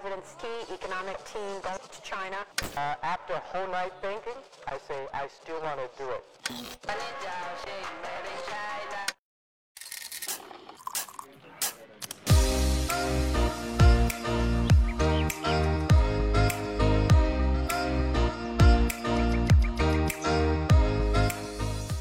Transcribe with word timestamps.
president's 0.00 0.34
team, 0.34 0.50
economic 0.72 1.24
team, 1.24 1.60
goes 1.62 1.78
to 1.88 2.02
China. 2.02 2.36
Uh, 2.76 2.94
after 3.02 3.34
a 3.34 3.38
whole 3.38 3.68
night 3.68 3.92
thinking, 4.00 4.32
I 4.66 4.78
say 4.88 5.06
I 5.12 5.28
still 5.28 5.60
want 5.62 5.78
to 5.78 5.88
do 5.96 6.10
it. 6.10 6.24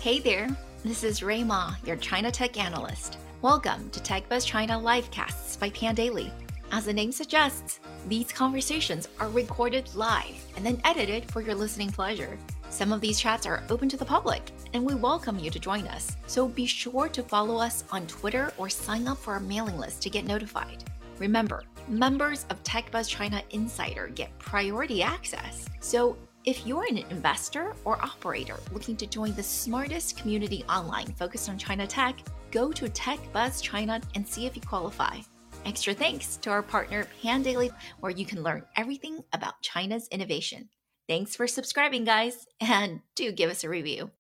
Hey 0.02 0.20
there, 0.20 0.48
this 0.84 1.04
is 1.04 1.22
Rui 1.22 1.44
Ma, 1.44 1.76
your 1.86 1.98
China 1.98 2.32
Tech 2.32 2.58
Analyst. 2.58 3.18
Welcome 3.44 3.90
to 3.92 4.00
TechBuzz 4.00 4.46
China 4.48 4.80
Livecasts 4.80 5.60
by 5.60 5.70
Pandaily. 5.70 6.32
As 6.76 6.86
the 6.86 6.94
name 6.94 7.12
suggests, 7.12 7.80
these 8.08 8.32
conversations 8.32 9.08
are 9.20 9.30
recorded 9.30 9.94
live 9.96 10.36
and 10.56 10.66
then 10.66 10.82
edited 10.84 11.30
for 11.32 11.42
your 11.42 11.56
listening 11.56 11.90
pleasure. 11.90 12.38
Some 12.70 12.92
of 12.92 13.02
these 13.02 13.20
chats 13.20 13.46
are 13.46 13.64
open 13.70 13.88
to 13.90 13.98
the 13.98 14.04
public, 14.04 14.42
and 14.74 14.84
we 14.84 14.96
welcome 14.96 15.40
you 15.40 15.50
to 15.52 15.60
join 15.60 15.88
us. 15.88 16.18
So 16.28 16.48
be 16.48 16.66
sure 16.66 17.08
to 17.10 17.24
follow 17.24 17.58
us 17.58 17.84
on 17.92 18.08
Twitter 18.08 18.52
or 18.58 18.70
sign 18.70 19.08
up 19.08 19.20
for 19.20 19.34
our 19.34 19.40
mailing 19.40 19.78
list 19.78 20.02
to 20.02 20.10
get 20.10 20.26
notified. 20.26 20.84
Remember, 21.20 21.64
members 21.88 22.46
of 22.50 22.62
TechBuzz 22.64 23.08
China 23.08 23.42
Insider 23.52 24.08
get 24.08 24.38
priority 24.40 25.02
access. 25.02 25.70
So 25.80 26.18
if 26.46 26.68
you're 26.68 26.86
an 26.90 26.98
investor 26.98 27.74
or 27.86 28.02
operator 28.04 28.58
looking 28.74 28.98
to 28.98 29.08
join 29.08 29.34
the 29.36 29.44
smartest 29.44 30.18
community 30.18 30.66
online 30.68 31.08
focused 31.14 31.50
on 31.50 31.58
China 31.58 31.88
tech, 31.88 32.18
go 32.52 32.72
to 32.72 32.90
TechBuzz 32.90 33.62
China 33.62 34.02
and 34.16 34.28
see 34.28 34.46
if 34.46 34.56
you 34.56 34.62
qualify. 34.62 35.20
Extra 35.66 35.94
thanks 35.94 36.38
to 36.38 36.50
our 36.50 36.62
partner 36.62 37.08
Pandaily, 37.24 37.72
where 38.02 38.12
you 38.12 38.26
can 38.26 38.44
learn 38.44 38.64
everything 38.76 39.24
about 39.32 39.62
China's 39.62 40.08
innovation. 40.10 40.68
Thanks 41.08 41.36
for 41.36 41.48
subscribing, 41.48 42.04
guys, 42.04 42.48
and 42.60 43.00
do 43.16 43.32
give 43.32 43.50
us 43.50 43.64
a 43.64 43.70
review. 43.70 44.12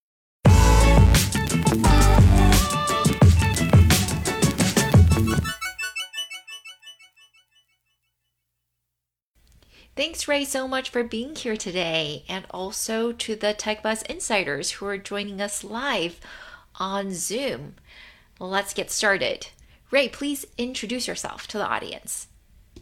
Thanks, 9.95 10.27
Ray, 10.27 10.43
so 10.43 10.67
much 10.67 10.89
for 10.89 11.03
being 11.03 11.35
here 11.35 11.55
today, 11.55 12.25
and 12.27 12.45
also 12.49 13.11
to 13.11 13.35
the 13.35 13.53
TechBuzz 13.53 14.03
insiders 14.07 14.71
who 14.71 14.87
are 14.87 14.97
joining 14.97 15.39
us 15.39 15.63
live 15.63 16.19
on 16.79 17.11
Zoom. 17.11 17.75
Let's 18.39 18.73
get 18.73 18.89
started. 18.89 19.49
Ray, 19.93 20.09
please 20.09 20.43
introduce 20.57 21.07
yourself 21.07 21.45
to 21.49 21.59
the 21.59 21.67
audience. 21.67 22.27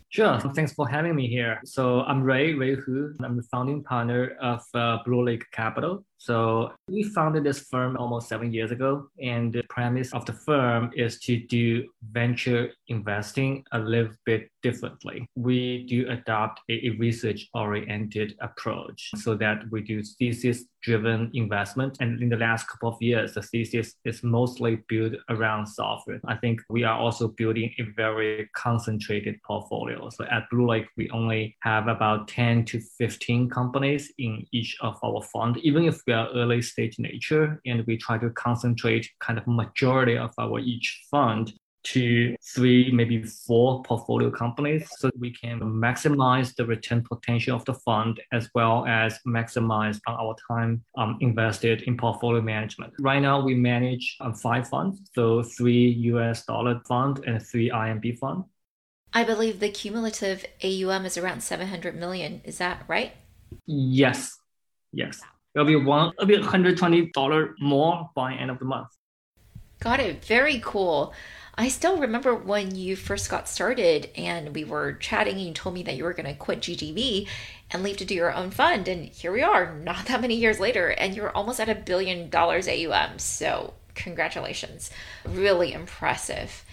Sure. 0.08 0.40
Thanks 0.56 0.72
for 0.72 0.88
having 0.88 1.14
me 1.14 1.28
here. 1.28 1.60
So 1.66 2.04
I'm 2.04 2.24
Ray, 2.24 2.54
Ray 2.54 2.76
Hu. 2.76 3.14
I'm 3.22 3.36
the 3.36 3.44
founding 3.52 3.84
partner 3.84 4.38
of 4.42 4.62
uh, 4.74 5.00
Blue 5.04 5.22
Lake 5.22 5.44
Capital. 5.52 6.06
So 6.22 6.72
we 6.88 7.02
founded 7.02 7.44
this 7.44 7.62
firm 7.62 7.98
almost 7.98 8.30
seven 8.30 8.54
years 8.54 8.70
ago. 8.70 9.08
And 9.20 9.52
the 9.52 9.64
premise 9.70 10.14
of 10.14 10.24
the 10.24 10.34
firm 10.34 10.92
is 10.96 11.20
to 11.22 11.36
do 11.36 11.90
venture 12.12 12.70
investing 12.90 13.64
a 13.72 13.80
little 13.80 14.14
bit 14.24 14.48
differently. 14.62 15.26
We 15.36 15.88
do 15.88 16.08
adopt 16.10 16.62
a, 16.70 16.74
a 16.74 16.90
research 17.00 17.48
oriented 17.56 18.36
approach 18.40 19.10
so 19.16 19.34
that 19.38 19.64
we 19.72 19.82
do 19.82 20.04
thesis 20.04 20.66
driven 20.84 21.32
investment. 21.34 21.98
And 22.00 22.22
in 22.22 22.30
the 22.30 22.38
last 22.38 22.68
couple 22.68 22.90
of 22.90 23.02
years, 23.02 23.34
the 23.34 23.42
thesis 23.42 23.96
is 24.06 24.24
mostly 24.24 24.80
built 24.88 25.14
around 25.30 25.68
software. 25.68 26.20
I 26.26 26.36
think 26.36 26.62
we 26.70 26.84
are 26.84 26.98
also 26.98 27.30
building 27.30 27.74
a 27.80 27.84
very 27.96 28.50
concentrated 28.56 29.42
portfolio. 29.44 30.10
So 30.10 30.26
at 30.26 30.50
Blue 30.50 30.68
Lake, 30.68 30.88
we 30.98 31.10
only 31.12 31.56
have 31.62 31.88
about 31.88 32.28
10 32.28 32.66
to 32.66 32.80
15 32.80 33.50
companies 33.50 34.12
in 34.18 34.46
each 34.52 34.78
of 34.82 34.98
our 35.04 35.22
fund, 35.22 35.58
even 35.58 35.86
if 35.86 36.02
we 36.08 36.11
are 36.12 36.30
early 36.34 36.62
stage 36.62 37.00
nature 37.00 37.62
and 37.66 37.86
we 37.86 37.98
try 37.98 38.18
to 38.18 38.30
concentrate 38.32 39.10
kind 39.20 39.38
of 39.38 39.48
majority 39.48 40.18
of 40.18 40.32
our 40.38 40.60
each 40.60 41.06
fund 41.10 41.54
to 41.84 42.36
three, 42.44 42.92
maybe 42.92 43.24
four 43.24 43.82
portfolio 43.84 44.30
companies 44.30 44.88
so 44.98 45.10
we 45.18 45.32
can 45.32 45.60
maximize 45.60 46.54
the 46.56 46.66
return 46.66 47.04
potential 47.04 47.56
of 47.56 47.66
the 47.66 47.74
fund 47.74 48.20
as 48.32 48.50
well 48.54 48.86
as 48.88 49.20
maximize 49.28 50.00
our 50.08 50.36
time 50.48 50.84
um, 50.98 51.18
invested 51.22 51.82
in 51.84 51.98
portfolio 51.98 52.42
management. 52.42 52.94
Right 53.00 53.22
now, 53.22 53.42
we 53.42 53.56
manage 53.56 54.18
um, 54.22 54.34
five 54.34 54.68
funds, 54.68 55.02
so 55.14 55.42
three 55.42 55.88
US 56.14 56.46
dollar 56.46 56.82
fund 56.88 57.24
and 57.26 57.42
three 57.42 57.70
RMB 57.70 58.20
fund. 58.20 58.44
I 59.14 59.24
believe 59.24 59.60
the 59.60 59.70
cumulative 59.70 60.46
AUM 60.64 61.06
is 61.06 61.18
around 61.18 61.42
700 61.42 61.96
million. 61.96 62.42
Is 62.46 62.60
that 62.60 62.84
right? 62.88 63.12
Yes. 63.66 64.38
Yes. 64.94 65.22
It'll 65.56 65.68
be 65.68 65.76
one, 65.76 66.14
it'll 66.18 66.28
be 66.28 66.38
$120 66.38 67.54
more 67.60 68.10
by 68.16 68.34
end 68.34 68.52
of 68.52 68.60
the 68.60 68.66
month. 68.66 68.90
Got 69.80 70.00
it. 70.00 70.24
Very 70.24 70.62
cool. 70.64 71.14
I 71.58 71.68
still 71.68 71.98
remember 71.98 72.34
when 72.34 72.76
you 72.76 72.96
first 72.96 73.30
got 73.30 73.50
started 73.50 74.10
and 74.16 74.56
we 74.56 74.64
were 74.64 74.94
chatting 74.94 75.36
and 75.36 75.46
you 75.48 75.54
told 75.54 75.76
me 75.76 75.84
that 75.84 75.98
you 75.98 76.04
were 76.06 76.14
going 76.14 76.28
to 76.28 76.34
quit 76.34 76.62
GGV 76.62 77.28
and 77.72 77.84
leave 77.84 77.98
to 77.98 78.06
do 78.06 78.16
your 78.16 78.34
own 78.34 78.52
fund. 78.52 78.88
And 78.88 79.06
here 79.08 79.32
we 79.32 79.42
are, 79.42 79.74
not 79.84 80.06
that 80.06 80.22
many 80.22 80.36
years 80.36 80.60
later, 80.60 80.90
and 80.90 81.16
you're 81.16 81.32
almost 81.32 81.60
at 81.60 81.70
a 81.70 81.76
billion 81.76 82.30
dollars 82.30 82.68
AUM. 82.68 83.20
So, 83.20 83.74
congratulations. 83.96 84.92
Really 85.26 85.74
impressive. 85.74 86.64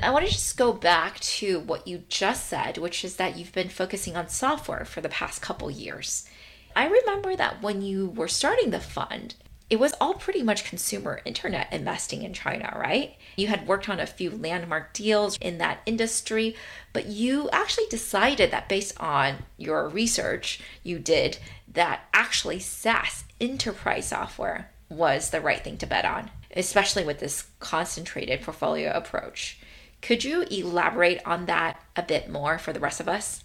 I 0.00 0.10
want 0.10 0.26
to 0.26 0.32
just 0.32 0.56
go 0.56 0.72
back 0.72 1.18
to 1.20 1.58
what 1.58 1.88
you 1.88 2.04
just 2.08 2.46
said, 2.46 2.78
which 2.78 3.04
is 3.04 3.16
that 3.16 3.36
you've 3.36 3.52
been 3.52 3.68
focusing 3.68 4.16
on 4.16 4.28
software 4.28 4.84
for 4.84 5.00
the 5.00 5.08
past 5.08 5.42
couple 5.42 5.68
years. 5.70 6.28
I 6.78 6.86
remember 6.86 7.34
that 7.34 7.60
when 7.60 7.82
you 7.82 8.10
were 8.10 8.28
starting 8.28 8.70
the 8.70 8.78
fund, 8.78 9.34
it 9.68 9.80
was 9.80 9.94
all 10.00 10.14
pretty 10.14 10.44
much 10.44 10.62
consumer 10.64 11.20
internet 11.24 11.72
investing 11.72 12.22
in 12.22 12.32
China, 12.32 12.72
right? 12.78 13.16
You 13.34 13.48
had 13.48 13.66
worked 13.66 13.88
on 13.88 13.98
a 13.98 14.06
few 14.06 14.30
landmark 14.30 14.92
deals 14.92 15.36
in 15.40 15.58
that 15.58 15.80
industry, 15.86 16.54
but 16.92 17.06
you 17.06 17.50
actually 17.50 17.86
decided 17.90 18.52
that 18.52 18.68
based 18.68 18.98
on 19.00 19.38
your 19.56 19.88
research 19.88 20.60
you 20.84 21.00
did, 21.00 21.38
that 21.66 22.02
actually 22.14 22.60
SaaS 22.60 23.24
enterprise 23.40 24.06
software 24.06 24.70
was 24.88 25.30
the 25.30 25.40
right 25.40 25.64
thing 25.64 25.78
to 25.78 25.86
bet 25.86 26.04
on, 26.04 26.30
especially 26.54 27.04
with 27.04 27.18
this 27.18 27.48
concentrated 27.58 28.42
portfolio 28.42 28.92
approach. 28.92 29.58
Could 30.00 30.22
you 30.22 30.42
elaborate 30.42 31.20
on 31.26 31.46
that 31.46 31.82
a 31.96 32.04
bit 32.04 32.30
more 32.30 32.56
for 32.56 32.72
the 32.72 32.78
rest 32.78 33.00
of 33.00 33.08
us? 33.08 33.42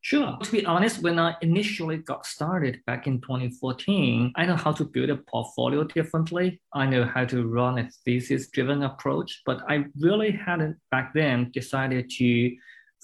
Sure. 0.00 0.36
To 0.42 0.52
be 0.52 0.64
honest, 0.66 1.02
when 1.02 1.18
I 1.18 1.34
initially 1.40 1.98
got 1.98 2.26
started 2.26 2.80
back 2.86 3.06
in 3.06 3.20
2014, 3.20 4.32
I 4.36 4.46
know 4.46 4.56
how 4.56 4.72
to 4.72 4.84
build 4.84 5.10
a 5.10 5.16
portfolio 5.16 5.84
differently. 5.84 6.60
I 6.72 6.86
know 6.86 7.04
how 7.04 7.24
to 7.26 7.46
run 7.46 7.78
a 7.78 7.88
thesis 8.04 8.48
driven 8.48 8.82
approach, 8.82 9.42
but 9.46 9.60
I 9.68 9.86
really 9.98 10.30
hadn't 10.30 10.76
back 10.90 11.14
then 11.14 11.50
decided 11.52 12.10
to 12.18 12.56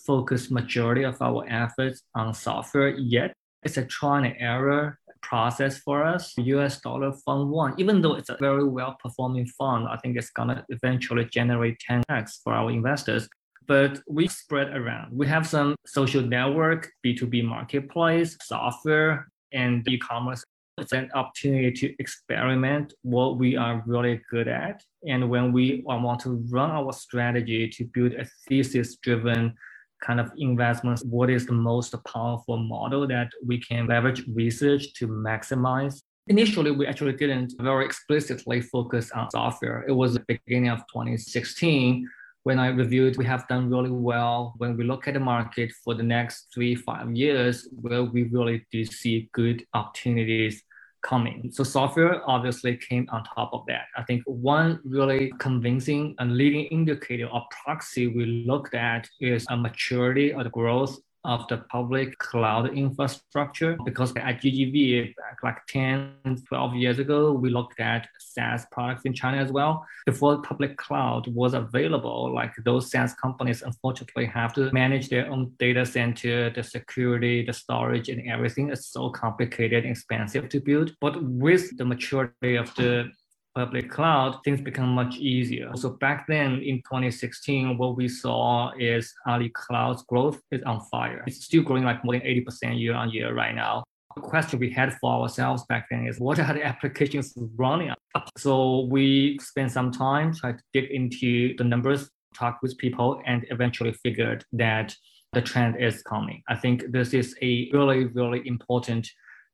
focus 0.07 0.51
majority 0.51 1.05
of 1.05 1.21
our 1.21 1.47
efforts 1.49 2.03
on 2.15 2.35
software 2.35 2.91
yet. 2.91 3.33
It's 3.63 3.77
a 3.77 3.85
trial 3.85 4.25
and 4.25 4.35
error 4.39 4.99
process 5.23 5.79
for 5.79 6.03
us. 6.05 6.35
US 6.39 6.81
dollar 6.81 7.13
fund 7.13 7.51
one, 7.51 7.75
even 7.79 8.01
though 8.01 8.15
it's 8.15 8.31
a 8.31 8.37
very 8.41 8.65
well 8.65 8.97
performing 9.03 9.47
fund, 9.47 9.87
I 9.89 9.97
think 9.99 10.17
it's 10.17 10.31
gonna 10.31 10.65
eventually 10.71 11.27
generate 11.27 11.79
10x 11.89 12.41
for 12.43 12.55
our 12.55 12.71
investors 12.71 13.29
but 13.71 14.01
we 14.09 14.27
spread 14.27 14.77
around. 14.77 15.17
We 15.17 15.29
have 15.29 15.47
some 15.47 15.77
social 15.87 16.23
network, 16.23 16.91
B2B 17.07 17.45
marketplace, 17.45 18.37
software, 18.43 19.29
and 19.53 19.87
e-commerce. 19.89 20.43
It's 20.79 20.91
an 20.91 21.09
opportunity 21.15 21.71
to 21.71 21.95
experiment 22.01 22.95
what 23.03 23.39
we 23.39 23.57
are 23.57 23.85
really 23.87 24.23
good 24.29 24.49
at. 24.49 24.83
And 25.07 25.31
when 25.31 25.53
we 25.53 25.85
want 25.87 26.19
to 26.23 26.45
run 26.51 26.73
our 26.73 26.93
strategy 26.93 27.69
to 27.69 27.85
build 27.95 28.15
a 28.15 28.27
thesis 28.49 28.97
driven 28.97 29.55
kind 30.03 30.19
of 30.19 30.33
investments, 30.37 31.05
what 31.05 31.31
is 31.31 31.47
the 31.47 31.53
most 31.53 31.95
powerful 32.13 32.57
model 32.57 33.07
that 33.07 33.31
we 33.47 33.61
can 33.61 33.87
leverage 33.87 34.27
research 34.35 34.95
to 34.95 35.07
maximize 35.07 36.01
Initially, 36.27 36.71
we 36.71 36.87
actually 36.87 37.15
didn't 37.15 37.55
very 37.59 37.85
explicitly 37.85 38.61
focus 38.61 39.11
on 39.11 39.29
software. 39.31 39.85
It 39.89 39.93
was 39.93 40.15
the 40.15 40.25
beginning 40.29 40.69
of 40.69 40.79
2016 40.93 42.09
when 42.45 42.59
I 42.59 42.69
reviewed, 42.69 43.17
we 43.19 43.25
have 43.27 43.47
done 43.49 43.69
really 43.71 43.91
well. 43.91 44.55
When 44.57 44.77
we 44.77 44.85
look 44.85 45.07
at 45.07 45.15
the 45.15 45.21
market 45.21 45.73
for 45.85 45.95
the 45.95 46.03
next 46.03 46.49
three, 46.55 46.75
five 46.75 47.11
years, 47.15 47.69
where 47.73 48.05
we 48.05 48.25
really 48.25 48.67
do 48.73 48.85
see 48.85 49.29
good 49.33 49.65
opportunities 49.75 50.63
coming. 51.03 51.51
So 51.53 51.65
software 51.65 52.21
obviously 52.29 52.77
came 52.77 53.07
on 53.11 53.25
top 53.25 53.51
of 53.53 53.65
that. 53.69 53.85
I 53.97 54.03
think 54.03 54.23
one 54.27 54.81
really 54.85 55.33
convincing 55.39 56.15
and 56.19 56.37
leading 56.37 56.67
indicator 56.67 57.27
or 57.27 57.43
proxy 57.65 58.07
we 58.07 58.45
looked 58.47 58.75
at 58.75 59.09
is 59.21 59.47
a 59.49 59.57
maturity 59.57 60.33
or 60.33 60.45
the 60.45 60.51
growth 60.51 60.99
of 61.25 61.47
the 61.49 61.59
public 61.71 62.19
cloud 62.19 62.75
infrastructure 62.75 63.77
because 63.85 64.11
at 64.17 64.41
GGV, 64.41 65.15
like 65.43 65.67
10, 65.67 66.43
12 66.49 66.75
years 66.75 66.99
ago, 66.99 67.33
we 67.33 67.51
looked 67.51 67.81
at 67.81 68.09
SaaS 68.19 68.67
products 68.73 69.05
in 69.05 69.13
China 69.13 69.39
as 69.39 69.53
well. 69.53 69.87
Before 70.07 70.41
public 70.43 70.77
cloud 70.77 71.27
was 71.29 71.55
available, 71.55 72.33
like 72.35 72.53
those 72.65 72.91
SaaS 72.91 73.15
companies 73.15 73.63
unfortunately 73.63 74.27
have 74.27 74.53
to 74.55 74.73
manage 74.73 75.09
their 75.09 75.31
own 75.31 75.53
data 75.59 75.85
center, 75.85 76.51
the 76.51 76.63
security, 76.63 77.45
the 77.45 77.53
storage, 77.53 78.09
and 78.09 78.27
everything. 78.29 78.71
It's 78.71 78.87
so 78.87 79.11
complicated 79.11 79.85
and 79.85 79.93
expensive 79.93 80.49
to 80.49 80.61
build. 80.61 80.95
But 81.01 81.23
with 81.23 81.77
the 81.77 81.85
maturity 81.85 82.57
of 82.57 82.75
the 82.75 83.11
public 83.55 83.91
cloud, 83.91 84.39
things 84.45 84.61
become 84.61 84.91
much 84.91 85.17
easier. 85.17 85.71
So 85.75 85.91
back 85.91 86.27
then 86.29 86.61
in 86.61 86.79
2016, 86.79 87.77
what 87.77 87.97
we 87.97 88.09
saw 88.09 88.73
is 88.79 89.13
Ali 89.27 89.51
Cloud's 89.51 90.03
growth 90.05 90.41
is 90.51 90.63
on 90.63 90.81
fire. 90.91 91.25
It's 91.27 91.45
still 91.45 91.63
growing 91.63 91.85
like 91.85 92.05
more 92.05 92.15
than 92.15 92.23
80% 92.23 92.81
year 92.81 92.95
on 92.95 93.11
year 93.11 93.35
right 93.35 93.55
now. 93.55 93.85
The 94.17 94.23
question 94.23 94.59
we 94.59 94.71
had 94.71 94.95
for 94.95 95.23
ourselves 95.23 95.65
back 95.69 95.87
then 95.91 96.07
is 96.07 96.19
what 96.19 96.39
are 96.39 96.53
the 96.53 96.65
applications 96.73 97.33
running? 97.57 97.93
So 98.37 98.87
we 98.91 99.39
spent 99.41 99.71
some 99.73 99.93
time 99.93 100.35
trying 100.35 100.59
to 100.59 100.65
dig 100.73 100.91
into 100.91 101.55
the 101.57 101.65
numbers, 101.65 102.11
talk 102.35 102.59
with 102.63 102.77
people, 102.79 103.21
and 103.27 103.47
eventually 103.51 103.93
figured 103.93 104.45
that 104.53 104.95
the 105.33 105.41
trend 105.41 105.81
is 105.81 106.03
coming. 106.03 106.43
I 106.49 106.57
think 106.57 106.91
this 106.91 107.15
is 107.15 107.37
a 107.41 107.71
really, 107.73 108.07
really 108.07 108.43
important 108.47 109.09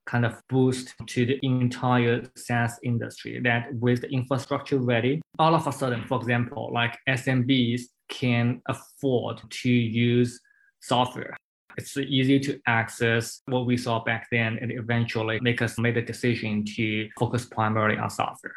kind 0.07 0.25
of 0.25 0.41
boost 0.49 0.95
to 1.07 1.27
the 1.27 1.39
entire 1.43 2.23
SaaS 2.37 2.79
industry 2.83 3.41
that 3.43 3.75
with 3.75 4.01
the 4.03 4.09
infrastructure 4.09 4.79
ready, 4.79 5.21
all 5.39 5.55
of 5.55 5.67
a 5.67 5.73
sudden, 5.73 6.05
for 6.07 6.19
example, 6.19 6.71
like 6.73 6.97
SMBs 7.09 7.83
can 8.09 8.63
afford 8.69 9.41
to 9.51 9.71
use 9.71 10.41
software. 10.81 11.37
It's 11.77 11.97
easy 11.97 12.41
to 12.41 12.59
access 12.67 13.43
what 13.47 13.67
we 13.67 13.77
saw 13.77 14.03
back 14.03 14.29
then 14.31 14.59
and 14.63 14.73
eventually 14.73 15.39
make 15.41 15.61
us 15.61 15.79
make 15.79 15.95
the 15.95 16.03
decision 16.03 16.65
to 16.77 17.09
focus 17.19 17.45
primarily 17.45 17.99
on 17.99 18.09
software. 18.09 18.55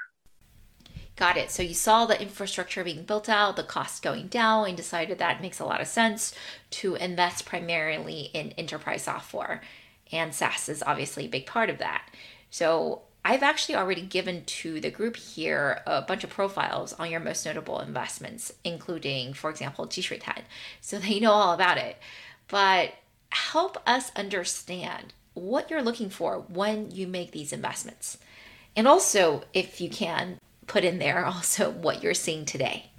Got 1.17 1.35
it. 1.35 1.51
So 1.51 1.61
you 1.61 1.73
saw 1.73 2.05
the 2.05 2.21
infrastructure 2.21 2.81
being 2.81 3.03
built 3.03 3.27
out, 3.27 3.57
the 3.57 3.63
cost 3.63 4.01
going 4.01 4.27
down, 4.27 4.69
and 4.69 4.77
decided 4.77 5.17
that 5.17 5.41
makes 5.41 5.59
a 5.59 5.65
lot 5.65 5.81
of 5.81 5.87
sense 5.87 6.33
to 6.69 6.95
invest 6.95 7.45
primarily 7.45 8.29
in 8.33 8.51
enterprise 8.51 9.03
software 9.03 9.61
and 10.11 10.33
SaaS 10.33 10.69
is 10.69 10.83
obviously 10.85 11.25
a 11.25 11.29
big 11.29 11.45
part 11.45 11.69
of 11.69 11.77
that. 11.79 12.03
So 12.49 13.03
I've 13.23 13.43
actually 13.43 13.75
already 13.75 14.01
given 14.01 14.43
to 14.45 14.79
the 14.79 14.89
group 14.89 15.17
here 15.17 15.81
a 15.85 16.01
bunch 16.01 16.23
of 16.23 16.29
profiles 16.29 16.93
on 16.93 17.11
your 17.11 17.19
most 17.19 17.45
notable 17.45 17.79
investments, 17.79 18.51
including, 18.63 19.33
for 19.33 19.49
example, 19.49 19.85
Jushuitan, 19.87 20.43
so 20.81 20.97
they 20.99 21.19
know 21.19 21.31
all 21.31 21.53
about 21.53 21.77
it. 21.77 21.97
But 22.47 22.93
help 23.31 23.77
us 23.85 24.11
understand 24.15 25.13
what 25.33 25.69
you're 25.69 25.83
looking 25.83 26.09
for 26.09 26.45
when 26.47 26.91
you 26.91 27.07
make 27.07 27.31
these 27.31 27.53
investments. 27.53 28.17
And 28.75 28.87
also, 28.87 29.43
if 29.53 29.79
you 29.81 29.89
can, 29.89 30.39
put 30.67 30.83
in 30.83 30.99
there 30.99 31.25
also 31.25 31.69
what 31.69 32.01
you're 32.01 32.13
seeing 32.13 32.45
today. 32.45 32.89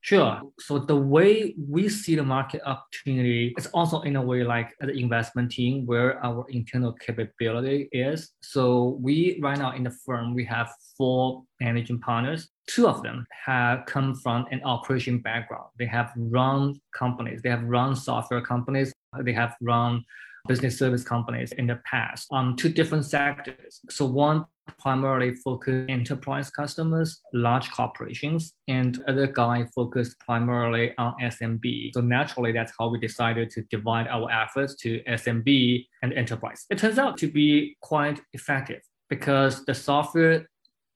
Sure. 0.00 0.42
So 0.58 0.78
the 0.78 0.96
way 0.96 1.54
we 1.56 1.88
see 1.88 2.16
the 2.16 2.24
market 2.24 2.60
opportunity 2.66 3.54
is 3.56 3.66
also 3.68 4.00
in 4.02 4.16
a 4.16 4.22
way 4.22 4.42
like 4.42 4.74
the 4.80 4.90
investment 4.90 5.52
team 5.52 5.86
where 5.86 6.24
our 6.24 6.44
internal 6.50 6.92
capability 6.92 7.88
is. 7.92 8.32
So 8.42 8.98
we 9.00 9.38
right 9.40 9.58
now 9.58 9.72
in 9.72 9.84
the 9.84 9.94
firm 10.04 10.34
we 10.34 10.44
have 10.46 10.70
four 10.96 11.44
managing 11.60 12.00
partners. 12.00 12.48
Two 12.66 12.88
of 12.88 13.02
them 13.02 13.26
have 13.46 13.86
come 13.86 14.14
from 14.16 14.46
an 14.50 14.62
operation 14.64 15.18
background. 15.18 15.68
They 15.78 15.86
have 15.86 16.12
run 16.16 16.80
companies. 16.96 17.40
They 17.42 17.50
have 17.50 17.62
run 17.62 17.94
software 17.94 18.40
companies. 18.40 18.92
They 19.20 19.32
have 19.32 19.54
run 19.60 20.04
business 20.48 20.78
service 20.78 21.04
companies 21.04 21.52
in 21.52 21.66
the 21.68 21.80
past 21.84 22.26
on 22.30 22.56
two 22.56 22.68
different 22.68 23.04
sectors. 23.04 23.80
So 23.88 24.04
one 24.06 24.44
primarily 24.78 25.34
focus 25.34 25.86
enterprise 25.88 26.50
customers, 26.50 27.20
large 27.32 27.70
corporations, 27.70 28.54
and 28.68 29.02
other 29.08 29.26
guy 29.26 29.66
focused 29.74 30.18
primarily 30.20 30.92
on 30.98 31.14
SMB. 31.22 31.92
So 31.94 32.00
naturally, 32.00 32.52
that's 32.52 32.72
how 32.78 32.88
we 32.88 32.98
decided 32.98 33.50
to 33.50 33.62
divide 33.70 34.08
our 34.08 34.30
efforts 34.30 34.74
to 34.76 35.02
SMB 35.08 35.86
and 36.02 36.12
enterprise. 36.12 36.66
It 36.70 36.78
turns 36.78 36.98
out 36.98 37.16
to 37.18 37.30
be 37.30 37.76
quite 37.80 38.20
effective 38.32 38.80
because 39.08 39.64
the 39.64 39.74
software 39.74 40.46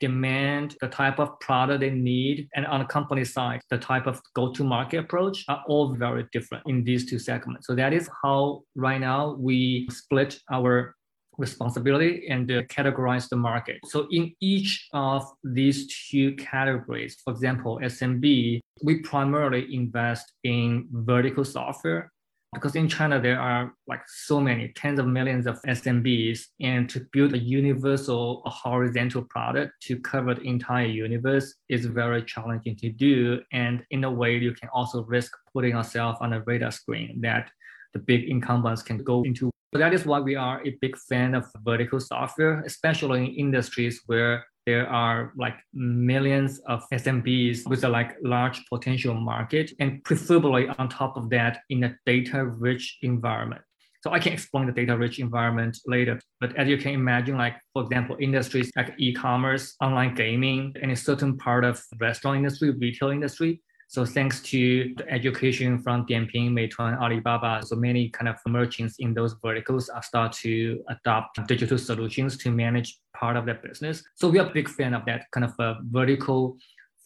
demand, 0.01 0.77
the 0.81 0.89
type 0.89 1.19
of 1.19 1.39
product 1.41 1.81
they 1.81 1.91
need, 1.91 2.49
and 2.55 2.67
on 2.67 2.81
the 2.81 2.87
company 2.87 3.25
side, 3.25 3.61
the 3.71 3.79
type 3.79 4.07
of 4.07 4.21
go-to-market 4.35 4.99
approach 4.99 5.45
are 5.49 5.63
all 5.69 5.95
very 5.95 6.27
different 6.33 6.65
in 6.67 6.85
these 6.85 7.09
two 7.09 7.19
segments. 7.19 7.67
So 7.67 7.75
that 7.75 7.93
is 7.93 8.11
how 8.23 8.63
right 8.75 9.01
now 9.01 9.37
we 9.39 9.89
split 9.91 10.39
our 10.51 10.95
responsibility 11.39 12.27
and 12.29 12.51
uh, 12.51 12.63
categorize 12.65 13.29
the 13.29 13.37
market. 13.37 13.79
So 13.87 14.07
in 14.11 14.35
each 14.41 14.89
of 14.93 15.25
these 15.45 15.93
two 16.09 16.35
categories, 16.37 17.17
for 17.25 17.33
example, 17.33 17.81
SMB, 17.83 18.61
we 18.83 19.01
primarily 19.01 19.75
invest 19.75 20.33
in 20.45 20.89
vertical 20.91 21.45
software 21.45 22.13
because 22.57 22.75
in 22.75 22.89
China 22.89 23.21
there 23.21 23.39
are 23.39 23.75
like 23.87 24.01
so 24.07 24.41
many 24.41 24.73
tens 24.75 24.99
of 24.99 25.07
millions 25.07 25.47
of 25.47 25.61
SMBs, 25.63 26.41
and 26.61 26.89
to 26.89 27.07
build 27.13 27.35
a 27.35 27.39
universal 27.39 28.43
a 28.47 28.51
horizontal 28.51 29.23
product 29.25 29.73
to 29.83 29.99
cover 30.01 30.35
the 30.35 30.43
entire 30.43 30.87
universe 30.87 31.55
is 31.69 31.85
very 31.87 32.23
challenging 32.25 32.75
to 32.77 32.89
do. 32.91 33.41
And 33.53 33.85
in 33.91 34.05
a 34.05 34.11
way, 34.11 34.37
you 34.37 34.53
can 34.55 34.71
also 34.73 35.05
risk 35.05 35.33
putting 35.53 35.73
yourself 35.73 36.17
on 36.21 36.33
a 36.33 36.41
radar 36.43 36.71
screen 36.71 37.21
that 37.21 37.51
the 37.93 37.99
big 37.99 38.25
incumbents 38.25 38.83
can 38.83 38.99
go 38.99 39.23
into. 39.23 39.51
So 39.73 39.79
that 39.79 39.93
is 39.93 40.07
why 40.07 40.21
we 40.21 40.37
are 40.37 40.65
a 40.65 40.77
big 40.81 40.97
fan 40.97 41.35
of 41.35 41.45
vertical 41.65 42.01
software, 42.01 42.63
especially 42.63 43.27
in 43.27 43.35
industries 43.35 44.01
where 44.07 44.45
there 44.65 44.89
are 44.89 45.33
like 45.37 45.55
millions 45.73 46.59
of 46.67 46.85
SMBs 46.93 47.69
with 47.69 47.85
a 47.85 47.89
like 47.89 48.17
large 48.23 48.65
potential 48.69 49.15
market 49.15 49.73
and 49.79 50.03
preferably 50.05 50.69
on 50.69 50.89
top 50.89 51.17
of 51.17 51.31
that 51.31 51.61
in 51.71 51.85
a 51.85 51.97
data 52.05 52.45
rich 52.45 52.99
environment. 53.03 53.63
So 54.03 54.13
I 54.13 54.19
can 54.19 54.33
explain 54.33 54.67
the 54.67 54.73
data 54.73 54.97
rich 54.97 55.19
environment 55.19 55.79
later. 55.87 56.21
But 56.41 56.55
as 56.57 56.69
you 56.69 56.79
can 56.79 56.95
imagine, 56.95 57.37
like 57.37 57.57
for 57.73 57.83
example, 57.83 58.17
industries 58.21 58.71
like 58.77 58.95
e-commerce, 58.99 59.75
online 59.81 60.15
gaming, 60.15 60.75
and 60.81 60.93
a 60.93 60.97
certain 60.97 61.37
part 61.37 61.65
of 61.65 61.83
restaurant 62.01 62.37
industry, 62.37 62.71
retail 62.71 63.11
industry, 63.11 63.61
so 63.89 64.05
thanks 64.05 64.41
to 64.43 64.93
the 64.97 65.09
education 65.09 65.79
from 65.79 66.07
Dianping, 66.07 66.51
Meituan, 66.51 67.01
Alibaba, 67.01 67.63
so 67.65 67.77
many 67.77 68.09
kind 68.11 68.29
of 68.29 68.37
merchants 68.47 68.97
in 68.99 69.15
those 69.15 69.37
verticals 69.43 69.89
are 69.89 70.03
start 70.03 70.33
to 70.33 70.83
adopt 70.89 71.47
digital 71.47 71.79
solutions 71.79 72.37
to 72.39 72.51
manage 72.51 72.99
part 73.15 73.37
of 73.37 73.47
their 73.47 73.61
business. 73.63 74.03
So 74.17 74.29
we 74.29 74.41
are 74.41 74.47
a 74.47 74.53
big 74.53 74.69
fan 74.69 74.93
of 74.93 75.05
that 75.07 75.27
kind 75.31 75.45
of 75.45 75.53
a 75.61 75.77
vertical 75.85 76.57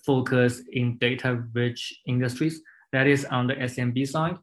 focus 0.07 0.63
in 0.73 0.97
data-rich 0.99 2.01
industries. 2.07 2.63
That 2.93 3.07
is 3.07 3.27
on 3.27 3.47
the 3.47 3.55
SMB 3.55 4.09
side. 4.09 4.37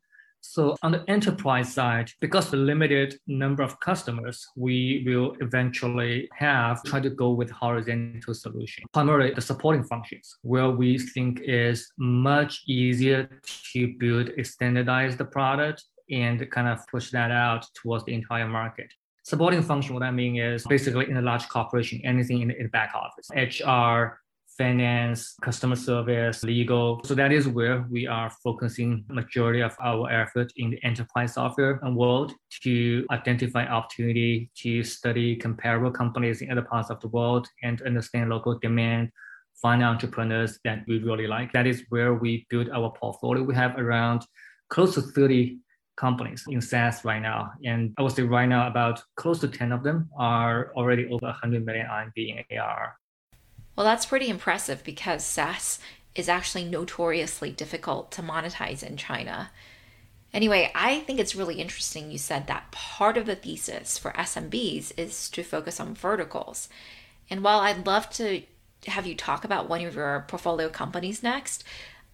So 0.49 0.75
on 0.81 0.93
the 0.93 1.03
enterprise 1.09 1.73
side, 1.73 2.09
because 2.21 2.49
the 2.49 2.57
limited 2.57 3.19
number 3.27 3.63
of 3.63 3.77
customers, 3.81 4.47
we 4.55 5.03
will 5.05 5.35
eventually 5.41 6.29
have 6.33 6.81
try 6.83 7.01
to 7.01 7.09
go 7.09 7.31
with 7.31 7.51
horizontal 7.51 8.33
solution, 8.33 8.85
primarily 8.93 9.33
the 9.33 9.41
supporting 9.41 9.83
functions, 9.83 10.37
where 10.43 10.69
we 10.69 10.99
think 10.99 11.41
is 11.43 11.91
much 11.97 12.63
easier 12.65 13.29
to 13.73 13.93
build 13.99 14.29
a 14.37 14.43
standardized 14.43 15.19
product 15.31 15.83
and 16.09 16.49
kind 16.49 16.69
of 16.69 16.79
push 16.87 17.11
that 17.11 17.29
out 17.29 17.65
towards 17.73 18.05
the 18.05 18.13
entire 18.13 18.47
market. 18.47 18.87
Supporting 19.23 19.61
function, 19.61 19.93
what 19.93 20.03
I 20.03 20.11
mean 20.11 20.37
is 20.37 20.65
basically 20.65 21.09
in 21.09 21.17
a 21.17 21.21
large 21.21 21.49
corporation, 21.49 21.99
anything 22.05 22.41
in 22.41 22.47
the, 22.47 22.55
in 22.55 22.63
the 22.63 22.69
back 22.69 22.93
office, 22.95 23.29
HR, 23.35 24.21
finance, 24.57 25.35
customer 25.41 25.75
service, 25.75 26.43
legal. 26.43 27.01
So 27.03 27.13
that 27.15 27.31
is 27.31 27.47
where 27.47 27.85
we 27.89 28.07
are 28.07 28.29
focusing 28.43 29.05
majority 29.07 29.61
of 29.61 29.75
our 29.81 30.09
effort 30.09 30.51
in 30.57 30.71
the 30.71 30.83
enterprise 30.83 31.35
software 31.35 31.79
world 31.83 32.33
to 32.63 33.05
identify 33.11 33.65
opportunity 33.65 34.49
to 34.63 34.83
study 34.83 35.35
comparable 35.35 35.91
companies 35.91 36.41
in 36.41 36.51
other 36.51 36.63
parts 36.63 36.89
of 36.89 36.99
the 37.01 37.07
world 37.09 37.47
and 37.63 37.81
understand 37.83 38.29
local 38.29 38.57
demand, 38.59 39.11
find 39.61 39.83
entrepreneurs 39.83 40.59
that 40.63 40.83
we 40.87 40.99
really 40.99 41.27
like. 41.27 41.51
That 41.53 41.67
is 41.67 41.83
where 41.89 42.15
we 42.15 42.45
build 42.49 42.69
our 42.69 42.91
portfolio. 42.91 43.43
We 43.43 43.55
have 43.55 43.77
around 43.77 44.25
close 44.69 44.95
to 44.95 45.01
30 45.01 45.59
companies 45.97 46.43
in 46.47 46.61
SaaS 46.61 47.03
right 47.03 47.21
now. 47.21 47.51
And 47.65 47.93
I 47.97 48.03
would 48.03 48.11
say 48.11 48.23
right 48.23 48.47
now 48.47 48.67
about 48.67 49.01
close 49.15 49.39
to 49.39 49.47
10 49.47 49.71
of 49.71 49.83
them 49.83 50.09
are 50.17 50.71
already 50.75 51.05
over 51.05 51.25
100 51.25 51.65
million 51.65 51.87
RMB 51.87 52.45
in 52.49 52.57
AR. 52.59 52.95
Well, 53.77 53.85
that's 53.85 54.07
pretty 54.07 54.27
impressive 54.27 54.83
because 54.83 55.23
SaaS 55.23 55.77
is 56.15 56.27
actually 56.27 56.65
notoriously 56.65 57.51
difficult 57.51 58.11
to 58.13 58.23
monetize 58.23 58.81
in 58.81 58.97
China. 58.97 59.51
Anyway, 60.33 60.71
I 60.73 61.01
think 61.01 61.19
it's 61.19 61.35
really 61.35 61.61
interesting 61.61 62.09
you 62.09 62.17
said 62.17 62.47
that 62.47 62.71
part 62.71 63.17
of 63.17 63.27
the 63.27 63.35
thesis 63.35 63.99
for 63.99 64.11
SMBs 64.13 64.93
is 64.97 65.29
to 65.29 65.43
focus 65.43 65.79
on 65.79 65.93
verticals. 65.93 66.69
And 67.29 67.43
while 67.43 67.59
I'd 67.59 67.85
love 67.85 68.09
to 68.11 68.41
have 68.87 69.05
you 69.05 69.13
talk 69.13 69.43
about 69.43 69.69
one 69.69 69.85
of 69.85 69.93
your 69.93 70.25
portfolio 70.27 70.69
companies 70.69 71.21
next, 71.21 71.63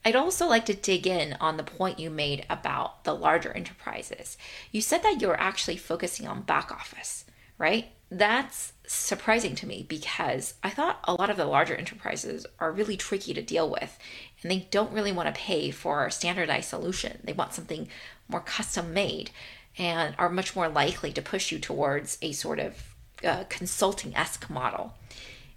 I'd 0.04 0.18
also 0.18 0.48
like 0.48 0.66
to 0.66 0.74
dig 0.74 1.08
in 1.08 1.38
on 1.40 1.56
the 1.56 1.64
point 1.64 1.98
you 1.98 2.10
made 2.10 2.46
about 2.50 3.06
the 3.06 3.16
larger 3.16 3.54
enterprises. 3.54 4.38
You 4.74 4.82
said 4.82 5.02
that 5.04 5.22
you're 5.22 5.40
actually 5.40 5.78
focusing 5.78 6.28
on 6.28 6.42
back 6.42 6.74
office, 6.74 7.24
right? 7.58 7.88
That's 8.12 8.73
surprising 8.86 9.56
to 9.56 9.68
me 9.68 9.86
because 9.88 10.56
I 10.64 10.70
thought 10.70 11.00
a 11.06 11.14
lot 11.14 11.30
of 11.30 11.38
the 11.38 11.46
larger 11.46 11.76
enterprises 11.76 12.46
are 12.60 12.72
really 12.72 12.98
tricky 12.98 13.34
to 13.34 13.42
deal 13.42 13.70
with 13.70 13.98
and 14.42 14.52
they 14.52 14.68
don't 14.72 14.92
really 14.92 15.12
want 15.12 15.34
to 15.34 15.40
pay 15.40 15.72
for 15.72 16.06
a 16.06 16.12
standardized 16.12 16.70
solution. 16.70 17.20
They 17.24 17.34
want 17.34 17.54
something 17.54 17.88
more 18.28 18.42
custom 18.42 18.94
made 18.94 19.32
and 19.78 20.16
are 20.18 20.30
much 20.30 20.56
more 20.56 20.70
likely 20.70 21.12
to 21.14 21.22
push 21.22 21.52
you 21.52 21.60
towards 21.60 22.18
a 22.22 22.34
sort 22.34 22.60
of 22.60 22.96
uh, 23.24 23.46
consulting 23.50 24.16
esque 24.16 24.50
model. 24.50 24.94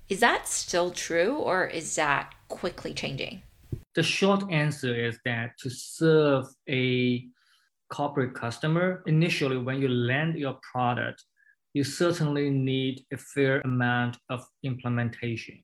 Is 0.08 0.20
that 0.20 0.46
still 0.46 0.92
true 0.92 1.36
or 1.36 1.66
is 1.66 1.96
that 1.96 2.32
quickly 2.48 2.94
changing? 2.94 3.42
The 3.94 4.02
short 4.02 4.50
answer 4.50 4.94
is 4.94 5.18
that 5.24 5.58
to 5.58 5.70
serve 5.70 6.46
a 6.68 7.26
corporate 7.90 8.34
customer, 8.34 9.02
initially 9.06 9.58
when 9.58 9.80
you 9.80 9.88
land 9.88 10.36
your 10.36 10.58
product, 10.72 11.24
you 11.76 11.84
certainly 11.84 12.48
need 12.48 13.04
a 13.12 13.18
fair 13.18 13.60
amount 13.60 14.16
of 14.30 14.42
implementation. 14.62 15.62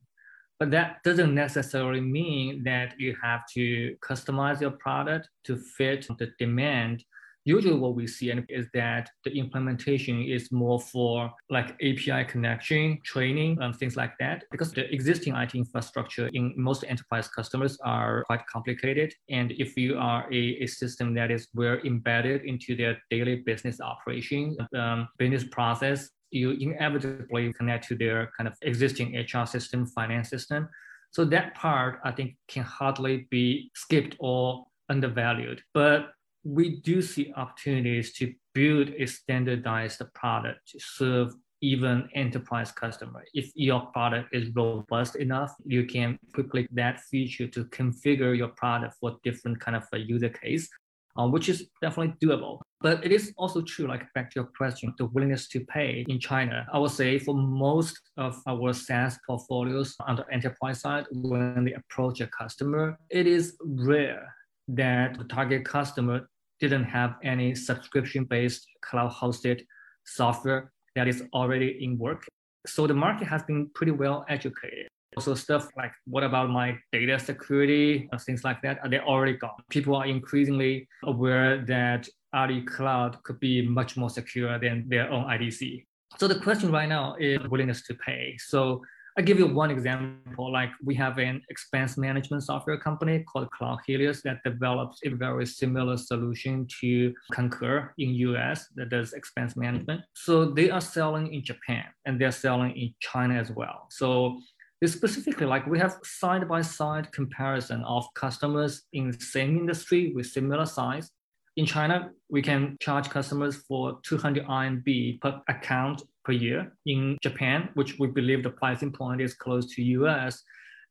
But 0.60 0.70
that 0.72 1.02
doesn't 1.04 1.34
necessarily 1.34 2.02
mean 2.02 2.62
that 2.64 3.00
you 3.00 3.16
have 3.22 3.40
to 3.54 3.96
customize 4.06 4.60
your 4.60 4.72
product 4.72 5.30
to 5.44 5.56
fit 5.56 6.06
the 6.18 6.28
demand 6.38 7.02
usually 7.44 7.74
what 7.74 7.94
we 7.94 8.06
see 8.06 8.30
is 8.48 8.66
that 8.74 9.10
the 9.24 9.36
implementation 9.36 10.22
is 10.22 10.52
more 10.52 10.80
for 10.80 11.30
like 11.50 11.70
API 11.82 12.24
connection, 12.28 12.98
training, 13.04 13.58
and 13.60 13.74
things 13.76 13.96
like 13.96 14.12
that, 14.18 14.44
because 14.50 14.72
the 14.72 14.92
existing 14.92 15.34
IT 15.34 15.54
infrastructure 15.54 16.28
in 16.32 16.54
most 16.56 16.84
enterprise 16.86 17.28
customers 17.28 17.78
are 17.84 18.24
quite 18.24 18.46
complicated. 18.46 19.12
And 19.30 19.52
if 19.52 19.76
you 19.76 19.98
are 19.98 20.26
a, 20.32 20.62
a 20.62 20.66
system 20.66 21.14
that 21.14 21.30
is 21.30 21.48
well 21.54 21.78
embedded 21.84 22.42
into 22.44 22.76
their 22.76 22.98
daily 23.10 23.36
business 23.36 23.80
operation, 23.80 24.56
um, 24.76 25.08
business 25.18 25.44
process, 25.44 26.10
you 26.30 26.52
inevitably 26.52 27.52
connect 27.52 27.86
to 27.88 27.94
their 27.94 28.30
kind 28.36 28.48
of 28.48 28.54
existing 28.62 29.14
HR 29.16 29.46
system, 29.46 29.86
finance 29.86 30.30
system. 30.30 30.68
So 31.10 31.26
that 31.26 31.54
part, 31.54 32.00
I 32.04 32.10
think, 32.10 32.36
can 32.48 32.62
hardly 32.62 33.26
be 33.30 33.70
skipped 33.74 34.16
or 34.18 34.64
undervalued. 34.88 35.60
But 35.74 36.12
we 36.44 36.80
do 36.80 37.02
see 37.02 37.32
opportunities 37.36 38.12
to 38.14 38.34
build 38.54 38.90
a 38.98 39.06
standardized 39.06 40.02
product 40.14 40.68
to 40.68 40.78
serve 40.80 41.34
even 41.60 42.08
enterprise 42.14 42.72
customer. 42.72 43.24
If 43.34 43.52
your 43.54 43.86
product 43.92 44.34
is 44.34 44.50
robust 44.54 45.16
enough, 45.16 45.54
you 45.64 45.84
can 45.86 46.18
quickly 46.34 46.66
that 46.72 47.00
feature 47.02 47.46
to 47.46 47.64
configure 47.66 48.36
your 48.36 48.48
product 48.48 48.96
for 49.00 49.18
different 49.22 49.60
kind 49.60 49.76
of 49.76 49.84
a 49.92 49.98
user 49.98 50.28
case, 50.28 50.68
uh, 51.16 51.28
which 51.28 51.48
is 51.48 51.68
definitely 51.80 52.14
doable. 52.20 52.60
But 52.80 53.04
it 53.04 53.12
is 53.12 53.32
also 53.36 53.62
true, 53.62 53.86
like 53.86 54.12
back 54.12 54.32
to 54.32 54.40
your 54.40 54.50
question, 54.56 54.92
the 54.98 55.06
willingness 55.06 55.46
to 55.50 55.60
pay 55.60 56.04
in 56.08 56.18
China. 56.18 56.66
I 56.72 56.80
would 56.80 56.90
say 56.90 57.20
for 57.20 57.36
most 57.36 58.00
of 58.16 58.36
our 58.48 58.72
SaaS 58.72 59.16
portfolios 59.24 59.94
on 60.00 60.16
the 60.16 60.26
enterprise 60.32 60.80
side, 60.80 61.04
when 61.12 61.64
they 61.64 61.74
approach 61.74 62.20
a 62.20 62.26
customer, 62.26 62.98
it 63.08 63.28
is 63.28 63.56
rare 63.62 64.34
that 64.66 65.16
the 65.18 65.24
target 65.24 65.64
customer 65.64 66.28
didn't 66.62 66.84
have 66.84 67.16
any 67.24 67.54
subscription-based 67.56 68.64
cloud-hosted 68.82 69.58
software 70.04 70.72
that 70.94 71.08
is 71.08 71.24
already 71.34 71.84
in 71.84 71.98
work. 71.98 72.22
So 72.66 72.86
the 72.86 72.94
market 72.94 73.26
has 73.26 73.42
been 73.42 73.68
pretty 73.74 73.90
well 73.90 74.24
educated. 74.28 74.86
Also 75.16 75.34
stuff 75.34 75.68
like 75.76 75.92
what 76.06 76.22
about 76.22 76.50
my 76.50 76.78
data 76.92 77.18
security, 77.18 78.08
uh, 78.12 78.18
things 78.18 78.44
like 78.44 78.62
that, 78.62 78.78
uh, 78.84 78.88
they 78.88 79.00
already 79.00 79.36
gone. 79.36 79.58
People 79.70 79.96
are 79.96 80.06
increasingly 80.06 80.88
aware 81.02 81.64
that 81.66 82.08
Ali 82.32 82.62
Cloud 82.62 83.22
could 83.24 83.40
be 83.40 83.66
much 83.66 83.96
more 83.96 84.08
secure 84.08 84.56
than 84.58 84.88
their 84.88 85.10
own 85.10 85.24
IDC. 85.24 85.84
So 86.18 86.28
the 86.28 86.38
question 86.38 86.70
right 86.70 86.88
now 86.88 87.16
is 87.18 87.40
willingness 87.50 87.82
to 87.88 87.94
pay. 87.94 88.36
So 88.38 88.82
I'll 89.18 89.24
give 89.24 89.38
you 89.38 89.46
one 89.46 89.70
example. 89.70 90.50
Like 90.50 90.70
we 90.82 90.94
have 90.94 91.18
an 91.18 91.42
expense 91.50 91.98
management 91.98 92.44
software 92.44 92.78
company 92.78 93.24
called 93.24 93.50
Cloud 93.50 93.80
Helios 93.86 94.22
that 94.22 94.42
develops 94.42 95.00
a 95.04 95.10
very 95.10 95.44
similar 95.44 95.98
solution 95.98 96.66
to 96.80 97.12
Concur 97.30 97.92
in 97.98 98.10
US 98.14 98.68
that 98.76 98.88
does 98.88 99.12
expense 99.12 99.54
management. 99.54 100.00
So 100.14 100.46
they 100.46 100.70
are 100.70 100.80
selling 100.80 101.34
in 101.34 101.44
Japan 101.44 101.84
and 102.06 102.18
they're 102.18 102.32
selling 102.32 102.74
in 102.74 102.94
China 103.00 103.34
as 103.34 103.50
well. 103.50 103.86
So 103.90 104.40
specifically 104.84 105.46
like 105.46 105.66
we 105.66 105.78
have 105.78 105.98
side 106.02 106.48
by 106.48 106.62
side 106.62 107.12
comparison 107.12 107.84
of 107.84 108.04
customers 108.14 108.82
in 108.92 109.10
the 109.10 109.20
same 109.20 109.56
industry 109.58 110.12
with 110.14 110.26
similar 110.26 110.66
size 110.66 111.10
in 111.56 111.66
China, 111.66 112.10
we 112.30 112.42
can 112.42 112.76
charge 112.80 113.10
customers 113.10 113.56
for 113.68 113.98
200 114.04 114.46
RMB 114.46 115.20
per 115.20 115.40
account 115.48 116.02
per 116.24 116.32
year. 116.32 116.72
In 116.86 117.18
Japan, 117.22 117.68
which 117.74 117.98
we 117.98 118.06
believe 118.08 118.42
the 118.42 118.50
pricing 118.50 118.92
point 118.92 119.20
is 119.20 119.34
close 119.34 119.66
to 119.74 119.82
US, 119.82 120.42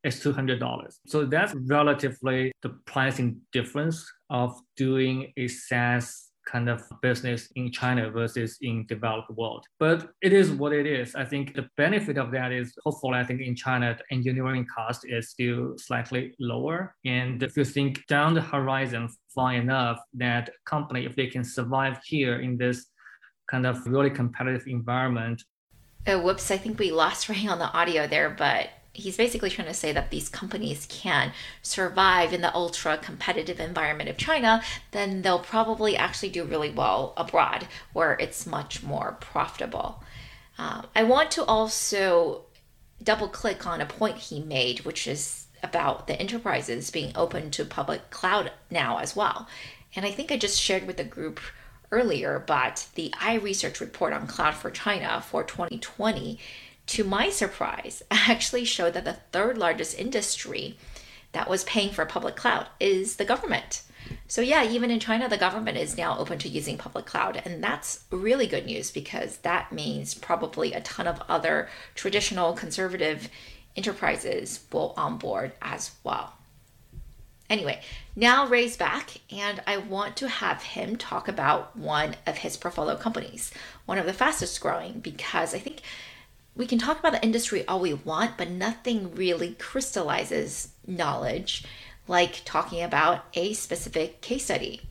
is 0.04 0.20
$200. 0.20 0.98
So 1.08 1.26
that's 1.26 1.54
relatively 1.68 2.52
the 2.62 2.70
pricing 2.86 3.42
difference 3.52 4.06
of 4.30 4.60
doing 4.76 5.32
a 5.38 5.48
SaaS 5.48 6.31
kind 6.46 6.70
of 6.70 6.82
business 7.02 7.50
in 7.56 7.72
China 7.72 8.10
versus 8.10 8.58
in 8.62 8.86
developed 8.88 9.30
world. 9.32 9.66
But 9.80 10.12
it 10.22 10.34
is 10.34 10.52
what 10.52 10.74
it 10.74 10.86
is. 10.86 11.16
I 11.16 11.26
think 11.26 11.54
the 11.54 11.68
benefit 11.78 12.18
of 12.18 12.32
that 12.32 12.52
is 12.52 12.74
hopefully 12.84 13.20
I 13.20 13.24
think 13.24 13.42
in 13.42 13.56
China 13.56 13.96
the 13.98 14.16
engineering 14.16 14.66
cost 14.74 15.06
is 15.08 15.30
still 15.30 15.76
slightly 15.78 16.34
lower. 16.40 16.96
And 17.06 17.42
if 17.44 17.56
you 17.58 17.66
think 17.66 18.06
down 18.08 18.34
the 18.34 18.42
horizon 18.42 19.10
far 19.34 19.54
enough, 19.54 20.00
that 20.16 20.50
company 20.66 21.06
if 21.06 21.16
they 21.16 21.28
can 21.28 21.44
survive 21.44 22.00
here 22.06 22.42
in 22.42 22.58
this 22.58 22.88
kind 23.50 23.66
of 23.66 23.86
really 23.86 24.10
competitive 24.10 24.68
environment. 24.68 25.44
Oh, 26.08 26.20
whoops! 26.22 26.50
I 26.50 26.58
think 26.58 26.80
we 26.80 26.92
lost 26.92 27.30
Ray 27.30 27.46
on 27.48 27.60
the 27.60 27.72
audio 27.72 28.08
there, 28.08 28.32
but 28.32 28.70
he's 28.94 29.18
basically 29.18 29.50
trying 29.50 29.68
to 29.68 29.74
say 29.74 29.92
that 29.92 30.10
these 30.10 30.30
companies 30.30 30.86
can 30.90 31.32
survive 31.62 32.34
in 32.34 32.42
the 32.42 32.54
ultra 32.54 32.98
competitive 32.98 33.60
environment 33.60 34.10
of 34.10 34.18
China, 34.18 34.62
then 34.92 35.22
they'll 35.22 35.40
probably 35.40 35.96
actually 35.96 36.30
do 36.30 36.44
really 36.44 36.72
well 36.72 37.14
abroad 37.16 37.68
where 37.94 38.14
it's 38.14 38.46
much 38.46 38.84
more 38.84 39.18
profitable. 39.20 40.04
Um, 40.58 40.88
I 40.96 41.04
want 41.04 41.32
to 41.32 41.46
also 41.46 42.44
double 43.02 43.30
click 43.30 43.66
on 43.66 43.82
a 43.82 43.86
point 43.86 44.18
he 44.18 44.42
made, 44.42 44.82
which 44.82 45.08
is 45.08 45.48
about 45.64 46.08
the 46.08 46.20
enterprises 46.20 46.92
being 46.92 47.12
open 47.16 47.52
to 47.52 47.64
public 47.64 48.10
cloud 48.10 48.52
now 48.70 48.98
as 48.98 49.16
well. 49.16 49.48
And 49.96 50.06
I 50.06 50.12
think 50.12 50.32
I 50.32 50.38
just 50.38 50.60
shared 50.60 50.86
with 50.86 50.98
the 50.98 51.04
group 51.04 51.40
earlier, 51.92 52.44
but 52.46 52.88
the 52.96 53.14
iResearch 53.18 53.80
report 53.80 54.14
on 54.14 54.28
cloud 54.28 54.56
for 54.56 54.72
China 54.72 55.22
for 55.22 55.44
2020 55.44 56.40
to 56.88 57.04
my 57.04 57.30
surprise, 57.30 58.04
actually 58.12 58.66
showed 58.66 58.94
that 58.94 59.06
the 59.06 59.18
third 59.32 59.58
largest 59.58 59.98
industry 59.98 60.78
that 61.32 61.50
was 61.50 61.64
paying 61.64 61.92
for 61.92 62.06
public 62.06 62.36
cloud 62.36 62.68
is 62.80 63.16
the 63.16 63.26
government. 63.26 63.84
So, 64.28 64.42
yeah, 64.42 64.64
even 64.64 64.92
in 64.92 65.00
China, 65.00 65.30
the 65.30 65.38
government 65.38 65.78
is 65.78 65.98
now 65.98 66.18
open 66.18 66.38
to 66.40 66.50
using 66.50 66.78
public 66.78 67.06
cloud. 67.06 67.42
And 67.46 67.64
that's 67.64 68.04
really 68.10 68.48
good 68.48 68.66
news 68.66 68.92
because 68.92 69.38
that 69.38 69.72
means 69.72 70.14
probably 70.14 70.74
a 70.74 70.82
ton 70.82 71.08
of 71.08 71.22
other 71.30 71.70
traditional 71.96 72.54
conservative 72.54 73.30
enterprises 73.76 74.66
will 74.72 74.94
onboard 74.98 75.54
as 75.62 75.92
well. 76.04 76.34
Anyway, 77.50 77.82
now 78.16 78.48
Ray's 78.48 78.78
back, 78.78 79.18
and 79.30 79.62
I 79.68 79.78
want 79.78 80.16
to 80.18 80.30
have 80.30 80.64
him 80.64 80.96
talk 80.96 81.28
about 81.28 81.76
one 81.76 82.16
of 82.26 82.38
his 82.38 82.56
portfolio 82.56 82.96
companies, 82.96 83.52
one 83.86 83.98
of 83.98 84.06
the 84.06 84.14
fastest 84.14 84.62
growing, 84.62 85.02
because 85.02 85.54
I 85.54 85.60
think 85.60 85.82
we 86.56 86.68
can 86.68 86.80
talk 86.80 87.00
about 87.00 87.14
the 87.14 87.24
industry 87.24 87.66
all 87.68 87.80
we 87.80 87.94
want, 87.94 88.38
but 88.38 88.50
nothing 88.50 89.16
really 89.16 89.54
crystallizes 89.54 90.70
knowledge 90.86 91.64
like 92.08 92.42
talking 92.46 92.82
about 92.82 93.26
a 93.34 93.54
specific 93.54 94.22
case 94.22 94.46
study. 94.46 94.82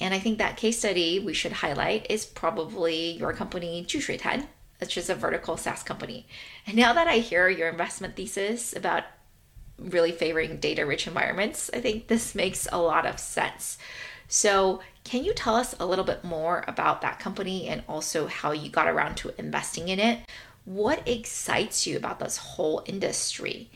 And 0.00 0.14
I 0.14 0.18
think 0.18 0.38
that 0.38 0.56
case 0.56 0.78
study 0.78 1.18
we 1.18 1.34
should 1.34 1.52
highlight 1.52 2.06
is 2.10 2.26
probably 2.26 3.12
your 3.12 3.32
company, 3.32 3.84
Jushuitan, 3.86 4.46
which 4.80 4.96
is 4.96 5.10
a 5.10 5.14
vertical 5.14 5.56
SaaS 5.56 5.82
company. 5.82 6.26
And 6.66 6.76
now 6.76 6.92
that 6.92 7.08
I 7.08 7.18
hear 7.18 7.48
your 7.48 7.68
investment 7.68 8.16
thesis 8.16 8.76
about 8.76 9.04
really 9.78 10.12
favoring 10.12 10.58
data 10.58 10.84
rich 10.84 11.06
environments, 11.06 11.70
I 11.72 11.80
think 11.80 12.08
this 12.08 12.34
makes 12.34 12.68
a 12.70 12.78
lot 12.78 13.06
of 13.06 13.18
sense. 13.18 13.78
So, 14.30 14.80
can 15.04 15.24
you 15.24 15.32
tell 15.32 15.56
us 15.56 15.74
a 15.80 15.86
little 15.86 16.04
bit 16.04 16.22
more 16.22 16.62
about 16.68 17.00
that 17.00 17.18
company 17.18 17.66
and 17.68 17.82
also 17.88 18.26
how 18.26 18.52
you 18.52 18.68
got 18.68 18.86
around 18.86 19.16
to 19.18 19.32
investing 19.40 19.88
in 19.88 19.98
it? 19.98 20.20
What 20.68 21.08
excites 21.08 21.86
you 21.86 21.96
about 21.96 22.18
this 22.18 22.36
whole 22.36 22.82
industry? 22.84 23.70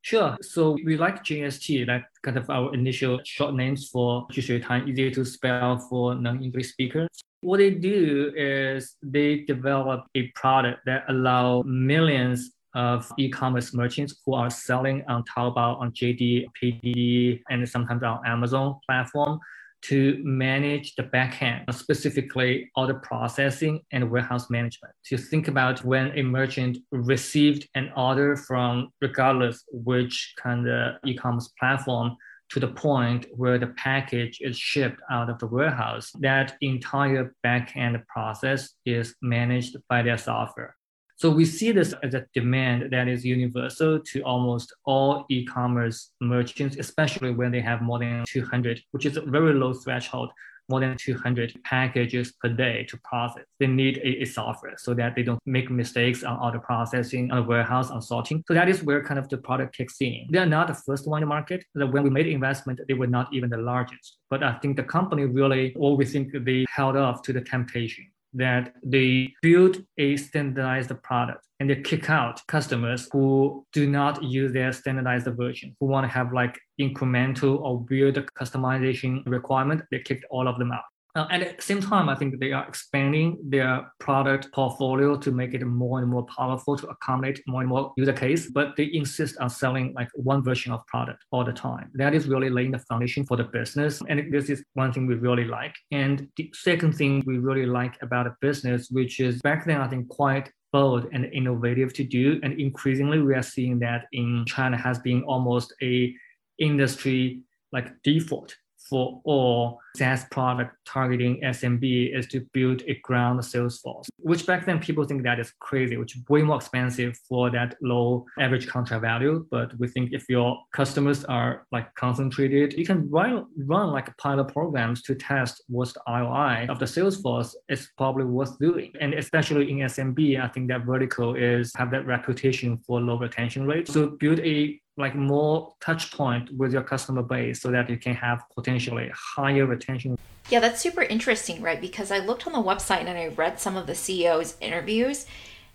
Sure. 0.00 0.36
So 0.40 0.76
we 0.84 0.96
like 0.96 1.22
JST, 1.22 1.86
like 1.86 2.02
kind 2.22 2.36
of 2.36 2.50
our 2.50 2.74
initial 2.74 3.20
short 3.22 3.54
names 3.54 3.88
for 3.90 4.26
Jushuitan, 4.26 4.88
easy 4.88 5.12
to 5.12 5.24
spell 5.24 5.78
for 5.78 6.16
non-English 6.16 6.72
speakers. 6.72 7.08
What 7.42 7.58
they 7.58 7.70
do 7.70 8.32
is 8.36 8.96
they 9.04 9.42
develop 9.42 10.06
a 10.16 10.32
product 10.34 10.80
that 10.84 11.04
allow 11.06 11.62
millions 11.62 12.50
of 12.74 13.08
e-commerce 13.18 13.72
merchants 13.72 14.16
who 14.26 14.34
are 14.34 14.50
selling 14.50 15.04
on 15.06 15.22
Taobao, 15.22 15.78
on 15.80 15.92
JD, 15.92 16.46
PDD, 16.60 17.40
and 17.50 17.68
sometimes 17.68 18.02
on 18.02 18.20
Amazon 18.26 18.80
platform 18.84 19.38
to 19.82 20.20
manage 20.22 20.94
the 20.94 21.02
backend, 21.02 21.72
specifically 21.74 22.70
order 22.76 22.94
processing 22.94 23.80
and 23.92 24.10
warehouse 24.10 24.48
management. 24.48 24.94
To 25.06 25.16
think 25.16 25.48
about 25.48 25.84
when 25.84 26.16
a 26.16 26.22
merchant 26.22 26.78
received 26.90 27.68
an 27.74 27.90
order 27.96 28.36
from 28.36 28.90
regardless 29.00 29.64
which 29.72 30.34
kind 30.42 30.68
of 30.68 30.96
e-commerce 31.04 31.50
platform 31.58 32.16
to 32.50 32.60
the 32.60 32.68
point 32.68 33.26
where 33.34 33.58
the 33.58 33.68
package 33.78 34.38
is 34.40 34.58
shipped 34.58 35.00
out 35.10 35.30
of 35.30 35.38
the 35.38 35.46
warehouse, 35.46 36.12
that 36.20 36.54
entire 36.60 37.34
backend 37.44 38.06
process 38.06 38.74
is 38.84 39.14
managed 39.22 39.76
by 39.88 40.02
their 40.02 40.18
software. 40.18 40.76
So 41.22 41.30
we 41.30 41.44
see 41.44 41.70
this 41.70 41.94
as 42.02 42.14
a 42.14 42.26
demand 42.34 42.90
that 42.90 43.06
is 43.06 43.24
universal 43.24 44.00
to 44.00 44.22
almost 44.22 44.72
all 44.84 45.24
e-commerce 45.30 46.10
merchants, 46.20 46.76
especially 46.76 47.30
when 47.30 47.52
they 47.52 47.60
have 47.60 47.80
more 47.80 48.00
than 48.00 48.24
200, 48.26 48.82
which 48.90 49.06
is 49.06 49.16
a 49.16 49.20
very 49.20 49.54
low 49.54 49.72
threshold, 49.72 50.30
more 50.68 50.80
than 50.80 50.96
200 50.96 51.62
packages 51.62 52.32
per 52.32 52.48
day 52.48 52.84
to 52.88 52.96
process. 53.04 53.44
They 53.60 53.68
need 53.68 53.98
a, 53.98 54.22
a 54.22 54.24
software 54.24 54.74
so 54.76 54.94
that 54.94 55.14
they 55.14 55.22
don't 55.22 55.38
make 55.46 55.70
mistakes 55.70 56.24
on 56.24 56.40
order 56.40 56.58
processing, 56.58 57.30
on 57.30 57.46
warehouse, 57.46 57.88
on 57.88 58.02
sorting. 58.02 58.42
So 58.48 58.54
that 58.54 58.68
is 58.68 58.82
where 58.82 59.00
kind 59.04 59.20
of 59.20 59.28
the 59.28 59.38
product 59.38 59.76
kicks 59.76 60.00
in. 60.00 60.26
They 60.28 60.38
are 60.38 60.46
not 60.46 60.66
the 60.66 60.74
first 60.74 61.06
one 61.06 61.22
in 61.22 61.28
the 61.28 61.32
market. 61.32 61.64
When 61.74 62.02
we 62.02 62.10
made 62.10 62.26
investment, 62.26 62.80
they 62.88 62.94
were 62.94 63.06
not 63.06 63.32
even 63.32 63.48
the 63.48 63.58
largest. 63.58 64.18
But 64.28 64.42
I 64.42 64.54
think 64.54 64.74
the 64.74 64.82
company 64.82 65.26
really, 65.26 65.72
or 65.76 65.96
we 65.96 66.04
think 66.04 66.32
they 66.32 66.66
held 66.68 66.96
off 66.96 67.22
to 67.22 67.32
the 67.32 67.42
temptation 67.42 68.06
that 68.34 68.72
they 68.84 69.32
build 69.42 69.78
a 69.98 70.16
standardized 70.16 70.90
product 71.02 71.46
and 71.60 71.70
they 71.70 71.76
kick 71.76 72.10
out 72.10 72.40
customers 72.48 73.08
who 73.12 73.64
do 73.72 73.88
not 73.88 74.22
use 74.22 74.52
their 74.52 74.72
standardized 74.72 75.26
version, 75.36 75.76
who 75.78 75.86
want 75.86 76.04
to 76.04 76.08
have 76.08 76.32
like 76.32 76.58
incremental 76.80 77.60
or 77.60 77.78
weird 77.90 78.16
customization 78.40 79.22
requirement. 79.26 79.82
They 79.90 80.00
kicked 80.00 80.24
all 80.30 80.48
of 80.48 80.58
them 80.58 80.72
out. 80.72 80.84
Uh, 81.14 81.26
and 81.30 81.42
at 81.42 81.58
the 81.58 81.62
same 81.62 81.80
time, 81.80 82.08
I 82.08 82.14
think 82.14 82.38
they 82.40 82.52
are 82.52 82.66
expanding 82.66 83.38
their 83.44 83.92
product 84.00 84.50
portfolio 84.52 85.16
to 85.18 85.30
make 85.30 85.52
it 85.52 85.62
more 85.64 85.98
and 85.98 86.08
more 86.08 86.24
powerful 86.24 86.76
to 86.78 86.86
accommodate 86.86 87.42
more 87.46 87.60
and 87.60 87.68
more 87.68 87.92
user 87.98 88.14
case. 88.14 88.50
But 88.50 88.76
they 88.76 88.84
insist 88.92 89.36
on 89.38 89.50
selling 89.50 89.92
like 89.94 90.08
one 90.14 90.42
version 90.42 90.72
of 90.72 90.86
product 90.86 91.24
all 91.30 91.44
the 91.44 91.52
time. 91.52 91.90
That 91.94 92.14
is 92.14 92.28
really 92.28 92.48
laying 92.48 92.70
the 92.70 92.78
foundation 92.78 93.26
for 93.26 93.36
the 93.36 93.44
business. 93.44 94.00
And 94.08 94.32
this 94.32 94.48
is 94.48 94.64
one 94.72 94.92
thing 94.92 95.06
we 95.06 95.16
really 95.16 95.44
like. 95.44 95.74
And 95.90 96.28
the 96.36 96.50
second 96.54 96.92
thing 96.92 97.22
we 97.26 97.38
really 97.38 97.66
like 97.66 98.00
about 98.00 98.26
a 98.26 98.34
business, 98.40 98.88
which 98.90 99.20
is 99.20 99.42
back 99.42 99.66
then 99.66 99.82
I 99.82 99.88
think 99.88 100.08
quite 100.08 100.50
bold 100.72 101.08
and 101.12 101.26
innovative 101.26 101.92
to 101.92 102.04
do. 102.04 102.40
And 102.42 102.58
increasingly 102.58 103.20
we 103.20 103.34
are 103.34 103.42
seeing 103.42 103.78
that 103.80 104.06
in 104.12 104.44
China 104.46 104.78
has 104.78 104.98
been 105.00 105.22
almost 105.24 105.74
a 105.82 106.14
industry 106.58 107.42
like 107.72 107.90
default 108.02 108.54
for 108.88 109.20
all 109.24 109.80
SaaS 109.96 110.24
product 110.30 110.74
targeting 110.86 111.40
SMB 111.42 112.16
is 112.16 112.26
to 112.28 112.40
build 112.52 112.82
a 112.86 112.94
ground 113.02 113.44
sales 113.44 113.78
force, 113.80 114.08
which 114.16 114.46
back 114.46 114.64
then 114.64 114.78
people 114.78 115.04
think 115.04 115.22
that 115.22 115.38
is 115.38 115.52
crazy, 115.60 115.96
which 115.96 116.16
is 116.16 116.22
way 116.28 116.42
more 116.42 116.56
expensive 116.56 117.18
for 117.28 117.50
that 117.50 117.76
low 117.82 118.24
average 118.38 118.66
contract 118.66 119.02
value. 119.02 119.46
But 119.50 119.78
we 119.78 119.88
think 119.88 120.12
if 120.12 120.24
your 120.28 120.58
customers 120.72 121.24
are 121.24 121.66
like 121.72 121.94
concentrated, 121.94 122.74
you 122.74 122.86
can 122.86 123.08
run, 123.10 123.46
run 123.56 123.90
like 123.90 124.16
pilot 124.16 124.48
programs 124.48 125.02
to 125.02 125.14
test 125.14 125.62
what's 125.68 125.92
the 125.92 126.02
ROI 126.08 126.66
of 126.68 126.78
the 126.78 126.86
sales 126.86 127.20
force. 127.20 127.56
It's 127.68 127.88
probably 127.96 128.24
worth 128.24 128.58
doing. 128.58 128.92
And 129.00 129.14
especially 129.14 129.70
in 129.70 129.78
SMB, 129.78 130.42
I 130.42 130.48
think 130.48 130.68
that 130.68 130.84
vertical 130.84 131.34
is 131.34 131.72
have 131.76 131.90
that 131.90 132.06
reputation 132.06 132.78
for 132.78 133.00
low 133.00 133.18
retention 133.18 133.66
rate. 133.66 133.88
So 133.88 134.08
build 134.08 134.40
a 134.40 134.80
like 134.96 135.14
more 135.14 135.74
touch 135.80 136.12
point 136.12 136.50
with 136.56 136.72
your 136.72 136.82
customer 136.82 137.22
base 137.22 137.60
so 137.60 137.70
that 137.70 137.88
you 137.88 137.96
can 137.96 138.14
have 138.14 138.42
potentially 138.54 139.10
higher 139.14 139.66
retention. 139.66 140.18
Yeah, 140.50 140.60
that's 140.60 140.80
super 140.80 141.02
interesting, 141.02 141.62
right? 141.62 141.80
Because 141.80 142.10
I 142.10 142.18
looked 142.18 142.46
on 142.46 142.52
the 142.52 142.62
website 142.62 143.06
and 143.06 143.18
I 143.18 143.28
read 143.28 143.58
some 143.58 143.76
of 143.76 143.86
the 143.86 143.94
CEO's 143.94 144.56
interviews, 144.60 145.26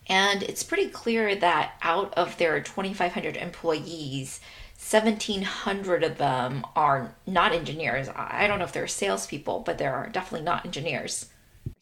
and 0.08 0.44
it's 0.44 0.64
pretty 0.64 0.90
clear 0.90 1.36
that 1.36 1.74
out 1.82 2.14
of 2.14 2.38
their 2.38 2.62
2,500 2.62 3.38
employees, 3.38 4.40
1,700 4.80 6.04
of 6.04 6.18
them 6.18 6.66
are 6.76 7.16
not 7.26 7.54
engineers. 7.54 8.10
I 8.16 8.46
don't 8.46 8.60
know 8.60 8.66
if 8.66 8.74
they're 8.74 8.88
salespeople, 8.88 9.62
but 9.62 9.80
they're 9.80 10.10
definitely 10.12 10.46
not 10.46 10.66
engineers. 10.66 11.30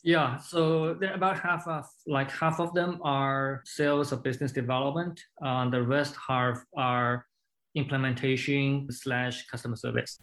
Yeah, 0.06 0.38
so 0.38 1.00
about 1.16 1.40
half 1.40 1.68
of 1.68 1.88
like 2.06 2.30
half 2.30 2.60
of 2.60 2.76
them 2.76 3.00
are 3.02 3.64
sales 3.66 4.14
or 4.14 4.18
business 4.18 4.52
development. 4.52 5.20
Uh, 5.44 5.64
and 5.64 5.74
the 5.74 5.82
rest 5.82 6.16
half 6.28 6.64
are 6.78 7.26
implementation 7.74 8.88
slash 8.92 9.48
customer 9.48 9.76
service. 9.76 10.20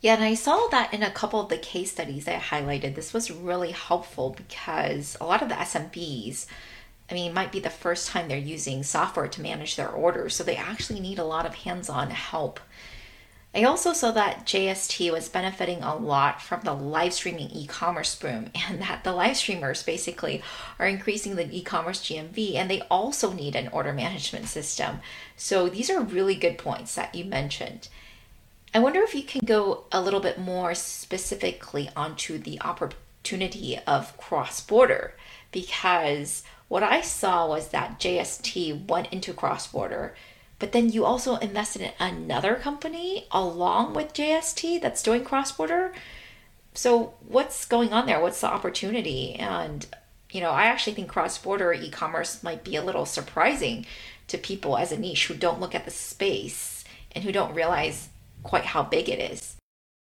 Yeah, 0.00 0.14
and 0.14 0.24
I 0.24 0.32
saw 0.32 0.68
that 0.70 0.94
in 0.94 1.02
a 1.02 1.10
couple 1.10 1.40
of 1.40 1.50
the 1.50 1.58
case 1.58 1.92
studies 1.92 2.26
I 2.26 2.36
highlighted. 2.36 2.94
This 2.94 3.12
was 3.12 3.30
really 3.30 3.72
helpful 3.72 4.34
because 4.34 5.14
a 5.20 5.26
lot 5.26 5.42
of 5.42 5.50
the 5.50 5.56
SMBs, 5.56 6.46
I 7.10 7.14
mean, 7.14 7.34
might 7.34 7.52
be 7.52 7.60
the 7.60 7.68
first 7.68 8.08
time 8.08 8.28
they're 8.28 8.38
using 8.38 8.82
software 8.82 9.28
to 9.28 9.42
manage 9.42 9.76
their 9.76 9.90
orders, 9.90 10.36
so 10.36 10.42
they 10.42 10.56
actually 10.56 11.00
need 11.00 11.18
a 11.18 11.24
lot 11.24 11.44
of 11.44 11.54
hands 11.54 11.90
on 11.90 12.08
help 12.08 12.60
I 13.54 13.64
also 13.64 13.94
saw 13.94 14.10
that 14.10 14.44
JST 14.44 15.10
was 15.10 15.30
benefiting 15.30 15.82
a 15.82 15.96
lot 15.96 16.42
from 16.42 16.60
the 16.60 16.74
live 16.74 17.14
streaming 17.14 17.50
e 17.50 17.66
commerce 17.66 18.14
boom, 18.14 18.50
and 18.68 18.80
that 18.82 19.04
the 19.04 19.12
live 19.12 19.36
streamers 19.36 19.82
basically 19.82 20.42
are 20.78 20.86
increasing 20.86 21.36
the 21.36 21.48
e 21.50 21.62
commerce 21.62 22.00
GMV, 22.00 22.56
and 22.56 22.70
they 22.70 22.82
also 22.90 23.32
need 23.32 23.56
an 23.56 23.68
order 23.68 23.92
management 23.92 24.48
system. 24.48 25.00
So, 25.36 25.68
these 25.68 25.88
are 25.88 26.00
really 26.00 26.34
good 26.34 26.58
points 26.58 26.94
that 26.94 27.14
you 27.14 27.24
mentioned. 27.24 27.88
I 28.74 28.80
wonder 28.80 29.00
if 29.00 29.14
you 29.14 29.22
can 29.22 29.40
go 29.46 29.84
a 29.90 30.02
little 30.02 30.20
bit 30.20 30.38
more 30.38 30.74
specifically 30.74 31.88
onto 31.96 32.36
the 32.36 32.60
opportunity 32.60 33.78
of 33.86 34.14
cross 34.18 34.60
border, 34.60 35.14
because 35.52 36.42
what 36.68 36.82
I 36.82 37.00
saw 37.00 37.48
was 37.48 37.68
that 37.68 37.98
JST 37.98 38.86
went 38.88 39.10
into 39.10 39.32
cross 39.32 39.66
border 39.66 40.14
but 40.58 40.72
then 40.72 40.90
you 40.90 41.04
also 41.04 41.36
invested 41.36 41.82
in 41.82 41.92
another 42.00 42.56
company 42.56 43.26
along 43.30 43.94
with 43.94 44.12
JST 44.12 44.80
that's 44.80 45.02
doing 45.02 45.24
cross 45.24 45.52
border. 45.52 45.92
So 46.74 47.14
what's 47.26 47.64
going 47.64 47.92
on 47.92 48.06
there? 48.06 48.20
What's 48.20 48.40
the 48.40 48.48
opportunity? 48.48 49.34
And 49.34 49.86
you 50.30 50.40
know, 50.40 50.50
I 50.50 50.64
actually 50.64 50.94
think 50.94 51.08
cross 51.08 51.38
border 51.38 51.72
e 51.72 51.90
commerce 51.90 52.42
might 52.42 52.64
be 52.64 52.76
a 52.76 52.82
little 52.82 53.06
surprising 53.06 53.86
to 54.26 54.36
people 54.36 54.76
as 54.76 54.92
a 54.92 54.98
niche 54.98 55.26
who 55.26 55.34
don't 55.34 55.60
look 55.60 55.74
at 55.74 55.84
the 55.84 55.90
space 55.90 56.84
and 57.12 57.24
who 57.24 57.32
don't 57.32 57.54
realize 57.54 58.10
quite 58.42 58.64
how 58.64 58.82
big 58.82 59.08
it 59.08 59.18
is. 59.18 59.56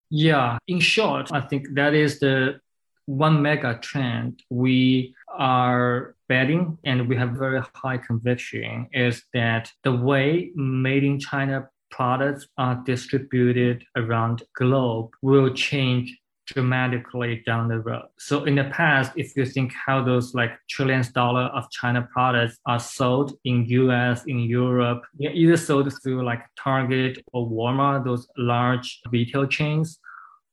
Yeah, 0.09 0.59
in 0.67 0.79
short, 0.79 1.31
I 1.31 1.41
think 1.41 1.73
that 1.73 1.93
is 1.93 2.19
the 2.19 2.59
one 3.05 3.41
mega 3.41 3.79
trend 3.81 4.41
we 4.49 5.13
are 5.27 6.15
betting 6.27 6.77
and 6.83 7.07
we 7.07 7.15
have 7.15 7.31
very 7.31 7.61
high 7.73 7.97
conviction 7.97 8.87
is 8.93 9.23
that 9.33 9.71
the 9.83 9.91
way 9.91 10.51
made 10.55 11.03
in 11.03 11.19
China 11.19 11.69
products 11.91 12.47
are 12.57 12.81
distributed 12.85 13.83
around 13.95 14.43
globe 14.55 15.11
will 15.21 15.53
change 15.53 16.17
dramatically 16.47 17.41
down 17.45 17.67
the 17.67 17.79
road. 17.79 18.07
So 18.19 18.43
in 18.45 18.55
the 18.55 18.65
past, 18.65 19.11
if 19.15 19.35
you 19.37 19.45
think 19.45 19.71
how 19.73 20.03
those 20.03 20.33
like 20.33 20.51
trillions 20.69 21.09
dollar 21.09 21.43
of 21.43 21.69
China 21.71 22.07
products 22.11 22.57
are 22.65 22.79
sold 22.79 23.37
in 23.45 23.65
US, 23.65 24.25
in 24.25 24.39
Europe, 24.39 25.03
either 25.19 25.57
sold 25.57 25.91
through 26.01 26.25
like 26.25 26.41
Target 26.59 27.23
or 27.31 27.49
Walmart, 27.49 28.03
those 28.03 28.27
large 28.37 28.99
retail 29.11 29.45
chains, 29.45 29.99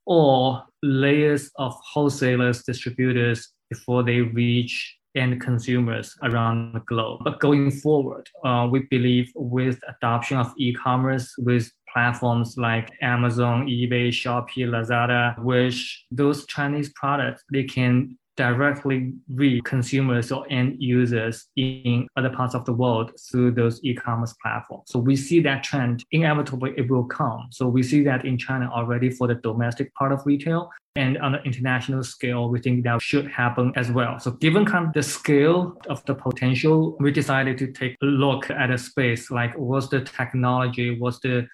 or 0.06 0.62
layers 0.83 1.50
of 1.56 1.74
wholesalers, 1.83 2.62
distributors 2.62 3.48
before 3.68 4.02
they 4.02 4.20
reach 4.20 4.96
end 5.16 5.40
consumers 5.40 6.14
around 6.23 6.75
the 6.75 6.81
globe. 6.81 7.20
But 7.25 7.40
going 7.40 7.70
forward, 7.70 8.29
uh, 8.44 8.68
we 8.70 8.81
believe 8.90 9.31
with 9.35 9.79
adoption 9.88 10.38
of 10.38 10.53
e-commerce, 10.59 11.35
with 11.38 11.70
platforms 11.92 12.57
like 12.57 12.90
Amazon, 13.03 13.66
eBay, 13.66 14.09
Shopee, 14.09 14.66
Lazada, 14.68 15.37
which 15.42 16.05
those 16.11 16.46
Chinese 16.46 16.92
products, 16.94 17.42
they 17.53 17.64
can 17.64 18.16
directly 18.40 19.12
reach 19.35 19.62
consumers 19.64 20.33
or 20.33 20.46
end 20.48 20.76
users 20.79 21.48
in 21.57 22.07
other 22.16 22.31
parts 22.31 22.55
of 22.55 22.64
the 22.64 22.72
world 22.72 23.12
through 23.31 23.50
those 23.50 23.85
e-commerce 23.85 24.35
platforms. 24.42 24.85
So 24.87 24.98
we 24.98 25.14
see 25.14 25.40
that 25.40 25.62
trend 25.62 26.03
inevitably 26.11 26.72
it 26.79 26.90
will 26.90 27.05
come. 27.05 27.48
So 27.50 27.68
we 27.68 27.83
see 27.83 28.03
that 28.05 28.24
in 28.24 28.38
China 28.38 28.70
already 28.72 29.11
for 29.11 29.26
the 29.29 29.35
domestic 29.35 29.92
part 29.92 30.11
of 30.11 30.24
retail. 30.24 30.70
And 30.96 31.18
on 31.18 31.35
an 31.35 31.42
international 31.44 32.03
scale, 32.03 32.48
we 32.48 32.61
think 32.61 32.83
that 32.85 33.03
should 33.03 33.29
happen 33.31 33.74
as 33.76 33.92
well. 33.92 34.18
So 34.18 34.31
given 34.31 34.64
kind 34.64 34.87
of 34.87 34.94
the 34.94 35.03
scale 35.03 35.76
of 35.90 36.03
the 36.07 36.14
potential, 36.14 36.96
we 36.98 37.12
decided 37.12 37.59
to 37.59 37.66
take 37.72 37.94
a 38.03 38.07
look 38.07 38.48
at 38.50 38.70
a 38.70 38.79
space 38.79 39.31
like 39.31 39.53
what's 39.59 39.88
the 39.88 40.00
technology, 40.00 40.98
what's 40.98 41.20
the 41.20 41.46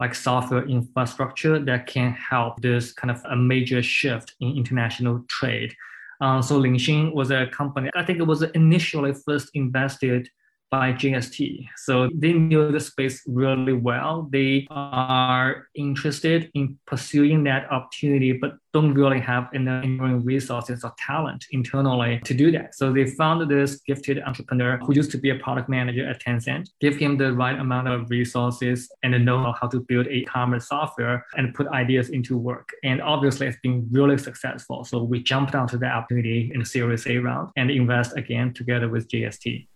like 0.00 0.14
software 0.14 0.64
infrastructure 0.68 1.58
that 1.58 1.88
can 1.88 2.12
help 2.12 2.62
this 2.62 2.92
kind 2.92 3.10
of 3.10 3.20
a 3.28 3.34
major 3.34 3.82
shift 3.82 4.36
in 4.40 4.56
international 4.56 5.24
trade. 5.28 5.74
Uh, 6.20 6.42
so 6.42 6.60
Lingxin 6.60 7.12
was 7.14 7.30
a 7.30 7.46
company, 7.48 7.90
I 7.94 8.04
think 8.04 8.18
it 8.18 8.26
was 8.26 8.42
initially 8.42 9.14
first 9.14 9.50
invested 9.54 10.28
by 10.70 10.92
JST. 10.92 11.66
So 11.76 12.10
they 12.14 12.32
knew 12.32 12.70
the 12.70 12.80
space 12.80 13.22
really 13.26 13.72
well. 13.72 14.28
They 14.30 14.66
are 14.70 15.66
interested 15.74 16.50
in 16.54 16.78
pursuing 16.86 17.44
that 17.44 17.70
opportunity, 17.70 18.32
but 18.32 18.58
don't 18.74 18.92
really 18.94 19.20
have 19.20 19.48
enough 19.54 19.84
resources 20.24 20.84
or 20.84 20.92
talent 20.98 21.46
internally 21.52 22.20
to 22.24 22.34
do 22.34 22.50
that. 22.52 22.74
So 22.74 22.92
they 22.92 23.06
found 23.06 23.50
this 23.50 23.80
gifted 23.86 24.20
entrepreneur 24.22 24.78
who 24.78 24.94
used 24.94 25.10
to 25.12 25.18
be 25.18 25.30
a 25.30 25.36
product 25.36 25.68
manager 25.68 26.06
at 26.06 26.22
Tencent, 26.22 26.68
give 26.80 26.96
him 26.96 27.16
the 27.16 27.32
right 27.32 27.58
amount 27.58 27.88
of 27.88 28.10
resources 28.10 28.90
and 29.02 29.24
know 29.24 29.54
how 29.58 29.68
to 29.68 29.80
build 29.80 30.06
a 30.08 30.22
commerce 30.24 30.68
software 30.68 31.24
and 31.36 31.54
put 31.54 31.66
ideas 31.68 32.10
into 32.10 32.36
work. 32.36 32.68
And 32.84 33.00
obviously 33.00 33.46
it's 33.46 33.58
been 33.62 33.88
really 33.90 34.18
successful. 34.18 34.84
So 34.84 35.02
we 35.02 35.22
jumped 35.22 35.54
onto 35.54 35.78
the 35.78 35.86
opportunity 35.86 36.52
in 36.54 36.64
Series 36.64 37.06
A 37.06 37.18
round 37.18 37.50
and 37.56 37.70
invest 37.70 38.16
again 38.16 38.52
together 38.52 38.88
with 38.88 39.08
JST. 39.08 39.66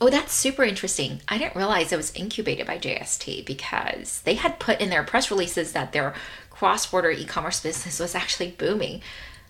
Oh, 0.00 0.10
that's 0.10 0.32
super 0.32 0.62
interesting. 0.62 1.20
I 1.26 1.38
didn't 1.38 1.56
realize 1.56 1.92
it 1.92 1.96
was 1.96 2.14
incubated 2.14 2.66
by 2.66 2.78
JST 2.78 3.44
because 3.44 4.20
they 4.22 4.34
had 4.34 4.60
put 4.60 4.80
in 4.80 4.90
their 4.90 5.02
press 5.02 5.30
releases 5.30 5.72
that 5.72 5.92
their 5.92 6.14
cross 6.50 6.86
border 6.86 7.10
e 7.10 7.24
commerce 7.24 7.60
business 7.60 7.98
was 7.98 8.14
actually 8.14 8.52
booming. 8.52 9.02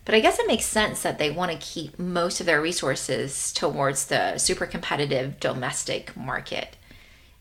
But 0.07 0.15
I 0.15 0.21
guess 0.21 0.39
it 0.39 0.47
makes 0.47 0.65
sense 0.65 1.03
that 1.03 1.19
they 1.19 1.31
want 1.31 1.53
to 1.53 1.59
keep 1.59 1.99
most 1.99 2.41
of 2.41 2.47
their 2.47 2.63
resources 2.63 3.53
towards 3.53 4.07
the 4.07 4.39
super 4.39 4.65
competitive 4.65 5.39
domestic 5.39 6.17
market. 6.17 6.77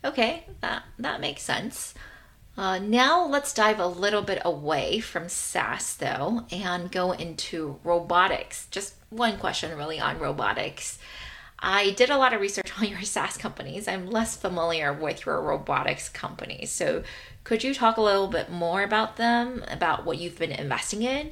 Okay, 0.04 0.43
that, 0.60 0.84
that 1.00 1.22
makes 1.22 1.43
sense. 1.43 1.93
Uh, 2.58 2.80
now 2.80 3.26
let's 3.26 3.54
dive 3.54 3.80
a 3.80 3.88
little 3.88 4.22
bit 4.22 4.41
away 4.43 5.00
from 5.00 5.30
SaaS 5.30 5.96
though 5.96 6.46
and 6.52 6.91
go 6.91 7.13
into 7.13 7.80
robotics. 7.86 8.67
Just 8.70 8.96
one 9.10 9.38
question 9.38 9.78
really 9.78 10.00
on 10.00 10.20
robotics. 10.20 11.00
I 11.60 11.91
did 11.91 12.10
a 12.10 12.17
lot 12.17 12.34
of 12.34 12.41
research 12.41 12.72
on 12.80 12.88
your 12.88 13.02
SaaS 13.02 13.38
companies. 13.38 13.88
I'm 13.88 14.10
less 14.10 14.36
familiar 14.36 14.93
with 14.93 15.26
your 15.26 15.41
robotics 15.41 16.10
companies. 16.10 16.72
So, 16.72 17.04
could 17.43 17.63
you 17.63 17.74
talk 17.74 17.98
a 17.98 18.02
little 18.02 18.28
bit 18.28 18.52
more 18.52 18.84
about 18.84 19.15
them, 19.17 19.63
about 19.70 20.06
what 20.06 20.17
you've 20.17 20.38
been 20.38 20.52
investing 20.52 21.02
in? 21.04 21.32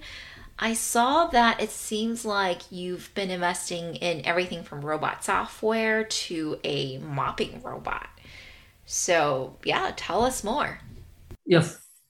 I 0.59 0.73
saw 0.73 1.27
that 1.27 1.61
it 1.61 1.71
seems 1.71 2.25
like 2.25 2.71
you've 2.71 3.13
been 3.15 3.29
investing 3.31 3.95
in 3.95 4.25
everything 4.25 4.63
from 4.63 4.85
robot 4.85 5.23
software 5.25 6.03
to 6.05 6.59
a 6.63 6.97
mopping 6.99 7.61
robot. 7.63 8.07
So, 8.85 9.57
yeah, 9.63 9.91
tell 9.95 10.23
us 10.23 10.43
more. 10.43 10.79
Yeah, 11.45 11.63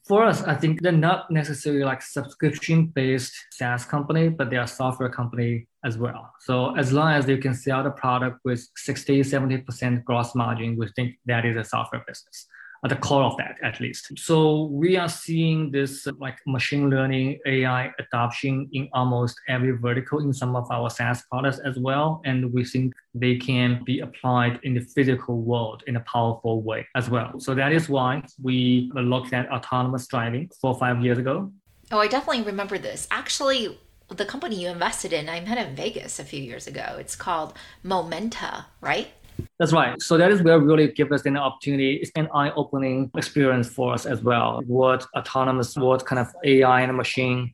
for 0.08 0.24
us, 0.24 0.44
I 0.44 0.54
think 0.56 0.82
they're 0.82 0.92
not 0.92 1.32
necessarily 1.32 1.84
like 1.84 2.02
subscription 2.02 2.88
based 2.88 3.34
SaaS 3.52 3.86
company, 3.86 4.30
but 4.30 4.50
they 4.50 4.58
are 4.58 4.68
software 4.68 5.10
company 5.10 5.68
as 5.84 5.98
well. 5.98 6.32
So 6.42 6.76
as 6.76 6.94
long 6.94 7.12
as 7.14 7.28
you 7.28 7.38
can 7.38 7.54
sell 7.54 7.84
the 7.84 7.92
product 7.92 8.40
with 8.46 8.68
60, 8.76 9.22
70% 9.22 10.04
gross 10.04 10.36
margin, 10.36 10.78
we 10.78 10.88
think 10.96 11.16
that 11.26 11.46
is 11.46 11.58
a 11.58 11.64
software 11.64 12.04
business 12.08 12.48
at 12.86 12.90
the 12.90 12.96
core 12.96 13.24
of 13.24 13.36
that 13.38 13.56
at 13.64 13.80
least. 13.80 14.12
So 14.16 14.66
we 14.66 14.96
are 14.96 15.10
seeing 15.10 15.72
this 15.72 16.06
uh, 16.06 16.12
like 16.20 16.38
machine 16.46 16.88
learning 16.92 17.40
AI 17.48 17.92
adoption 17.98 18.70
in 18.74 18.88
almost 18.94 19.36
every 19.50 19.72
vertical 19.72 20.20
in 20.20 20.32
some 20.32 20.56
of 20.56 20.70
our 20.72 20.92
SaaS 20.92 21.24
products 21.32 21.60
as 21.66 21.80
well. 21.80 22.22
And 22.26 22.54
we 22.54 22.64
think 22.64 22.94
they 23.16 23.38
can 23.38 23.84
be 23.84 24.02
applied 24.02 24.60
in 24.62 24.76
the 24.76 24.82
physical 24.82 25.42
world 25.42 25.84
in 25.88 25.96
a 25.96 26.02
powerful 26.02 26.62
way 26.62 26.86
as 26.96 27.10
well. 27.10 27.40
So 27.40 27.56
that 27.56 27.72
is 27.72 27.90
why 27.90 28.24
we 28.42 28.92
looked 28.94 29.34
at 29.34 29.50
autonomous 29.50 30.06
driving 30.06 30.52
four 30.62 30.74
or 30.74 30.80
five 30.80 31.04
years 31.04 31.18
ago. 31.18 31.52
Oh, 31.92 32.00
I 32.00 32.08
definitely 32.08 32.44
remember 32.44 32.78
this. 32.78 33.08
Actually, 33.10 33.80
the 34.10 34.26
company 34.26 34.62
you 34.62 34.70
invested 34.70 35.12
in, 35.12 35.28
I 35.28 35.40
met 35.40 35.58
in 35.58 35.76
Vegas 35.76 36.20
a 36.20 36.24
few 36.24 36.42
years 36.42 36.68
ago. 36.68 36.98
It's 37.00 37.16
called 37.16 37.54
Momenta, 37.82 38.68
right? 38.80 39.08
That's 39.60 39.74
right. 39.74 40.02
So 40.02 40.18
that 40.18 40.32
is 40.32 40.42
where 40.42 40.60
really 40.60 40.92
give 40.92 41.12
us 41.12 41.26
an 41.26 41.38
opportunity. 41.38 41.96
It's 41.96 42.12
an 42.16 42.28
eye-opening 42.34 43.12
experience 43.16 43.70
for 43.70 43.94
us 43.94 44.06
as 44.06 44.22
well. 44.22 44.62
What 44.68 45.06
autonomous, 45.16 45.76
what 45.76 46.06
kind 46.06 46.20
of 46.20 46.28
AI 46.44 46.82
and 46.82 46.96
machine 46.96 47.54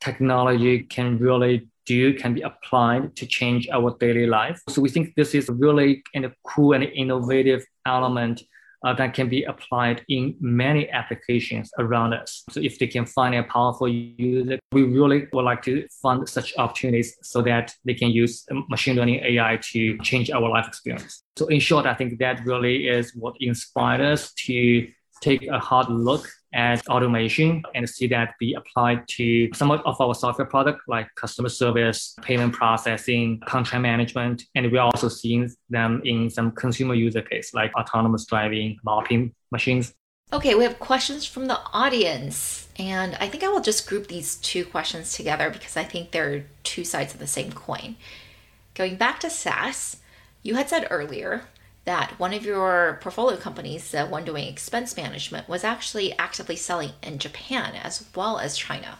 technology 0.00 0.82
can 0.82 1.18
really 1.18 1.68
do 1.86 2.14
can 2.14 2.32
be 2.34 2.40
applied 2.40 3.14
to 3.16 3.26
change 3.26 3.68
our 3.70 3.94
daily 3.98 4.26
life. 4.26 4.60
So 4.70 4.80
we 4.80 4.88
think 4.88 5.14
this 5.16 5.34
is 5.34 5.48
really 5.48 6.02
a 6.16 6.30
cool 6.44 6.72
and 6.72 6.84
innovative 6.84 7.64
element 7.86 8.42
uh, 8.84 8.92
that 8.94 9.14
can 9.14 9.28
be 9.28 9.42
applied 9.44 10.04
in 10.08 10.36
many 10.40 10.88
applications 10.90 11.70
around 11.78 12.12
us. 12.12 12.44
So 12.50 12.60
if 12.60 12.78
they 12.78 12.86
can 12.86 13.06
find 13.06 13.34
a 13.34 13.42
powerful 13.42 13.88
user, 13.88 14.58
we 14.72 14.82
really 14.82 15.26
would 15.32 15.44
like 15.44 15.62
to 15.62 15.86
fund 16.02 16.28
such 16.28 16.54
opportunities 16.58 17.16
so 17.22 17.42
that 17.42 17.74
they 17.84 17.94
can 17.94 18.10
use 18.10 18.46
machine 18.68 18.96
learning 18.96 19.20
AI 19.24 19.58
to 19.72 19.98
change 19.98 20.30
our 20.30 20.48
life 20.48 20.68
experience. 20.68 21.22
So 21.36 21.46
in 21.46 21.60
short, 21.60 21.86
I 21.86 21.94
think 21.94 22.18
that 22.18 22.44
really 22.44 22.88
is 22.88 23.14
what 23.16 23.34
inspired 23.40 24.00
us 24.00 24.32
to 24.46 24.86
take 25.24 25.46
a 25.48 25.58
hard 25.58 25.88
look 25.88 26.28
at 26.52 26.86
automation 26.88 27.62
and 27.74 27.88
see 27.88 28.06
that 28.06 28.34
be 28.38 28.54
applied 28.54 29.06
to 29.08 29.50
some 29.54 29.70
of 29.70 30.00
our 30.00 30.14
software 30.14 30.46
product 30.46 30.80
like 30.86 31.08
customer 31.16 31.48
service, 31.48 32.14
payment 32.22 32.52
processing, 32.52 33.40
contract 33.46 33.82
management. 33.82 34.44
And 34.54 34.70
we're 34.70 34.80
also 34.80 35.08
seeing 35.08 35.50
them 35.68 36.00
in 36.04 36.30
some 36.30 36.52
consumer 36.52 36.94
user 36.94 37.22
case 37.22 37.52
like 37.54 37.74
autonomous 37.74 38.24
driving, 38.26 38.78
mopping 38.84 39.34
machines. 39.50 39.94
Okay, 40.32 40.54
we 40.54 40.64
have 40.64 40.78
questions 40.78 41.26
from 41.26 41.46
the 41.46 41.58
audience. 41.72 42.68
And 42.78 43.16
I 43.20 43.28
think 43.28 43.42
I 43.42 43.48
will 43.48 43.60
just 43.60 43.88
group 43.88 44.06
these 44.06 44.36
two 44.36 44.64
questions 44.64 45.12
together 45.12 45.50
because 45.50 45.76
I 45.76 45.84
think 45.84 46.10
they're 46.10 46.44
two 46.62 46.84
sides 46.84 47.14
of 47.14 47.20
the 47.20 47.26
same 47.26 47.52
coin. 47.52 47.96
Going 48.74 48.96
back 48.96 49.20
to 49.20 49.30
SaaS, 49.30 49.98
you 50.42 50.54
had 50.54 50.68
said 50.68 50.88
earlier 50.90 51.42
that 51.84 52.18
one 52.18 52.32
of 52.32 52.44
your 52.44 52.98
portfolio 53.02 53.36
companies, 53.36 53.90
the 53.90 54.06
one 54.06 54.24
doing 54.24 54.46
expense 54.48 54.96
management, 54.96 55.48
was 55.48 55.64
actually 55.64 56.16
actively 56.18 56.56
selling 56.56 56.92
in 57.02 57.18
Japan 57.18 57.74
as 57.74 58.06
well 58.14 58.38
as 58.38 58.56
China. 58.56 58.98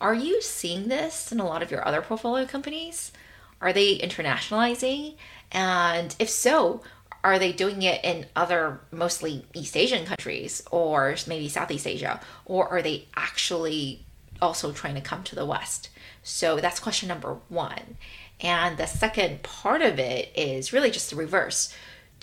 Are 0.00 0.14
you 0.14 0.40
seeing 0.42 0.88
this 0.88 1.30
in 1.32 1.40
a 1.40 1.46
lot 1.46 1.62
of 1.62 1.70
your 1.70 1.86
other 1.86 2.02
portfolio 2.02 2.46
companies? 2.46 3.12
Are 3.60 3.72
they 3.72 3.98
internationalizing? 3.98 5.14
And 5.52 6.14
if 6.18 6.28
so, 6.28 6.82
are 7.24 7.38
they 7.38 7.52
doing 7.52 7.82
it 7.82 8.04
in 8.04 8.26
other 8.36 8.80
mostly 8.90 9.46
East 9.54 9.76
Asian 9.76 10.06
countries 10.06 10.62
or 10.70 11.16
maybe 11.26 11.48
Southeast 11.48 11.86
Asia? 11.86 12.20
Or 12.44 12.68
are 12.68 12.82
they 12.82 13.08
actually 13.16 14.04
also 14.40 14.72
trying 14.72 14.94
to 14.94 15.00
come 15.00 15.22
to 15.24 15.34
the 15.34 15.46
West? 15.46 15.88
So 16.22 16.60
that's 16.60 16.80
question 16.80 17.08
number 17.08 17.38
one. 17.48 17.96
And 18.40 18.76
the 18.76 18.86
second 18.86 19.42
part 19.42 19.80
of 19.80 19.98
it 19.98 20.30
is 20.36 20.72
really 20.72 20.90
just 20.90 21.10
the 21.10 21.16
reverse 21.16 21.74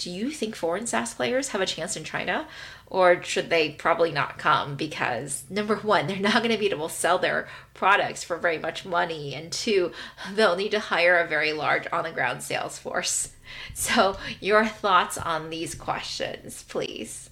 do 0.03 0.11
you 0.11 0.31
think 0.31 0.53
foreign 0.53 0.85
SaaS 0.85 1.13
players 1.13 1.49
have 1.49 1.61
a 1.61 1.65
chance 1.65 1.95
in 1.95 2.03
China? 2.03 2.45
Or 2.87 3.23
should 3.23 3.49
they 3.49 3.69
probably 3.69 4.11
not 4.11 4.37
come? 4.37 4.75
Because 4.75 5.45
number 5.49 5.77
one, 5.77 6.07
they're 6.07 6.17
not 6.17 6.43
going 6.43 6.51
to 6.51 6.57
be 6.57 6.69
able 6.69 6.89
to 6.89 6.93
sell 6.93 7.17
their 7.17 7.47
products 7.73 8.21
for 8.21 8.37
very 8.37 8.57
much 8.57 8.85
money. 8.85 9.33
And 9.33 9.49
two, 9.49 9.93
they'll 10.33 10.57
need 10.57 10.71
to 10.71 10.79
hire 10.79 11.17
a 11.17 11.27
very 11.27 11.53
large 11.53 11.87
on 11.93 12.03
the 12.03 12.11
ground 12.11 12.43
sales 12.43 12.77
force. 12.77 13.29
So, 13.73 14.17
your 14.41 14.65
thoughts 14.65 15.17
on 15.17 15.49
these 15.49 15.75
questions, 15.75 16.63
please. 16.67 17.29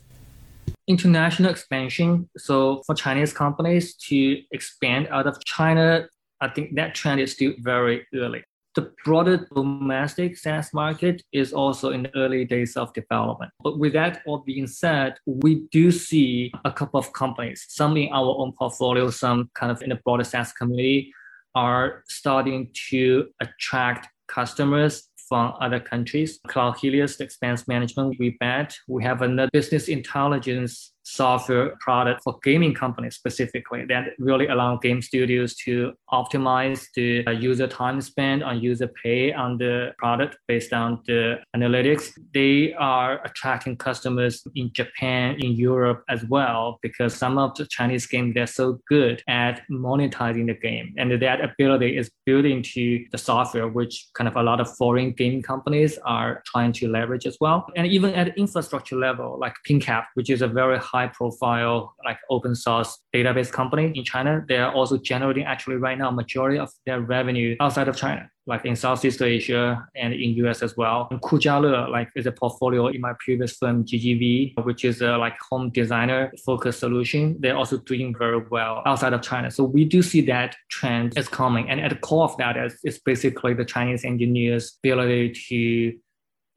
International 0.88 1.50
expansion. 1.50 2.30
So, 2.38 2.84
for 2.86 2.96
Chinese 2.96 3.34
companies 3.34 3.96
to 4.08 4.42
expand 4.52 5.08
out 5.10 5.28
of 5.28 5.44
China, 5.44 6.08
I 6.40 6.48
think 6.48 6.76
that 6.76 6.96
trend 6.96 7.20
is 7.22 7.34
still 7.34 7.54
very 7.60 8.06
early 8.14 8.44
the 8.76 8.92
broader 9.04 9.48
domestic 9.54 10.38
SaaS 10.38 10.74
market 10.74 11.22
is 11.34 11.52
also 11.52 11.92
in 11.92 12.04
the 12.04 12.16
early 12.16 12.46
days 12.46 12.78
of 12.78 12.94
development. 12.94 13.52
But 13.64 13.80
with 13.80 13.94
that 13.94 14.22
all 14.26 14.40
being 14.40 14.68
said, 14.68 15.16
we 15.26 15.68
do 15.72 15.92
see 15.92 16.52
a 16.64 16.72
couple 16.72 17.00
of 17.00 17.12
companies, 17.14 17.66
some 17.68 17.98
in 17.98 18.10
our 18.14 18.36
own 18.38 18.54
portfolio, 18.54 19.10
some 19.10 19.50
kind 19.56 19.72
of 19.72 19.82
in 19.82 19.90
the 19.90 20.00
broader 20.06 20.24
SaaS 20.24 20.54
community, 20.54 21.14
are 21.54 22.04
starting 22.08 22.70
to 22.90 23.28
attract 23.42 24.08
customers 24.28 25.10
from 25.28 25.54
other 25.60 25.80
countries. 25.80 26.40
Cloud 26.48 26.78
Helios, 26.78 27.20
expense 27.20 27.68
management 27.68 28.18
we 28.20 28.38
bet. 28.40 28.76
We 28.88 29.04
have 29.04 29.22
another 29.22 29.50
business 29.52 29.88
intelligence 29.88 30.94
software 31.04 31.76
product 31.80 32.22
for 32.24 32.38
gaming 32.44 32.74
companies 32.74 33.16
specifically 33.16 33.86
that 33.86 34.10
really 34.20 34.48
allow 34.48 34.78
game 34.78 35.02
studios 35.02 35.56
to 35.56 35.94
optimize 36.12 36.86
the 36.96 37.26
uh, 37.28 37.32
user 37.32 37.68
time 37.68 38.00
spent 38.02 38.44
on 38.44 38.62
user 38.62 38.90
pay 39.04 39.34
on 39.34 39.58
the 39.58 39.92
product 39.98 40.38
based 40.48 40.74
on 40.74 41.02
the 41.08 41.38
analytics. 41.56 42.12
They 42.34 42.74
are 42.74 43.22
attracting 43.26 43.78
customers 43.78 44.44
in 44.56 44.72
Japan, 44.74 45.38
in 45.40 45.54
Europe 45.54 46.04
as 46.10 46.24
well, 46.26 46.80
because 46.82 47.14
some 47.14 47.38
of 47.38 47.56
the 47.56 47.66
Chinese 47.66 48.06
games, 48.06 48.34
they're 48.34 48.48
so 48.48 48.80
good 48.88 49.24
at 49.28 49.62
monetizing 49.72 50.48
the 50.48 50.54
game. 50.54 50.94
And 50.98 51.12
that 51.22 51.42
ability 51.44 51.98
is 51.98 52.12
built 52.26 52.46
into 52.46 53.06
the 53.12 53.18
software, 53.18 53.68
which 53.68 54.08
kind 54.14 54.28
of 54.28 54.36
a 54.36 54.44
lot 54.44 54.60
of 54.60 54.76
foreign 54.78 55.12
gaming 55.12 55.42
companies 55.42 55.98
are 56.06 56.44
trying 56.46 56.74
to 56.74 56.88
leverage 56.88 57.26
as 57.26 57.38
well. 57.42 57.66
And 57.76 57.88
even 57.88 58.14
at 58.14 58.38
infrastructure 58.38 58.96
level, 58.96 59.38
like 59.40 59.56
PingCap, 59.68 60.06
which 60.14 60.30
is 60.30 60.42
a 60.42 60.48
very 60.48 60.80
high 60.92 61.08
profile 61.08 61.96
like 62.04 62.18
open 62.30 62.56
source 62.56 63.00
database 63.14 63.52
company 63.52 63.92
in 63.96 64.04
China. 64.04 64.44
They 64.48 64.58
are 64.58 64.74
also 64.74 64.98
generating 64.98 65.46
actually 65.46 65.78
right 65.78 65.98
now 65.98 66.12
majority 66.12 66.60
of 66.60 66.70
their 66.86 67.02
revenue 67.02 67.56
outside 67.60 67.88
of 67.88 67.96
China 67.96 68.30
like 68.48 68.66
in 68.66 68.76
Southeast 68.76 69.22
Asia 69.22 69.88
and 69.96 70.14
in 70.14 70.32
US 70.46 70.64
as 70.64 70.76
well. 70.76 71.08
And 71.12 71.22
Kujiale, 71.22 71.90
like 71.90 72.10
is 72.16 72.26
a 72.26 72.32
portfolio 72.32 72.88
in 72.88 73.00
my 73.00 73.14
previous 73.20 73.56
firm, 73.58 73.86
GGV, 73.86 74.64
which 74.66 74.84
is 74.84 75.02
a 75.02 75.18
like 75.18 75.38
home 75.50 75.70
designer 75.70 76.32
focused 76.46 76.80
solution. 76.80 77.38
They're 77.40 77.56
also 77.56 77.78
doing 77.78 78.16
very 78.18 78.42
well 78.50 78.82
outside 78.86 79.14
of 79.14 79.22
China. 79.22 79.52
So 79.52 79.64
we 79.64 79.86
do 79.86 80.02
see 80.02 80.22
that 80.22 80.56
trend 80.70 81.18
is 81.18 81.28
coming. 81.28 81.70
And 81.70 81.80
at 81.80 81.92
the 81.92 81.98
core 81.98 82.24
of 82.24 82.36
that 82.38 82.58
is, 82.58 82.78
is 82.84 83.00
basically 83.00 83.54
the 83.54 83.66
Chinese 83.66 84.04
engineers' 84.04 84.78
ability 84.84 85.34
to 85.50 86.00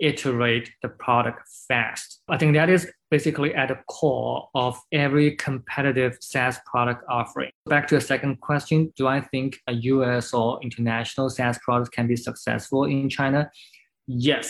iterate 0.01 0.71
the 0.83 0.89
product 0.89 1.41
fast. 1.69 2.21
I 2.29 2.39
think 2.39 2.55
that 2.55 2.69
is 2.69 2.91
basically 3.15 3.55
at 3.55 3.69
the 3.69 3.79
core 3.87 4.49
of 4.57 4.77
every 4.91 5.37
competitive 5.37 6.19
SaaS 6.21 6.59
product 6.67 7.05
offering. 7.09 7.53
Back 7.67 7.87
to 7.89 7.95
the 7.95 8.01
second 8.01 8.41
question, 8.41 8.93
do 8.97 9.07
I 9.07 9.21
think 9.21 9.61
a 9.69 9.75
US 9.93 10.35
or 10.35 10.61
international 10.65 11.31
SaaS 11.31 11.57
product 11.65 11.93
can 11.93 12.09
be 12.09 12.17
successful 12.17 12.87
in 12.87 13.09
China? 13.09 13.49
Yes, 14.09 14.47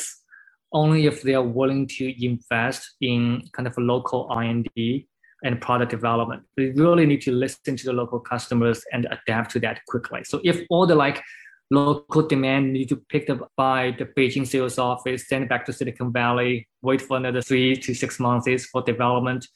only 0.72 1.04
if 1.04 1.20
they 1.20 1.34
are 1.34 1.48
willing 1.60 1.86
to 1.98 2.04
invest 2.24 2.82
in 3.02 3.42
kind 3.52 3.66
of 3.68 3.76
a 3.76 3.82
local 3.82 4.28
R&D 4.30 5.08
and 5.44 5.60
product 5.60 5.90
development. 5.90 6.42
We 6.56 6.70
really 6.70 7.04
need 7.04 7.20
to 7.28 7.32
listen 7.32 7.76
to 7.76 7.84
the 7.84 7.92
local 7.92 8.18
customers 8.18 8.82
and 8.94 9.06
adapt 9.16 9.50
to 9.50 9.60
that 9.60 9.80
quickly. 9.88 10.24
So 10.24 10.40
if 10.42 10.62
all 10.70 10.86
the 10.86 10.94
like 10.94 11.22
local 11.70 12.22
demand 12.26 12.72
need 12.72 12.88
to 12.90 12.96
picked 12.96 13.30
up 13.30 13.50
by 13.56 13.94
the 13.98 14.04
Beijing 14.04 14.46
sales 14.46 14.78
office, 14.78 15.28
send 15.28 15.48
back 15.48 15.64
to 15.66 15.72
Silicon 15.72 16.12
Valley, 16.12 16.68
wait 16.82 17.00
for 17.00 17.16
another 17.16 17.42
three 17.42 17.76
to 17.76 17.94
six 17.94 18.20
months 18.20 18.66
for 18.66 18.82
development, 18.82 19.46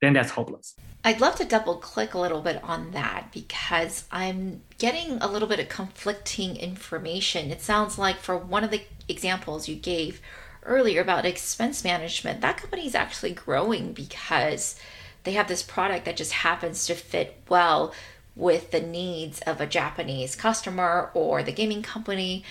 then 0.00 0.12
that's 0.12 0.30
hopeless. 0.30 0.74
I'd 1.04 1.20
love 1.20 1.36
to 1.36 1.44
double 1.44 1.76
click 1.76 2.14
a 2.14 2.18
little 2.18 2.40
bit 2.40 2.62
on 2.64 2.90
that 2.92 3.30
because 3.32 4.04
I'm 4.10 4.62
getting 4.78 5.18
a 5.20 5.28
little 5.28 5.48
bit 5.48 5.60
of 5.60 5.68
conflicting 5.68 6.56
information. 6.56 7.50
It 7.50 7.62
sounds 7.62 7.96
like 7.98 8.16
for 8.16 8.36
one 8.36 8.64
of 8.64 8.70
the 8.70 8.82
examples 9.08 9.68
you 9.68 9.76
gave 9.76 10.20
earlier 10.64 11.00
about 11.00 11.24
expense 11.24 11.84
management, 11.84 12.40
that 12.40 12.56
company 12.56 12.86
is 12.86 12.94
actually 12.94 13.32
growing 13.32 13.92
because 13.92 14.78
they 15.22 15.32
have 15.32 15.48
this 15.48 15.62
product 15.62 16.04
that 16.04 16.16
just 16.16 16.32
happens 16.32 16.86
to 16.86 16.94
fit 16.94 17.42
well 17.48 17.92
with 18.36 18.70
the 18.70 18.80
needs 18.80 19.40
of 19.40 19.60
a 19.60 19.66
Japanese 19.66 20.36
customer 20.36 21.10
or 21.14 21.42
the 21.42 21.52
gaming 21.52 21.82
company, 21.82 22.44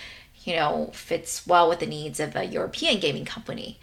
you 0.44 0.54
know, 0.56 0.90
fits 0.92 1.46
well 1.46 1.68
with 1.68 1.78
the 1.78 1.86
needs 1.86 2.20
of 2.20 2.34
a 2.34 2.44
European 2.44 2.98
gaming 2.98 3.24
company. 3.24 3.78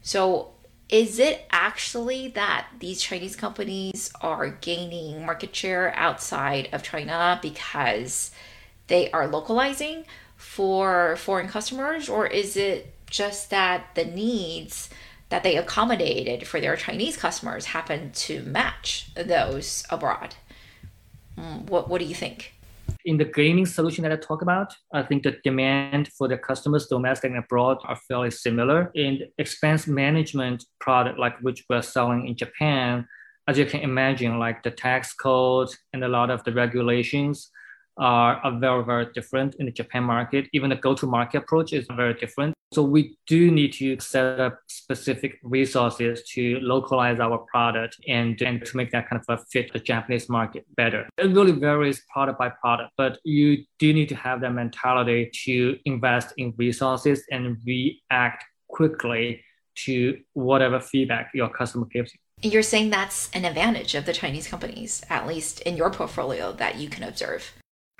So, 0.00 0.48
is 0.88 1.18
it 1.18 1.46
actually 1.50 2.28
that 2.28 2.66
these 2.78 3.00
Chinese 3.00 3.36
companies 3.36 4.12
are 4.20 4.48
gaining 4.48 5.24
market 5.24 5.54
share 5.54 5.94
outside 5.96 6.68
of 6.72 6.82
China 6.82 7.38
because 7.40 8.30
they 8.88 9.10
are 9.10 9.26
localizing 9.26 10.04
for 10.36 11.16
foreign 11.16 11.48
customers, 11.48 12.10
or 12.10 12.26
is 12.26 12.56
it 12.56 12.94
just 13.06 13.48
that 13.50 13.94
the 13.94 14.04
needs 14.04 14.90
that 15.30 15.42
they 15.42 15.56
accommodated 15.56 16.46
for 16.46 16.60
their 16.60 16.76
Chinese 16.76 17.16
customers 17.16 17.66
happen 17.66 18.10
to 18.12 18.42
match 18.42 19.08
those 19.14 19.84
abroad? 19.88 20.34
Mm, 21.38 21.68
what 21.70 21.88
What 21.88 22.00
do 22.00 22.06
you 22.06 22.14
think? 22.14 22.54
In 23.04 23.16
the 23.16 23.24
gaming 23.24 23.66
solution 23.66 24.02
that 24.04 24.12
I 24.12 24.16
talk 24.16 24.42
about, 24.42 24.74
I 24.92 25.02
think 25.02 25.24
the 25.24 25.36
demand 25.42 26.08
for 26.16 26.28
the 26.28 26.38
customers 26.38 26.86
domestic 26.86 27.30
and 27.30 27.38
abroad 27.38 27.78
are 27.84 27.96
fairly 27.96 28.30
similar. 28.30 28.92
In 28.94 29.28
expense 29.38 29.88
management 29.88 30.64
product, 30.78 31.18
like 31.18 31.36
which 31.40 31.64
we're 31.68 31.82
selling 31.82 32.28
in 32.28 32.36
Japan, 32.36 33.06
as 33.48 33.58
you 33.58 33.66
can 33.66 33.80
imagine, 33.80 34.38
like 34.38 34.62
the 34.62 34.70
tax 34.70 35.14
code 35.14 35.70
and 35.92 36.04
a 36.04 36.08
lot 36.08 36.30
of 36.30 36.44
the 36.44 36.52
regulations 36.52 37.50
are, 37.98 38.36
are 38.36 38.58
very, 38.58 38.84
very 38.84 39.06
different 39.12 39.54
in 39.56 39.66
the 39.66 39.72
Japan 39.72 40.04
market. 40.04 40.48
Even 40.52 40.70
the 40.70 40.76
go-to-market 40.76 41.38
approach 41.38 41.72
is 41.72 41.86
very 41.96 42.14
different. 42.14 42.54
So 42.72 42.82
we 42.82 43.18
do 43.26 43.50
need 43.50 43.74
to 43.74 44.00
set 44.00 44.40
up 44.40 44.58
specific 44.66 45.38
resources 45.42 46.22
to 46.30 46.58
localize 46.60 47.20
our 47.20 47.38
product 47.38 47.98
and, 48.08 48.40
and 48.40 48.64
to 48.64 48.76
make 48.76 48.90
that 48.92 49.10
kind 49.10 49.20
of 49.20 49.38
a 49.38 49.44
fit 49.44 49.72
the 49.74 49.78
Japanese 49.78 50.30
market 50.30 50.64
better. 50.74 51.06
It 51.18 51.32
really 51.32 51.52
varies 51.52 52.02
product 52.10 52.38
by 52.38 52.48
product, 52.48 52.92
but 52.96 53.18
you 53.24 53.64
do 53.78 53.92
need 53.92 54.08
to 54.08 54.14
have 54.14 54.40
that 54.40 54.54
mentality 54.54 55.30
to 55.44 55.78
invest 55.84 56.32
in 56.38 56.54
resources 56.56 57.24
and 57.30 57.58
react 57.66 58.44
quickly 58.68 59.44
to 59.74 60.18
whatever 60.32 60.80
feedback 60.80 61.30
your 61.34 61.50
customer 61.50 61.86
gives 61.86 62.12
you. 62.14 62.50
You're 62.50 62.62
saying 62.62 62.90
that's 62.90 63.30
an 63.32 63.44
advantage 63.44 63.94
of 63.94 64.06
the 64.06 64.12
Chinese 64.12 64.48
companies, 64.48 65.02
at 65.08 65.26
least 65.26 65.60
in 65.60 65.76
your 65.76 65.90
portfolio 65.90 66.52
that 66.52 66.76
you 66.76 66.88
can 66.88 67.04
observe 67.04 67.52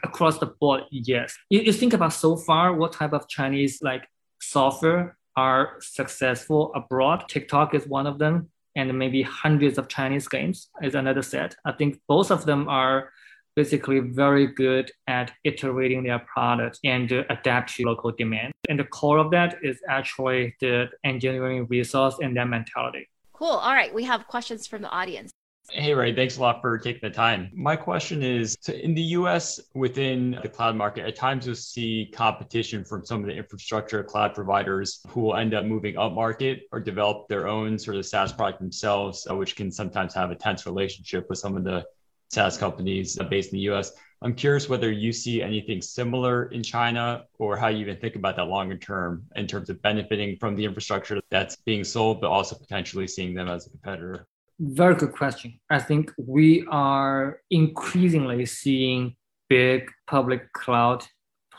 across 0.02 0.38
the 0.38 0.46
board, 0.46 0.82
yes. 0.90 1.36
You, 1.50 1.60
you 1.60 1.72
think 1.72 1.92
about 1.92 2.12
so 2.12 2.36
far 2.36 2.74
what 2.74 2.92
type 2.92 3.12
of 3.12 3.28
Chinese 3.28 3.80
like 3.82 4.08
software 4.40 5.16
are 5.36 5.76
successful 5.80 6.72
abroad. 6.74 7.24
TikTok 7.28 7.74
is 7.74 7.86
one 7.86 8.06
of 8.06 8.18
them, 8.18 8.50
and 8.76 8.98
maybe 8.98 9.22
hundreds 9.22 9.78
of 9.78 9.88
Chinese 9.88 10.28
games 10.28 10.68
is 10.82 10.94
another 10.94 11.22
set. 11.22 11.54
I 11.64 11.72
think 11.72 12.00
both 12.08 12.30
of 12.30 12.44
them 12.44 12.68
are 12.68 13.10
basically 13.54 14.00
very 14.00 14.46
good 14.46 14.90
at 15.06 15.32
iterating 15.44 16.02
their 16.04 16.20
product 16.20 16.78
and 16.84 17.12
uh, 17.12 17.24
adapt 17.28 17.74
to 17.74 17.84
local 17.84 18.10
demand. 18.10 18.52
And 18.68 18.78
the 18.78 18.84
core 18.84 19.18
of 19.18 19.30
that 19.32 19.58
is 19.62 19.78
actually 19.88 20.56
the 20.60 20.88
engineering 21.04 21.66
resource 21.68 22.16
and 22.22 22.36
that 22.36 22.48
mentality. 22.48 23.08
Cool. 23.32 23.48
All 23.48 23.74
right. 23.74 23.92
We 23.92 24.04
have 24.04 24.26
questions 24.26 24.66
from 24.66 24.82
the 24.82 24.88
audience. 24.88 25.32
Hey, 25.74 25.94
Ray, 25.94 26.14
thanks 26.14 26.36
a 26.36 26.40
lot 26.42 26.60
for 26.60 26.76
taking 26.76 27.00
the 27.02 27.08
time. 27.08 27.50
My 27.54 27.76
question 27.76 28.22
is 28.22 28.58
so 28.60 28.74
in 28.74 28.94
the 28.94 29.02
US, 29.16 29.58
within 29.72 30.38
the 30.42 30.48
cloud 30.48 30.76
market, 30.76 31.06
at 31.06 31.16
times 31.16 31.46
you'll 31.46 31.54
see 31.54 32.10
competition 32.12 32.84
from 32.84 33.06
some 33.06 33.20
of 33.20 33.26
the 33.26 33.32
infrastructure 33.32 34.04
cloud 34.04 34.34
providers 34.34 35.00
who 35.08 35.22
will 35.22 35.34
end 35.34 35.54
up 35.54 35.64
moving 35.64 35.96
up 35.96 36.12
market 36.12 36.64
or 36.72 36.80
develop 36.80 37.26
their 37.28 37.48
own 37.48 37.78
sort 37.78 37.96
of 37.96 38.04
SaaS 38.04 38.34
product 38.34 38.60
themselves, 38.60 39.26
uh, 39.30 39.34
which 39.34 39.56
can 39.56 39.72
sometimes 39.72 40.12
have 40.12 40.30
a 40.30 40.34
tense 40.34 40.66
relationship 40.66 41.26
with 41.30 41.38
some 41.38 41.56
of 41.56 41.64
the 41.64 41.82
SaaS 42.28 42.58
companies 42.58 43.18
based 43.30 43.54
in 43.54 43.58
the 43.58 43.72
US. 43.72 43.92
I'm 44.20 44.34
curious 44.34 44.68
whether 44.68 44.92
you 44.92 45.10
see 45.10 45.40
anything 45.40 45.80
similar 45.80 46.44
in 46.52 46.62
China 46.62 47.24
or 47.38 47.56
how 47.56 47.68
you 47.68 47.78
even 47.78 47.96
think 47.96 48.14
about 48.14 48.36
that 48.36 48.44
longer 48.44 48.76
term 48.76 49.24
in 49.36 49.46
terms 49.46 49.70
of 49.70 49.80
benefiting 49.80 50.36
from 50.36 50.54
the 50.54 50.66
infrastructure 50.66 51.18
that's 51.30 51.56
being 51.56 51.82
sold, 51.82 52.20
but 52.20 52.28
also 52.28 52.56
potentially 52.56 53.08
seeing 53.08 53.32
them 53.32 53.48
as 53.48 53.66
a 53.66 53.70
competitor. 53.70 54.28
Very 54.60 54.94
good 54.94 55.12
question. 55.12 55.58
I 55.70 55.78
think 55.78 56.12
we 56.18 56.64
are 56.70 57.40
increasingly 57.50 58.46
seeing 58.46 59.16
big 59.48 59.90
public 60.06 60.52
cloud 60.52 61.04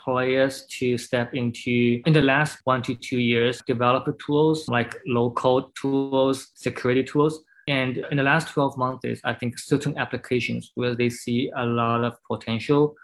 players 0.04 0.66
to 0.66 0.98
step 0.98 1.34
into 1.34 2.02
in 2.04 2.12
the 2.12 2.20
last 2.20 2.58
one 2.64 2.82
to 2.82 2.94
two 2.94 3.18
years 3.18 3.62
developer 3.66 4.12
tools 4.24 4.68
like 4.68 4.96
low 5.06 5.30
code 5.30 5.64
tools 5.80 6.50
security 6.54 7.02
tools 7.02 7.42
and 7.68 7.98
in 8.10 8.16
the 8.18 8.22
last 8.22 8.48
12 8.48 8.76
months 8.76 9.20
i 9.24 9.32
think 9.32 9.58
certain 9.58 9.96
applications 9.96 10.72
where 10.74 10.94
they 10.94 11.08
see 11.08 11.50
a 11.56 11.64
lot 11.64 12.04
of 12.04 12.12
potential 12.30 12.94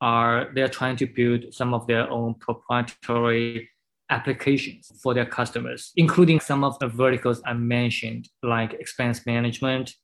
are 0.00 0.50
they're 0.54 0.74
trying 0.80 0.96
to 0.96 1.06
build 1.06 1.44
some 1.52 1.74
of 1.74 1.86
their 1.86 2.08
own 2.10 2.34
proprietary 2.34 3.68
applications 4.10 4.90
for 5.02 5.14
their 5.14 5.26
customers, 5.26 5.92
including 5.96 6.40
some 6.40 6.64
of 6.64 6.78
the 6.78 6.88
verticals 6.88 7.42
I 7.44 7.54
mentioned, 7.54 8.28
like 8.42 8.74
expense 8.74 9.26
management, 9.26 9.94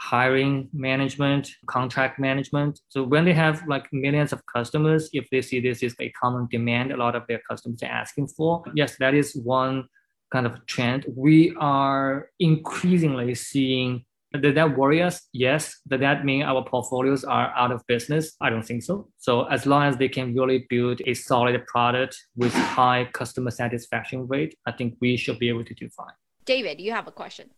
hiring 0.00 0.68
management, 0.72 1.50
contract 1.66 2.18
management. 2.18 2.80
So 2.88 3.02
when 3.02 3.26
they 3.26 3.34
have 3.34 3.62
like 3.68 3.86
millions 3.92 4.32
of 4.32 4.40
customers, 4.46 5.10
if 5.12 5.28
they 5.30 5.42
see 5.42 5.60
this 5.60 5.82
is 5.82 5.94
a 6.00 6.10
common 6.10 6.48
demand, 6.50 6.90
a 6.90 6.96
lot 6.96 7.14
of 7.14 7.24
their 7.28 7.40
customers 7.48 7.82
are 7.82 7.86
asking 7.86 8.28
for, 8.28 8.62
yes, 8.74 8.96
that 8.98 9.14
is 9.14 9.36
one 9.36 9.84
kind 10.32 10.46
of 10.46 10.64
trend. 10.66 11.04
We 11.14 11.54
are 11.58 12.30
increasingly 12.38 13.34
seeing 13.34 14.04
did 14.38 14.56
that 14.56 14.76
worry 14.76 15.02
us? 15.02 15.28
Yes. 15.32 15.74
Did 15.88 16.02
that 16.02 16.24
mean 16.24 16.42
our 16.42 16.64
portfolios 16.64 17.24
are 17.24 17.52
out 17.56 17.72
of 17.72 17.84
business? 17.88 18.36
I 18.40 18.48
don't 18.50 18.62
think 18.62 18.82
so. 18.82 19.08
So 19.18 19.44
as 19.46 19.66
long 19.66 19.82
as 19.82 19.96
they 19.96 20.08
can 20.08 20.34
really 20.34 20.66
build 20.68 21.00
a 21.06 21.14
solid 21.14 21.66
product 21.66 22.16
with 22.36 22.52
high 22.54 23.08
customer 23.12 23.50
satisfaction 23.50 24.28
rate, 24.28 24.54
I 24.66 24.72
think 24.72 24.96
we 25.00 25.16
should 25.16 25.38
be 25.38 25.48
able 25.48 25.64
to 25.64 25.74
do 25.74 25.88
fine. 25.88 26.14
David, 26.44 26.80
you 26.80 26.92
have 26.92 27.08
a 27.08 27.12
question. 27.12 27.50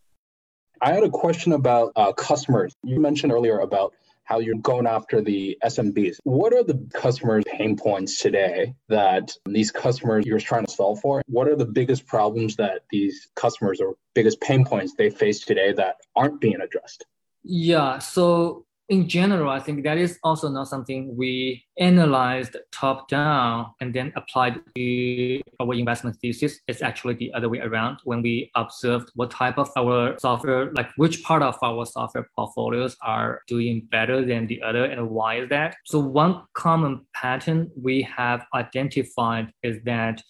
I 0.80 0.92
had 0.92 1.04
a 1.04 1.10
question 1.10 1.52
about 1.52 1.92
uh, 1.94 2.12
customers. 2.12 2.74
You 2.82 2.98
mentioned 3.00 3.32
earlier 3.32 3.58
about 3.58 3.94
how 4.24 4.38
you're 4.38 4.56
going 4.56 4.86
after 4.86 5.20
the 5.20 5.58
SMBs. 5.64 6.16
What 6.24 6.52
are 6.52 6.62
the 6.62 6.88
customer 6.94 7.42
pain 7.42 7.76
points 7.76 8.18
today 8.18 8.74
that 8.88 9.36
these 9.46 9.70
customers 9.70 10.24
you're 10.26 10.40
trying 10.40 10.66
to 10.66 10.72
solve 10.72 11.00
for? 11.00 11.22
What 11.26 11.48
are 11.48 11.56
the 11.56 11.66
biggest 11.66 12.06
problems 12.06 12.56
that 12.56 12.82
these 12.90 13.28
customers 13.34 13.80
or 13.80 13.94
biggest 14.14 14.40
pain 14.40 14.64
points 14.64 14.94
they 14.96 15.10
face 15.10 15.44
today 15.44 15.72
that 15.72 15.96
aren't 16.14 16.40
being 16.40 16.60
addressed? 16.60 17.04
Yeah. 17.42 17.98
So 17.98 18.66
in 18.92 19.08
general, 19.08 19.48
I 19.48 19.58
think 19.58 19.84
that 19.84 19.96
is 19.96 20.18
also 20.22 20.50
not 20.50 20.68
something 20.68 21.16
we 21.16 21.64
analyzed 21.78 22.58
top 22.72 23.08
down 23.08 23.72
and 23.80 23.94
then 23.94 24.12
applied 24.16 24.60
to 24.76 25.40
our 25.58 25.72
investment 25.72 26.18
thesis. 26.20 26.60
It's 26.68 26.82
actually 26.82 27.14
the 27.14 27.32
other 27.32 27.48
way 27.48 27.60
around. 27.60 28.00
When 28.04 28.20
we 28.20 28.50
observed 28.54 29.10
what 29.14 29.30
type 29.30 29.56
of 29.56 29.70
our 29.78 30.18
software, 30.18 30.70
like 30.72 30.90
which 30.96 31.22
part 31.22 31.42
of 31.42 31.56
our 31.62 31.86
software 31.86 32.28
portfolios 32.36 32.94
are 33.00 33.40
doing 33.48 33.88
better 33.90 34.26
than 34.26 34.46
the 34.46 34.60
other 34.60 34.84
and 34.84 35.08
why 35.08 35.36
is 35.36 35.48
that? 35.48 35.76
So 35.86 35.98
one 35.98 36.42
common 36.52 37.06
pattern 37.14 37.70
we 37.74 38.02
have 38.02 38.44
identified 38.54 39.54
is 39.62 39.78
that 39.84 40.22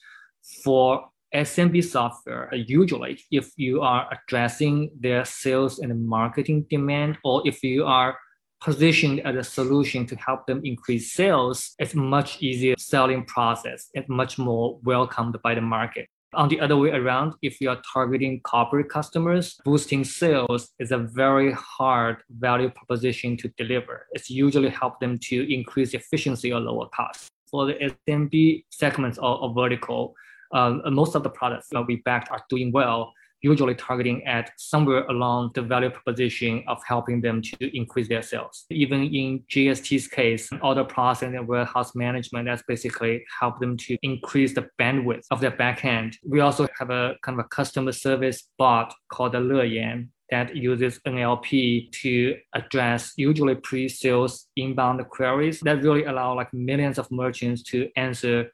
for 0.62 1.09
SMB 1.35 1.83
software, 1.83 2.48
usually 2.55 3.18
if 3.31 3.51
you 3.57 3.81
are 3.81 4.07
addressing 4.12 4.90
their 5.01 5.25
sales 5.25 5.79
and 5.79 6.07
marketing 6.07 6.66
demand, 6.68 7.18
or 7.25 7.42
if 7.44 7.62
you 7.64 7.87
are 7.87 8.18
positioned 8.62 9.20
as 9.20 9.37
a 9.37 9.42
solution 9.42 10.07
to 10.07 10.16
help 10.16 10.46
them 10.46 10.61
increase 10.64 11.12
sales, 11.12 11.75
it's 11.79 11.94
much 11.94 12.40
easier 12.40 12.75
selling 12.79 13.25
process. 13.25 13.90
It's 13.94 14.09
much 14.09 14.38
more 14.38 14.79
welcomed 14.85 15.37
by 15.42 15.55
the 15.55 15.61
market. 15.61 16.09
On 16.35 16.48
the 16.48 16.61
other 16.61 16.79
way 16.79 16.90
around, 16.90 17.35
if 17.42 17.61
you 17.61 17.68
are 17.68 17.83
targeting 17.92 18.40
corporate 18.40 18.88
customers, 18.88 19.61
boosting 19.64 20.03
sales 20.03 20.70
is 20.79 20.90
a 20.90 20.96
very 20.96 21.53
hard 21.53 22.18
value 22.31 22.70
proposition 22.70 23.37
to 23.37 23.48
deliver. 23.59 24.07
It's 24.12 24.31
usually 24.31 24.70
help 24.70 24.98
them 25.01 25.18
to 25.29 25.55
increase 25.55 25.92
efficiency 25.92 26.53
or 26.53 26.61
lower 26.61 26.88
cost. 26.88 27.29
For 27.51 27.66
the 27.66 27.94
SMB 28.09 28.64
segments 28.70 29.18
or, 29.18 29.42
or 29.42 29.53
vertical, 29.53 30.14
uh, 30.53 30.79
most 30.90 31.14
of 31.14 31.22
the 31.22 31.31
products 31.31 31.68
that 31.72 31.87
we 31.87 31.96
backed 31.96 32.31
are 32.31 32.42
doing 32.48 32.72
well 32.72 33.12
usually 33.42 33.74
targeting 33.74 34.24
at 34.26 34.50
somewhere 34.57 35.05
along 35.07 35.50
the 35.55 35.62
value 35.62 35.90
proposition 35.90 36.64
of 36.68 36.81
helping 36.87 37.20
them 37.20 37.42
to 37.42 37.76
increase 37.76 38.09
their 38.09 38.22
sales. 38.22 38.64
Even 38.70 39.02
in 39.02 39.42
JST's 39.50 40.09
case, 40.09 40.48
order 40.62 40.85
processing 40.85 41.37
and 41.37 41.46
warehouse 41.46 41.94
management, 41.94 42.46
that's 42.46 42.62
basically 42.66 43.24
help 43.40 43.61
them 43.61 43.76
to 43.76 43.96
increase 44.02 44.55
the 44.55 44.68
bandwidth 44.81 45.24
of 45.31 45.40
their 45.40 45.50
backend. 45.50 46.14
We 46.24 46.40
also 46.40 46.68
have 46.78 46.90
a 46.90 47.16
kind 47.22 47.38
of 47.38 47.44
a 47.44 47.48
customer 47.48 47.92
service 47.92 48.48
bot 48.59 48.94
called 49.11 49.33
the 49.33 49.38
Leyan 49.38 50.09
that 50.31 50.57
uses 50.57 50.98
NLP 51.07 51.92
to 51.92 52.35
address 52.55 53.12
usually 53.16 53.55
pre-sales 53.55 54.46
inbound 54.57 55.07
queries 55.11 55.61
that 55.61 55.83
really 55.83 56.05
allow 56.05 56.35
like 56.35 56.52
millions 56.55 56.98
of 56.98 57.07
merchants 57.11 57.62
to 57.64 57.90
answer 57.96 58.50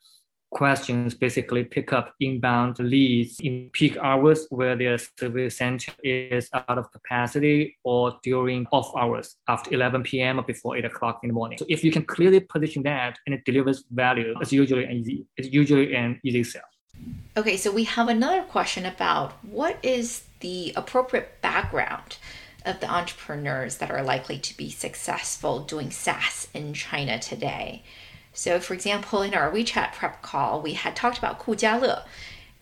questions 0.51 1.15
basically 1.15 1.65
pick 1.65 1.93
up 1.93 2.15
inbound 2.21 2.79
leads 2.79 3.39
in 3.41 3.71
peak 3.73 3.97
hours 3.99 4.47
where 4.51 4.77
their 4.77 4.97
service 4.99 5.57
center 5.59 5.93
is 6.03 6.49
out 6.55 6.79
of 6.79 6.91
capacity 6.91 7.77
or 7.85 8.19
during 8.23 8.67
off 8.73 8.95
hours 8.97 9.37
after 9.49 9.75
11 9.75 10.03
p.m. 10.05 10.39
or 10.39 10.43
before 10.43 10.77
8 10.77 10.85
o'clock 10.87 11.21
in 11.23 11.29
the 11.29 11.35
morning. 11.35 11.59
So 11.59 11.67
if 11.69 11.85
you 11.85 11.93
can 11.93 12.05
clearly 12.05 12.41
position 12.41 12.83
that 12.85 13.19
and 13.27 13.35
it 13.35 13.45
delivers 13.45 13.85
value, 13.91 14.35
it's 14.41 14.53
usually 14.53 14.85
an 14.85 14.93
easy, 14.93 15.27
it's 15.37 15.49
usually 15.49 15.95
an 15.95 16.21
easy 16.25 16.45
sell. 16.45 16.63
Okay, 17.37 17.57
so 17.57 17.71
we 17.71 17.85
have 17.85 18.09
another 18.09 18.43
question 18.43 18.85
about 18.87 19.33
what 19.45 19.79
is 19.83 20.25
the 20.41 20.73
appropriate 20.75 21.41
background 21.41 22.19
of 22.65 22.81
the 22.81 22.91
entrepreneurs 22.91 23.77
that 23.77 23.91
are 23.91 24.03
likely 24.03 24.39
to 24.39 24.57
be 24.57 24.71
successful 24.71 25.61
doing 25.61 25.91
SaaS 25.91 26.49
in 26.53 26.75
China 26.75 27.19
today? 27.19 27.83
So, 28.33 28.61
for 28.61 28.75
example, 28.75 29.23
in 29.23 29.35
our 29.35 29.51
WeChat 29.51 29.93
prep 29.93 30.23
call, 30.23 30.61
we 30.61 30.75
had 30.75 30.95
talked 30.95 31.19
about 31.19 31.41
Kujiale. 31.41 32.03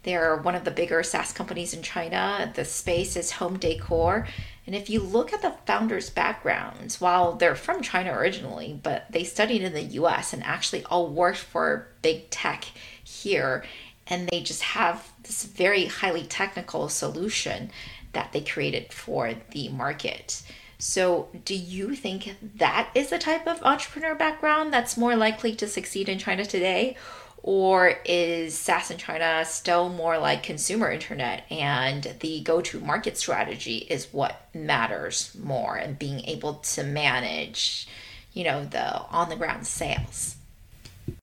They're 0.04 0.36
one 0.36 0.54
of 0.54 0.64
the 0.64 0.70
bigger 0.70 1.02
SaaS 1.02 1.32
companies 1.32 1.74
in 1.74 1.82
China. 1.82 2.52
The 2.54 2.64
space 2.64 3.16
is 3.16 3.32
home 3.32 3.58
decor. 3.58 4.26
And 4.66 4.74
if 4.74 4.88
you 4.88 5.00
look 5.00 5.32
at 5.32 5.42
the 5.42 5.54
founders' 5.66 6.10
backgrounds, 6.10 7.00
while 7.00 7.34
they're 7.34 7.54
from 7.54 7.82
China 7.82 8.12
originally, 8.12 8.78
but 8.82 9.06
they 9.10 9.24
studied 9.24 9.62
in 9.62 9.72
the 9.72 9.82
US 9.82 10.32
and 10.32 10.44
actually 10.44 10.84
all 10.84 11.08
worked 11.08 11.38
for 11.38 11.88
big 12.02 12.30
tech 12.30 12.64
here, 13.04 13.64
and 14.06 14.28
they 14.28 14.40
just 14.40 14.62
have 14.62 15.12
this 15.22 15.44
very 15.44 15.86
highly 15.86 16.24
technical 16.24 16.88
solution 16.88 17.70
that 18.12 18.32
they 18.32 18.40
created 18.40 18.92
for 18.92 19.34
the 19.50 19.68
market. 19.68 20.42
So, 20.78 21.28
do 21.44 21.54
you 21.54 21.94
think 21.94 22.36
that 22.56 22.90
is 22.94 23.08
the 23.08 23.18
type 23.18 23.46
of 23.46 23.62
entrepreneur 23.62 24.14
background 24.14 24.72
that's 24.72 24.96
more 24.96 25.16
likely 25.16 25.54
to 25.56 25.66
succeed 25.66 26.08
in 26.08 26.18
China 26.18 26.44
today? 26.44 26.96
Or 27.42 27.94
is 28.04 28.58
SaaS 28.58 28.90
in 28.90 28.98
China 28.98 29.44
still 29.46 29.88
more 29.88 30.18
like 30.18 30.42
consumer 30.42 30.90
internet 30.90 31.44
and 31.50 32.16
the 32.20 32.40
go 32.40 32.60
to 32.60 32.80
market 32.80 33.16
strategy 33.16 33.86
is 33.88 34.08
what 34.12 34.48
matters 34.52 35.34
more 35.42 35.76
and 35.76 35.98
being 35.98 36.24
able 36.24 36.54
to 36.54 36.82
manage, 36.82 37.86
you 38.32 38.44
know, 38.44 38.64
the 38.64 39.00
on 39.04 39.28
the 39.28 39.36
ground 39.36 39.66
sales? 39.66 40.36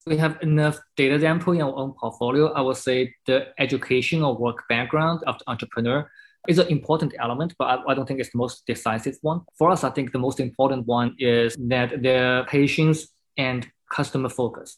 We 0.05 0.17
have 0.17 0.41
enough 0.41 0.79
data 0.95 1.19
sample 1.19 1.53
in 1.53 1.61
our 1.61 1.75
own 1.75 1.93
portfolio. 1.93 2.53
I 2.53 2.61
would 2.61 2.77
say 2.77 3.13
the 3.25 3.49
education 3.59 4.23
or 4.23 4.35
work 4.35 4.63
background 4.69 5.23
of 5.27 5.37
the 5.39 5.49
entrepreneur 5.49 6.09
is 6.47 6.59
an 6.59 6.67
important 6.67 7.13
element, 7.19 7.53
but 7.57 7.65
I, 7.65 7.91
I, 7.91 7.93
don't 7.93 8.05
think 8.05 8.19
it's 8.19 8.31
the 8.31 8.37
most 8.37 8.65
decisive 8.65 9.17
one. 9.21 9.41
For 9.57 9.71
us, 9.71 9.83
I 9.83 9.89
think 9.89 10.11
the 10.11 10.19
most 10.19 10.39
important 10.39 10.85
one 10.85 11.15
is 11.17 11.55
that 11.57 12.01
their 12.01 12.45
patience 12.45 13.07
and 13.37 13.65
customer 13.91 14.29
focus. 14.29 14.77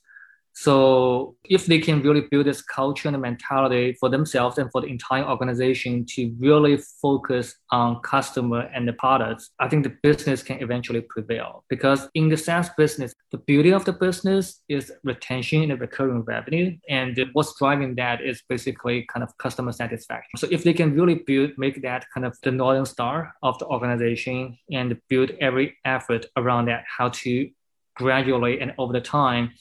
So 0.58 1.36
if 1.44 1.66
they 1.66 1.80
can 1.80 2.02
really 2.02 2.22
build 2.32 2.46
this 2.46 2.62
culture 2.62 3.10
and 3.10 3.22
mentality 3.22 3.98
for 4.00 4.08
themselves 4.08 4.58
and 4.58 4.72
for 4.72 4.80
the 4.80 4.88
entire 4.88 5.26
organization 5.26 6.06
to 6.12 6.34
really 6.40 6.78
focus 6.78 7.56
on 7.72 8.00
customer 8.02 8.62
and 8.74 8.88
the 8.88 8.94
products, 8.94 9.52
I 9.60 9.68
think 9.68 9.84
the 9.84 9.98
business 10.02 10.44
can 10.44 10.62
eventually 10.62 11.02
prevail. 11.02 11.66
Because 11.70 12.08
in 12.14 12.30
the 12.30 12.38
SaaS 12.38 12.70
business, 12.78 13.14
the 13.32 13.38
beauty 13.40 13.74
of 13.74 13.84
the 13.84 13.92
business 13.92 14.62
is 14.70 14.94
retention 15.04 15.70
and 15.72 15.80
recurring 15.80 16.22
revenue. 16.22 16.78
And 16.88 17.20
what's 17.34 17.60
driving 17.60 17.96
that 17.96 18.22
is 18.22 18.42
basically 18.48 19.06
kind 19.12 19.24
of 19.24 19.38
customer 19.38 19.74
satisfaction. 19.74 20.38
So 20.38 20.48
if 20.50 20.64
they 20.64 20.74
can 20.74 20.96
really 20.96 21.16
build, 21.16 21.52
make 21.58 21.82
that 21.82 22.06
kind 22.14 22.26
of 22.26 22.38
the 22.44 22.52
northern 22.52 22.86
star 22.86 23.34
of 23.44 23.60
the 23.60 23.66
organization 23.66 24.58
and 24.72 24.98
build 25.10 25.32
every 25.42 25.76
effort 25.84 26.28
around 26.38 26.70
that, 26.70 26.86
how 26.88 27.10
to 27.10 27.50
gradually 27.98 28.62
and 28.62 28.74
over 28.78 28.94
the 28.94 29.02
time 29.02 29.52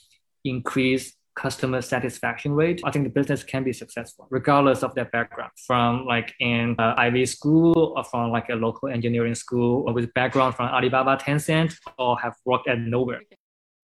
increase 0.44 1.14
customer 1.34 1.82
satisfaction 1.82 2.52
rate, 2.52 2.80
I 2.84 2.90
think 2.90 3.04
the 3.04 3.10
business 3.10 3.42
can 3.42 3.64
be 3.64 3.72
successful, 3.72 4.26
regardless 4.30 4.82
of 4.82 4.94
their 4.94 5.06
background, 5.06 5.52
from 5.66 6.06
like 6.06 6.32
in 6.40 6.76
uh, 6.78 6.94
Ivy 6.96 7.26
school 7.26 7.94
or 7.96 8.04
from 8.04 8.30
like 8.30 8.48
a 8.48 8.54
local 8.54 8.88
engineering 8.88 9.34
school 9.34 9.84
or 9.86 9.92
with 9.92 10.12
background 10.14 10.54
from 10.54 10.66
Alibaba, 10.66 11.16
Tencent, 11.16 11.74
or 11.98 12.18
have 12.20 12.34
worked 12.44 12.68
at 12.68 12.78
nowhere. 12.78 13.20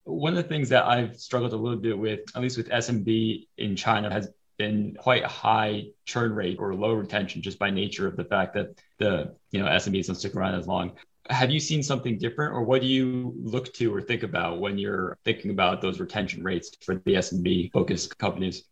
One 0.04 0.36
of 0.36 0.42
the 0.42 0.48
things 0.48 0.68
that 0.70 0.86
I've 0.86 1.16
struggled 1.16 1.52
a 1.52 1.56
little 1.56 1.78
bit 1.78 1.98
with, 1.98 2.20
at 2.34 2.40
least 2.40 2.56
with 2.56 2.68
SMB 2.68 3.46
in 3.58 3.76
China, 3.76 4.10
has 4.10 4.28
been 4.58 4.94
quite 4.98 5.24
high 5.24 5.86
churn 6.04 6.34
rate 6.34 6.58
or 6.58 6.74
low 6.74 6.92
retention 6.92 7.40
just 7.40 7.58
by 7.58 7.70
nature 7.70 8.06
of 8.06 8.16
the 8.16 8.24
fact 8.24 8.52
that 8.54 8.78
the 8.98 9.34
you 9.52 9.58
know 9.58 9.66
SMBs 9.66 10.06
don't 10.06 10.16
stick 10.16 10.34
around 10.34 10.54
as 10.54 10.66
long 10.66 10.92
have 11.30 11.50
you 11.50 11.60
seen 11.60 11.82
something 11.82 12.18
different 12.18 12.52
or 12.52 12.62
what 12.62 12.82
do 12.82 12.88
you 12.88 13.32
look 13.40 13.72
to 13.74 13.94
or 13.94 14.00
think 14.02 14.22
about 14.22 14.60
when 14.60 14.76
you're 14.76 15.16
thinking 15.24 15.50
about 15.50 15.80
those 15.80 16.00
retention 16.00 16.42
rates 16.42 16.70
for 16.84 16.96
the 17.06 17.14
SMB 17.14 17.72
focused 17.72 18.18
companies? 18.18 18.64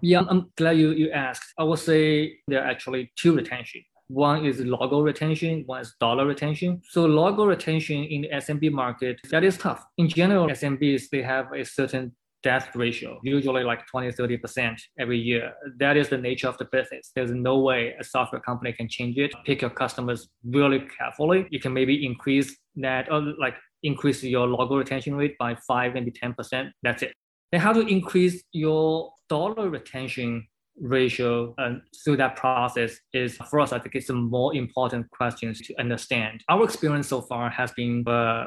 Yeah, 0.00 0.22
I'm 0.28 0.50
glad 0.56 0.78
you, 0.78 0.90
you 0.90 1.10
asked. 1.10 1.52
I 1.58 1.64
would 1.64 1.78
say 1.78 2.38
there 2.48 2.62
are 2.62 2.70
actually 2.70 3.12
two 3.16 3.34
retention. 3.34 3.82
One 4.08 4.44
is 4.44 4.60
logo 4.60 5.00
retention, 5.00 5.62
one 5.66 5.80
is 5.80 5.94
dollar 6.00 6.26
retention. 6.26 6.82
So 6.90 7.06
logo 7.06 7.44
retention 7.46 8.04
in 8.04 8.22
the 8.22 8.28
SMB 8.28 8.72
market, 8.72 9.20
that 9.30 9.44
is 9.44 9.56
tough. 9.56 9.84
In 9.96 10.08
general, 10.08 10.48
SMBs, 10.48 11.08
they 11.10 11.22
have 11.22 11.52
a 11.52 11.64
certain 11.64 12.12
death 12.42 12.74
ratio, 12.74 13.18
usually 13.22 13.64
like 13.64 13.86
20, 13.86 14.10
30% 14.12 14.80
every 14.98 15.18
year. 15.18 15.52
That 15.78 15.96
is 15.96 16.08
the 16.08 16.18
nature 16.18 16.48
of 16.48 16.58
the 16.58 16.66
business. 16.66 17.10
There's 17.14 17.30
no 17.30 17.58
way 17.58 17.94
a 17.98 18.04
software 18.04 18.40
company 18.40 18.72
can 18.72 18.88
change 18.88 19.18
it. 19.18 19.32
Pick 19.44 19.62
your 19.62 19.70
customers 19.70 20.28
really 20.44 20.80
carefully. 20.98 21.46
You 21.50 21.60
can 21.60 21.72
maybe 21.72 22.04
increase 22.04 22.56
that 22.76 23.10
or 23.10 23.20
like 23.38 23.54
increase 23.82 24.22
your 24.22 24.46
logo 24.46 24.76
retention 24.76 25.14
rate 25.14 25.36
by 25.38 25.56
five, 25.66 25.94
maybe 25.94 26.12
10%. 26.12 26.70
That's 26.82 27.02
it. 27.02 27.12
Then 27.50 27.60
how 27.60 27.72
to 27.72 27.80
increase 27.80 28.42
your 28.52 29.12
dollar 29.28 29.68
retention 29.68 30.46
ratio 30.80 31.54
uh, 31.58 31.74
through 32.02 32.16
that 32.16 32.36
process 32.36 32.98
is 33.12 33.36
for 33.36 33.60
us, 33.60 33.72
I 33.72 33.78
think 33.78 33.94
it's 33.94 34.10
a 34.10 34.14
more 34.14 34.54
important 34.54 35.10
question 35.10 35.52
to 35.54 35.74
understand. 35.78 36.42
Our 36.48 36.64
experience 36.64 37.08
so 37.08 37.20
far 37.20 37.50
has 37.50 37.72
been 37.72 38.04
uh, 38.06 38.46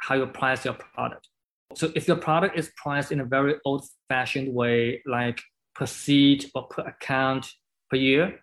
how 0.00 0.16
you 0.16 0.26
price 0.26 0.64
your 0.64 0.74
product. 0.74 1.28
So 1.76 1.90
if 1.94 2.06
your 2.08 2.16
product 2.16 2.58
is 2.58 2.70
priced 2.76 3.12
in 3.12 3.20
a 3.20 3.24
very 3.24 3.56
old 3.64 3.84
fashioned 4.08 4.52
way, 4.52 5.02
like 5.06 5.40
per 5.74 5.86
seat 5.86 6.50
or 6.54 6.66
per 6.68 6.82
account 6.82 7.46
per 7.90 7.96
year, 7.96 8.40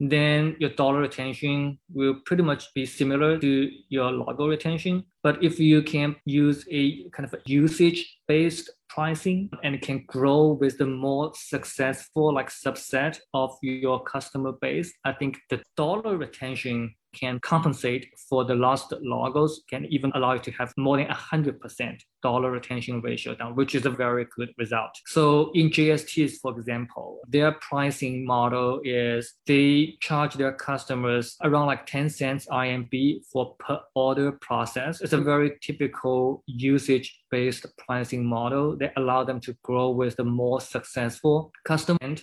then 0.00 0.56
your 0.58 0.70
dollar 0.70 1.00
retention 1.00 1.78
will 1.92 2.16
pretty 2.26 2.42
much 2.42 2.74
be 2.74 2.84
similar 2.84 3.38
to 3.38 3.70
your 3.88 4.10
logo 4.10 4.48
retention. 4.48 5.04
But 5.22 5.42
if 5.42 5.60
you 5.60 5.82
can 5.82 6.16
use 6.24 6.64
a 6.70 7.08
kind 7.10 7.24
of 7.26 7.34
a 7.34 7.38
usage 7.46 8.18
based 8.26 8.70
pricing 8.88 9.48
and 9.62 9.80
can 9.80 10.04
grow 10.06 10.58
with 10.60 10.78
the 10.78 10.86
more 10.86 11.30
successful 11.34 12.34
like 12.34 12.50
subset 12.50 13.20
of 13.32 13.56
your 13.62 14.02
customer 14.02 14.52
base, 14.52 14.92
I 15.04 15.12
think 15.12 15.38
the 15.50 15.62
dollar 15.76 16.16
retention 16.16 16.94
can 17.12 17.38
compensate 17.40 18.08
for 18.28 18.44
the 18.44 18.54
lost 18.54 18.92
logos, 19.02 19.62
can 19.68 19.84
even 19.86 20.12
allow 20.14 20.34
you 20.34 20.40
to 20.40 20.50
have 20.52 20.72
more 20.76 20.96
than 20.96 21.06
100% 21.06 22.00
dollar 22.22 22.50
retention 22.50 23.00
ratio 23.00 23.34
down, 23.34 23.54
which 23.54 23.74
is 23.74 23.84
a 23.84 23.90
very 23.90 24.26
good 24.36 24.50
result. 24.58 24.90
So 25.06 25.50
in 25.54 25.70
JSTs, 25.70 26.34
for 26.40 26.52
example, 26.56 27.20
their 27.28 27.52
pricing 27.52 28.24
model 28.24 28.80
is 28.84 29.34
they 29.46 29.96
charge 30.00 30.34
their 30.34 30.52
customers 30.52 31.36
around 31.42 31.66
like 31.66 31.86
10 31.86 32.10
cents 32.10 32.46
RMB 32.46 33.26
for 33.30 33.54
per 33.58 33.80
order 33.94 34.32
process. 34.32 35.00
It's 35.00 35.12
a 35.12 35.18
very 35.18 35.58
typical 35.60 36.42
usage 36.46 37.20
based 37.30 37.66
pricing 37.78 38.24
model 38.24 38.76
that 38.78 38.92
allow 38.96 39.24
them 39.24 39.40
to 39.40 39.56
grow 39.62 39.90
with 39.90 40.16
the 40.16 40.24
more 40.24 40.60
successful 40.60 41.52
customer. 41.64 41.98
And 42.00 42.22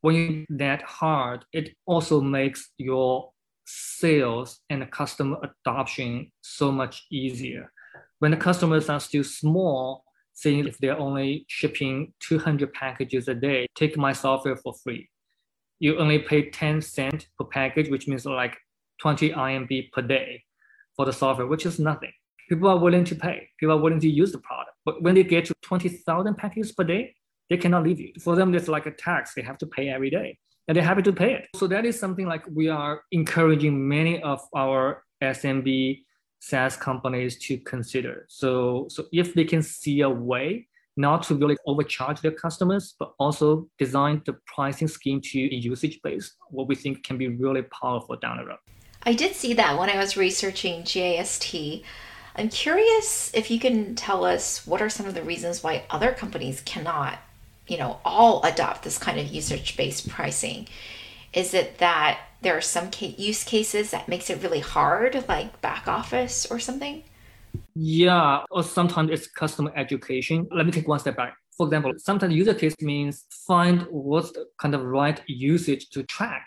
when 0.00 0.14
you 0.14 0.46
that 0.50 0.82
hard, 0.82 1.44
it 1.52 1.74
also 1.86 2.20
makes 2.20 2.70
your 2.78 3.30
sales 3.66 4.60
and 4.70 4.88
customer 4.90 5.36
adoption 5.42 6.30
so 6.40 6.72
much 6.72 7.04
easier 7.10 7.70
when 8.18 8.30
the 8.30 8.36
customers 8.36 8.88
are 8.88 9.00
still 9.00 9.24
small, 9.24 10.04
saying 10.32 10.66
if 10.66 10.78
they're 10.78 10.98
only 10.98 11.44
shipping 11.48 12.12
200 12.20 12.72
packages 12.72 13.28
a 13.28 13.34
day, 13.34 13.66
take 13.74 13.96
my 13.96 14.12
software 14.12 14.56
for 14.56 14.74
free. 14.82 15.08
You 15.78 15.98
only 15.98 16.18
pay 16.18 16.50
10 16.50 16.80
cents 16.80 17.26
per 17.38 17.44
package, 17.46 17.90
which 17.90 18.08
means 18.08 18.24
like 18.24 18.56
20 19.00 19.30
RMB 19.30 19.92
per 19.92 20.02
day 20.02 20.42
for 20.96 21.04
the 21.04 21.12
software, 21.12 21.46
which 21.46 21.66
is 21.66 21.78
nothing. 21.78 22.12
People 22.48 22.68
are 22.68 22.78
willing 22.78 23.04
to 23.04 23.14
pay. 23.14 23.48
People 23.58 23.76
are 23.76 23.80
willing 23.80 24.00
to 24.00 24.08
use 24.08 24.32
the 24.32 24.38
product. 24.38 24.70
But 24.84 25.02
when 25.02 25.14
they 25.14 25.24
get 25.24 25.44
to 25.46 25.54
20,000 25.62 26.34
packages 26.36 26.72
per 26.72 26.84
day, 26.84 27.14
they 27.50 27.56
cannot 27.56 27.84
leave 27.84 28.00
you. 28.00 28.12
For 28.20 28.34
them, 28.34 28.54
it's 28.54 28.68
like 28.68 28.86
a 28.86 28.92
tax 28.92 29.34
they 29.34 29.42
have 29.42 29.58
to 29.58 29.66
pay 29.66 29.88
every 29.88 30.10
day. 30.10 30.38
And 30.68 30.76
they're 30.76 30.84
happy 30.84 31.02
to 31.02 31.12
pay 31.12 31.34
it. 31.34 31.46
So 31.54 31.66
that 31.68 31.84
is 31.84 31.98
something 31.98 32.26
like 32.26 32.44
we 32.52 32.68
are 32.68 33.02
encouraging 33.12 33.88
many 33.88 34.20
of 34.22 34.40
our 34.54 35.04
SMB 35.22 36.02
SaaS 36.40 36.76
companies 36.76 37.38
to 37.46 37.58
consider. 37.58 38.26
So, 38.28 38.86
so 38.88 39.06
if 39.12 39.34
they 39.34 39.44
can 39.44 39.62
see 39.62 40.00
a 40.00 40.10
way 40.10 40.66
not 40.96 41.22
to 41.24 41.34
really 41.34 41.56
overcharge 41.66 42.20
their 42.20 42.32
customers, 42.32 42.94
but 42.98 43.12
also 43.18 43.68
design 43.78 44.22
the 44.24 44.34
pricing 44.46 44.88
scheme 44.88 45.20
to 45.20 45.38
usage 45.38 46.00
based, 46.02 46.36
what 46.50 46.68
we 46.68 46.74
think 46.74 47.04
can 47.04 47.18
be 47.18 47.28
really 47.28 47.62
powerful 47.62 48.16
down 48.16 48.38
the 48.38 48.46
road. 48.46 48.58
I 49.02 49.12
did 49.12 49.36
see 49.36 49.54
that 49.54 49.78
when 49.78 49.90
I 49.90 49.98
was 49.98 50.16
researching 50.16 50.82
JST. 50.82 51.84
I'm 52.34 52.48
curious 52.48 53.30
if 53.34 53.50
you 53.50 53.58
can 53.58 53.94
tell 53.94 54.24
us 54.24 54.66
what 54.66 54.82
are 54.82 54.88
some 54.88 55.06
of 55.06 55.14
the 55.14 55.22
reasons 55.22 55.62
why 55.62 55.84
other 55.90 56.12
companies 56.12 56.60
cannot, 56.62 57.18
you 57.66 57.78
know, 57.78 57.98
all 58.04 58.42
adopt 58.42 58.82
this 58.82 58.98
kind 58.98 59.18
of 59.18 59.26
usage 59.26 59.76
based 59.76 60.08
pricing. 60.08 60.68
Is 61.32 61.52
it 61.52 61.78
that 61.78 62.20
there 62.42 62.56
are 62.56 62.62
some 62.62 62.90
use 63.00 63.44
cases 63.44 63.90
that 63.90 64.08
makes 64.08 64.30
it 64.30 64.42
really 64.42 64.60
hard, 64.60 65.24
like 65.28 65.60
back 65.60 65.88
office 65.88 66.46
or 66.50 66.58
something? 66.58 67.02
Yeah, 67.74 68.42
or 68.50 68.62
sometimes 68.62 69.10
it's 69.10 69.26
customer 69.26 69.72
education. 69.76 70.46
Let 70.50 70.66
me 70.66 70.72
take 70.72 70.88
one 70.88 70.98
step 70.98 71.16
back. 71.16 71.36
For 71.56 71.66
example, 71.66 71.92
sometimes 71.96 72.34
user 72.34 72.54
case 72.54 72.74
means 72.80 73.24
find 73.46 73.86
what's 73.90 74.32
the 74.32 74.46
kind 74.58 74.74
of 74.74 74.82
right 74.82 75.20
usage 75.26 75.88
to 75.90 76.02
track 76.04 76.46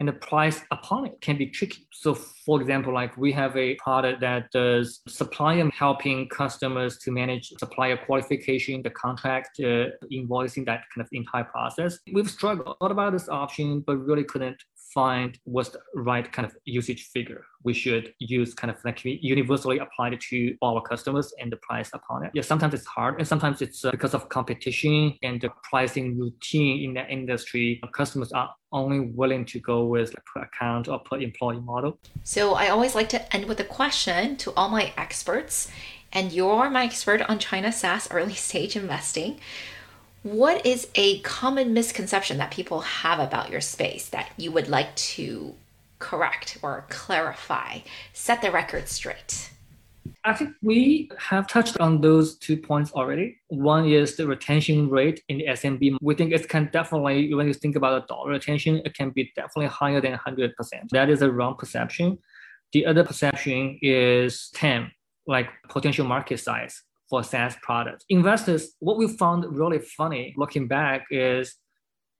and 0.00 0.08
the 0.08 0.12
price 0.12 0.60
upon 0.70 1.06
it 1.06 1.20
can 1.20 1.36
be 1.36 1.46
tricky. 1.46 1.86
So 1.92 2.14
for 2.14 2.60
example, 2.60 2.94
like 2.94 3.16
we 3.16 3.32
have 3.32 3.56
a 3.56 3.74
product 3.76 4.20
that 4.20 4.50
does 4.52 5.00
supplier 5.08 5.68
helping 5.70 6.28
customers 6.28 6.98
to 6.98 7.10
manage 7.10 7.52
supplier 7.58 7.96
qualification, 7.96 8.82
the 8.82 8.90
contract, 8.90 9.58
uh, 9.60 9.90
invoicing, 10.12 10.64
that 10.66 10.82
kind 10.94 11.00
of 11.00 11.08
entire 11.12 11.44
process. 11.44 11.98
We've 12.12 12.30
struggled 12.30 12.76
a 12.80 12.84
lot 12.84 12.92
about 12.92 13.12
this 13.12 13.28
option, 13.28 13.80
but 13.80 13.96
really 13.96 14.24
couldn't 14.24 14.62
find 14.94 15.38
what's 15.44 15.70
the 15.70 15.80
right 15.94 16.30
kind 16.32 16.46
of 16.46 16.56
usage 16.64 17.08
figure 17.12 17.44
we 17.64 17.74
should 17.74 18.14
use 18.18 18.54
kind 18.54 18.70
of 18.70 18.76
like 18.84 19.04
universally 19.04 19.78
applied 19.78 20.18
to 20.20 20.56
our 20.62 20.80
customers 20.80 21.32
and 21.40 21.50
the 21.50 21.56
price 21.56 21.90
upon 21.92 22.24
it. 22.24 22.30
Yeah, 22.34 22.42
sometimes 22.42 22.74
it's 22.74 22.86
hard 22.86 23.18
and 23.18 23.26
sometimes 23.26 23.60
it's 23.62 23.84
uh, 23.84 23.90
because 23.90 24.14
of 24.14 24.28
competition 24.28 25.16
and 25.22 25.40
the 25.40 25.50
pricing 25.68 26.18
routine 26.18 26.84
in 26.84 26.94
the 26.94 27.06
industry. 27.08 27.80
Customers 27.92 28.32
are 28.32 28.54
only 28.72 29.00
willing 29.00 29.44
to 29.46 29.58
go 29.58 29.84
with 29.84 30.08
like 30.14 30.24
per 30.24 30.42
account 30.42 30.88
or 30.88 30.98
per 31.00 31.18
employee 31.18 31.60
model. 31.60 31.98
So 32.22 32.54
I 32.54 32.68
always 32.68 32.94
like 32.94 33.08
to 33.10 33.34
end 33.34 33.46
with 33.46 33.60
a 33.60 33.64
question 33.64 34.36
to 34.36 34.52
all 34.54 34.68
my 34.68 34.92
experts, 34.96 35.70
and 36.12 36.32
you're 36.32 36.70
my 36.70 36.84
expert 36.84 37.22
on 37.22 37.38
China 37.38 37.72
SaaS 37.72 38.08
early 38.10 38.34
stage 38.34 38.76
investing. 38.76 39.40
What 40.24 40.66
is 40.66 40.88
a 40.96 41.20
common 41.20 41.72
misconception 41.72 42.38
that 42.38 42.50
people 42.50 42.80
have 42.80 43.20
about 43.20 43.50
your 43.50 43.60
space 43.60 44.08
that 44.08 44.30
you 44.36 44.50
would 44.50 44.68
like 44.68 44.94
to 44.96 45.54
correct 46.00 46.58
or 46.60 46.86
clarify? 46.88 47.78
Set 48.12 48.42
the 48.42 48.50
record 48.50 48.88
straight. 48.88 49.50
I 50.24 50.34
think 50.34 50.54
we 50.60 51.08
have 51.18 51.46
touched 51.46 51.78
on 51.78 52.00
those 52.00 52.36
two 52.36 52.56
points 52.56 52.90
already. 52.92 53.38
One 53.48 53.86
is 53.86 54.16
the 54.16 54.26
retention 54.26 54.90
rate 54.90 55.22
in 55.28 55.38
the 55.38 55.46
SMB. 55.46 55.98
We 56.00 56.14
think 56.16 56.32
it 56.32 56.48
can 56.48 56.68
definitely, 56.72 57.32
when 57.32 57.46
you 57.46 57.54
think 57.54 57.76
about 57.76 58.08
the 58.08 58.12
dollar 58.12 58.30
retention, 58.30 58.82
it 58.84 58.94
can 58.94 59.10
be 59.10 59.30
definitely 59.36 59.66
higher 59.66 60.00
than 60.00 60.14
100%. 60.14 60.52
That 60.90 61.10
is 61.10 61.22
a 61.22 61.30
wrong 61.30 61.54
perception. 61.56 62.18
The 62.72 62.86
other 62.86 63.04
perception 63.04 63.78
is 63.82 64.50
TAM, 64.52 64.90
like 65.26 65.48
potential 65.68 66.06
market 66.06 66.40
size 66.40 66.82
for 67.08 67.22
SaaS 67.24 67.56
products. 67.62 68.04
Investors, 68.08 68.74
what 68.80 68.98
we 68.98 69.08
found 69.08 69.44
really 69.48 69.78
funny 69.78 70.34
looking 70.36 70.68
back 70.68 71.06
is 71.10 71.56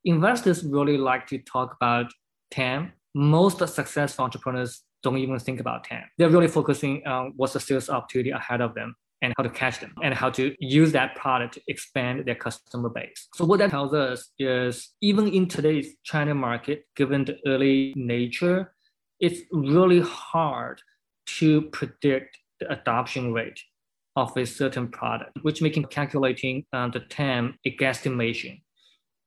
investors 0.04 0.64
really 0.64 0.96
like 0.96 1.26
to 1.28 1.38
talk 1.38 1.76
about 1.80 2.12
TAM. 2.50 2.92
Most 3.14 3.58
successful 3.68 4.24
entrepreneurs 4.24 4.82
don't 5.02 5.18
even 5.18 5.38
think 5.38 5.60
about 5.60 5.84
TAM. 5.84 6.04
They're 6.16 6.30
really 6.30 6.48
focusing 6.48 7.06
on 7.06 7.32
what's 7.36 7.52
the 7.52 7.60
sales 7.60 7.88
opportunity 7.88 8.30
ahead 8.30 8.60
of 8.60 8.74
them 8.74 8.94
and 9.22 9.34
how 9.36 9.42
to 9.42 9.50
catch 9.50 9.80
them 9.80 9.92
and 10.02 10.14
how 10.14 10.30
to 10.30 10.54
use 10.60 10.92
that 10.92 11.16
product 11.16 11.54
to 11.54 11.60
expand 11.66 12.24
their 12.24 12.34
customer 12.34 12.88
base. 12.88 13.28
So 13.34 13.44
what 13.44 13.58
that 13.58 13.70
tells 13.70 13.92
us 13.92 14.30
is 14.38 14.90
even 15.00 15.28
in 15.28 15.48
today's 15.48 15.96
China 16.04 16.34
market, 16.34 16.84
given 16.94 17.24
the 17.24 17.38
early 17.46 17.92
nature, 17.96 18.72
it's 19.20 19.40
really 19.52 20.00
hard 20.00 20.80
to 21.38 21.62
predict 21.62 22.38
the 22.60 22.70
adoption 22.72 23.32
rate 23.32 23.60
of 24.18 24.36
a 24.36 24.44
certain 24.44 24.88
product, 24.88 25.32
which 25.42 25.62
making 25.62 25.84
calculating 25.84 26.64
uh, 26.72 26.88
the 26.88 27.00
TAM 27.00 27.56
a 27.64 27.70
guesstimation. 27.76 28.62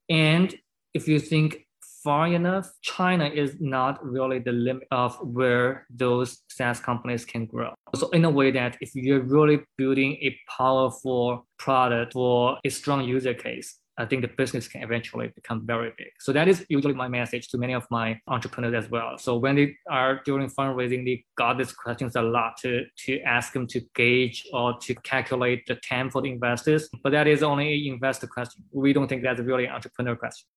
And 0.09 0.53
if 0.93 1.07
you 1.07 1.19
think 1.19 1.65
far 2.03 2.27
enough, 2.27 2.67
China 2.81 3.25
is 3.25 3.55
not 3.59 4.03
really 4.03 4.39
the 4.39 4.51
limit 4.51 4.87
of 4.91 5.15
where 5.21 5.85
those 5.89 6.39
SaaS 6.49 6.79
companies 6.79 7.23
can 7.25 7.45
grow. 7.45 7.73
So 7.95 8.09
in 8.09 8.25
a 8.25 8.29
way 8.29 8.51
that 8.51 8.77
if 8.81 8.95
you're 8.95 9.21
really 9.37 9.61
building 9.77 10.13
a 10.21 10.37
powerful 10.57 11.47
product 11.57 12.13
for 12.13 12.57
a 12.65 12.69
strong 12.69 13.05
user 13.05 13.33
case, 13.33 13.80
I 13.97 14.05
think 14.05 14.21
the 14.21 14.29
business 14.29 14.67
can 14.67 14.83
eventually 14.83 15.31
become 15.35 15.65
very 15.65 15.91
big. 15.97 16.07
So 16.19 16.31
that 16.33 16.47
is 16.47 16.65
usually 16.69 16.93
my 16.93 17.07
message 17.07 17.49
to 17.49 17.57
many 17.57 17.73
of 17.73 17.85
my 17.91 18.19
entrepreneurs 18.27 18.85
as 18.85 18.89
well. 18.89 19.17
So 19.17 19.37
when 19.37 19.55
they 19.55 19.75
are 19.89 20.21
during 20.25 20.49
fundraising, 20.49 21.05
they 21.05 21.25
got 21.37 21.57
these 21.57 21.73
questions 21.73 22.15
a 22.15 22.21
lot 22.21 22.57
to, 22.61 22.85
to 23.05 23.21
ask 23.21 23.53
them 23.53 23.67
to 23.67 23.81
gauge 23.95 24.45
or 24.53 24.77
to 24.79 24.95
calculate 24.95 25.65
the 25.67 25.75
TAM 25.75 26.09
for 26.09 26.21
the 26.21 26.31
investors. 26.31 26.89
But 27.03 27.11
that 27.11 27.27
is 27.27 27.43
only 27.43 27.87
an 27.87 27.93
investor 27.93 28.27
question. 28.27 28.63
We 28.71 28.93
don't 28.93 29.07
think 29.07 29.23
that's 29.23 29.41
really 29.41 29.65
an 29.65 29.73
entrepreneur 29.73 30.15
question. 30.15 30.47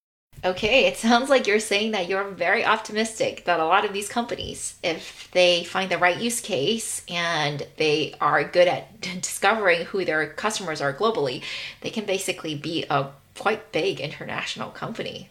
Okay, 0.42 0.86
it 0.86 0.96
sounds 0.96 1.30
like 1.30 1.46
you're 1.46 1.60
saying 1.60 1.92
that 1.92 2.08
you're 2.08 2.28
very 2.30 2.64
optimistic 2.64 3.44
that 3.46 3.60
a 3.60 3.64
lot 3.64 3.84
of 3.84 3.92
these 3.92 4.08
companies, 4.08 4.78
if 4.82 5.30
they 5.32 5.64
find 5.64 5.90
the 5.90 5.96
right 5.96 6.18
use 6.18 6.40
case 6.40 7.02
and 7.08 7.66
they 7.76 8.14
are 8.20 8.44
good 8.44 8.68
at 8.68 9.00
discovering 9.22 9.86
who 9.86 10.04
their 10.04 10.26
customers 10.34 10.80
are 10.80 10.92
globally, 10.92 11.42
they 11.80 11.90
can 11.90 12.04
basically 12.04 12.54
be 12.54 12.84
a 12.90 13.08
quite 13.38 13.72
big 13.72 14.00
international 14.00 14.70
company. 14.70 15.28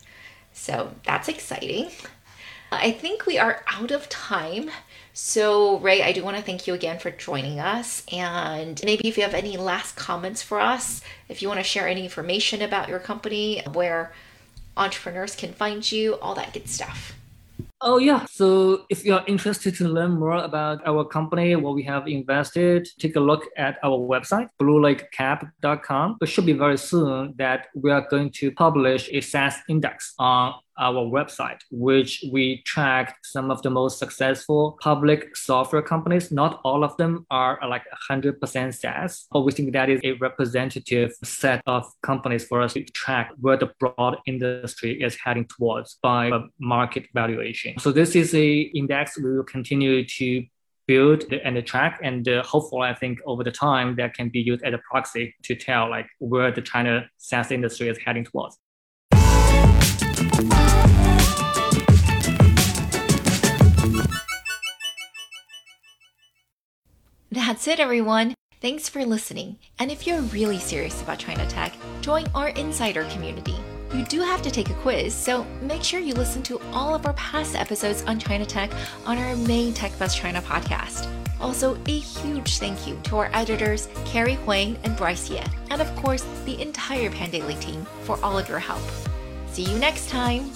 So 0.53 0.93
that's 1.05 1.27
exciting. 1.27 1.89
I 2.71 2.91
think 2.91 3.25
we 3.25 3.37
are 3.37 3.63
out 3.67 3.91
of 3.91 4.09
time. 4.09 4.69
So, 5.13 5.77
Ray, 5.77 6.01
I 6.01 6.11
do 6.11 6.23
want 6.23 6.37
to 6.37 6.43
thank 6.43 6.65
you 6.65 6.73
again 6.73 6.97
for 6.97 7.11
joining 7.11 7.59
us. 7.59 8.03
And 8.11 8.81
maybe 8.83 9.07
if 9.07 9.17
you 9.17 9.23
have 9.23 9.35
any 9.35 9.57
last 9.57 9.95
comments 9.95 10.41
for 10.41 10.59
us, 10.59 11.01
if 11.29 11.41
you 11.41 11.47
want 11.47 11.59
to 11.59 11.63
share 11.63 11.87
any 11.87 12.03
information 12.03 12.61
about 12.61 12.89
your 12.89 12.99
company, 12.99 13.61
where 13.73 14.11
entrepreneurs 14.75 15.35
can 15.35 15.53
find 15.53 15.91
you, 15.91 16.15
all 16.15 16.33
that 16.35 16.53
good 16.53 16.67
stuff. 16.67 17.13
Oh, 17.85 17.97
yeah. 17.97 18.23
So 18.31 18.85
if 18.89 19.03
you're 19.03 19.23
interested 19.27 19.75
to 19.75 19.89
learn 19.89 20.11
more 20.11 20.37
about 20.37 20.87
our 20.87 21.03
company, 21.03 21.53
what 21.57 21.75
we 21.75 21.83
have 21.83 22.07
invested, 22.07 22.87
take 22.97 23.17
a 23.17 23.19
look 23.19 23.43
at 23.57 23.77
our 23.83 23.99
website, 23.99 24.47
bluelakecap.com. 24.61 26.17
It 26.21 26.27
should 26.27 26.45
be 26.45 26.53
very 26.53 26.77
soon 26.77 27.33
that 27.37 27.67
we 27.75 27.91
are 27.91 28.07
going 28.09 28.31
to 28.39 28.53
publish 28.53 29.09
a 29.11 29.19
SaaS 29.19 29.57
index 29.67 30.13
on 30.17 30.53
our 30.77 31.05
website, 31.05 31.59
which 31.71 32.23
we 32.31 32.61
track 32.63 33.17
some 33.23 33.51
of 33.51 33.61
the 33.61 33.69
most 33.69 33.99
successful 33.99 34.77
public 34.81 35.35
software 35.35 35.81
companies. 35.81 36.31
Not 36.31 36.61
all 36.63 36.83
of 36.83 36.95
them 36.97 37.25
are 37.29 37.59
like 37.67 37.83
100% 38.09 38.73
SaaS, 38.73 39.27
but 39.31 39.41
we 39.41 39.51
think 39.51 39.73
that 39.73 39.89
is 39.89 40.01
a 40.03 40.13
representative 40.13 41.13
set 41.23 41.61
of 41.67 41.85
companies 42.01 42.45
for 42.45 42.61
us 42.61 42.73
to 42.73 42.83
track 42.85 43.31
where 43.39 43.57
the 43.57 43.71
broad 43.79 44.17
industry 44.25 45.01
is 45.01 45.15
heading 45.15 45.45
towards 45.45 45.99
by 46.01 46.31
market 46.59 47.07
valuation. 47.13 47.77
So 47.79 47.91
this 47.91 48.15
is 48.15 48.33
a 48.33 48.61
index 48.61 49.17
we 49.17 49.35
will 49.35 49.43
continue 49.43 50.05
to 50.05 50.45
build 50.87 51.23
and 51.31 51.65
track 51.65 51.99
and 52.03 52.27
uh, 52.27 52.43
hopefully 52.43 52.89
i 52.89 52.93
think 52.93 53.19
over 53.25 53.43
the 53.43 53.51
time 53.51 53.95
that 53.95 54.13
can 54.13 54.29
be 54.29 54.41
used 54.41 54.63
as 54.63 54.73
a 54.73 54.77
proxy 54.89 55.33
to 55.41 55.55
tell 55.55 55.89
like 55.89 56.07
where 56.19 56.51
the 56.51 56.61
china 56.61 57.09
SaaS 57.17 57.51
industry 57.51 57.87
is 57.87 57.97
heading 57.97 58.25
towards 58.25 58.57
That's 67.33 67.67
it, 67.67 67.79
everyone. 67.79 68.35
Thanks 68.61 68.87
for 68.87 69.03
listening. 69.03 69.57
And 69.79 69.89
if 69.89 70.05
you're 70.05 70.21
really 70.21 70.59
serious 70.59 71.01
about 71.01 71.17
China 71.17 71.47
Tech, 71.47 71.73
join 72.01 72.27
our 72.35 72.49
insider 72.49 73.05
community. 73.05 73.55
You 73.91 74.05
do 74.05 74.21
have 74.21 74.43
to 74.43 74.51
take 74.51 74.69
a 74.69 74.75
quiz, 74.75 75.15
so 75.15 75.43
make 75.59 75.81
sure 75.81 75.99
you 75.99 76.13
listen 76.13 76.43
to 76.43 76.61
all 76.73 76.93
of 76.93 77.07
our 77.07 77.13
past 77.13 77.55
episodes 77.55 78.03
on 78.03 78.19
China 78.19 78.45
Tech 78.45 78.69
on 79.07 79.17
our 79.17 79.35
main 79.35 79.73
Tech 79.73 79.97
Buzz 79.97 80.13
China 80.13 80.43
podcast. 80.43 81.09
Also, 81.41 81.75
a 81.87 81.97
huge 81.97 82.59
thank 82.59 82.87
you 82.87 82.99
to 83.05 83.17
our 83.17 83.31
editors, 83.33 83.89
Carrie 84.05 84.35
Huang 84.35 84.77
and 84.83 84.95
Bryce 84.95 85.27
Ye, 85.27 85.41
and 85.71 85.81
of 85.81 85.95
course, 85.95 86.23
the 86.45 86.61
entire 86.61 87.09
Pandaily 87.09 87.59
team 87.59 87.87
for 88.03 88.23
all 88.23 88.37
of 88.37 88.47
your 88.47 88.59
help. 88.59 88.83
See 89.47 89.63
you 89.63 89.79
next 89.79 90.07
time! 90.07 90.51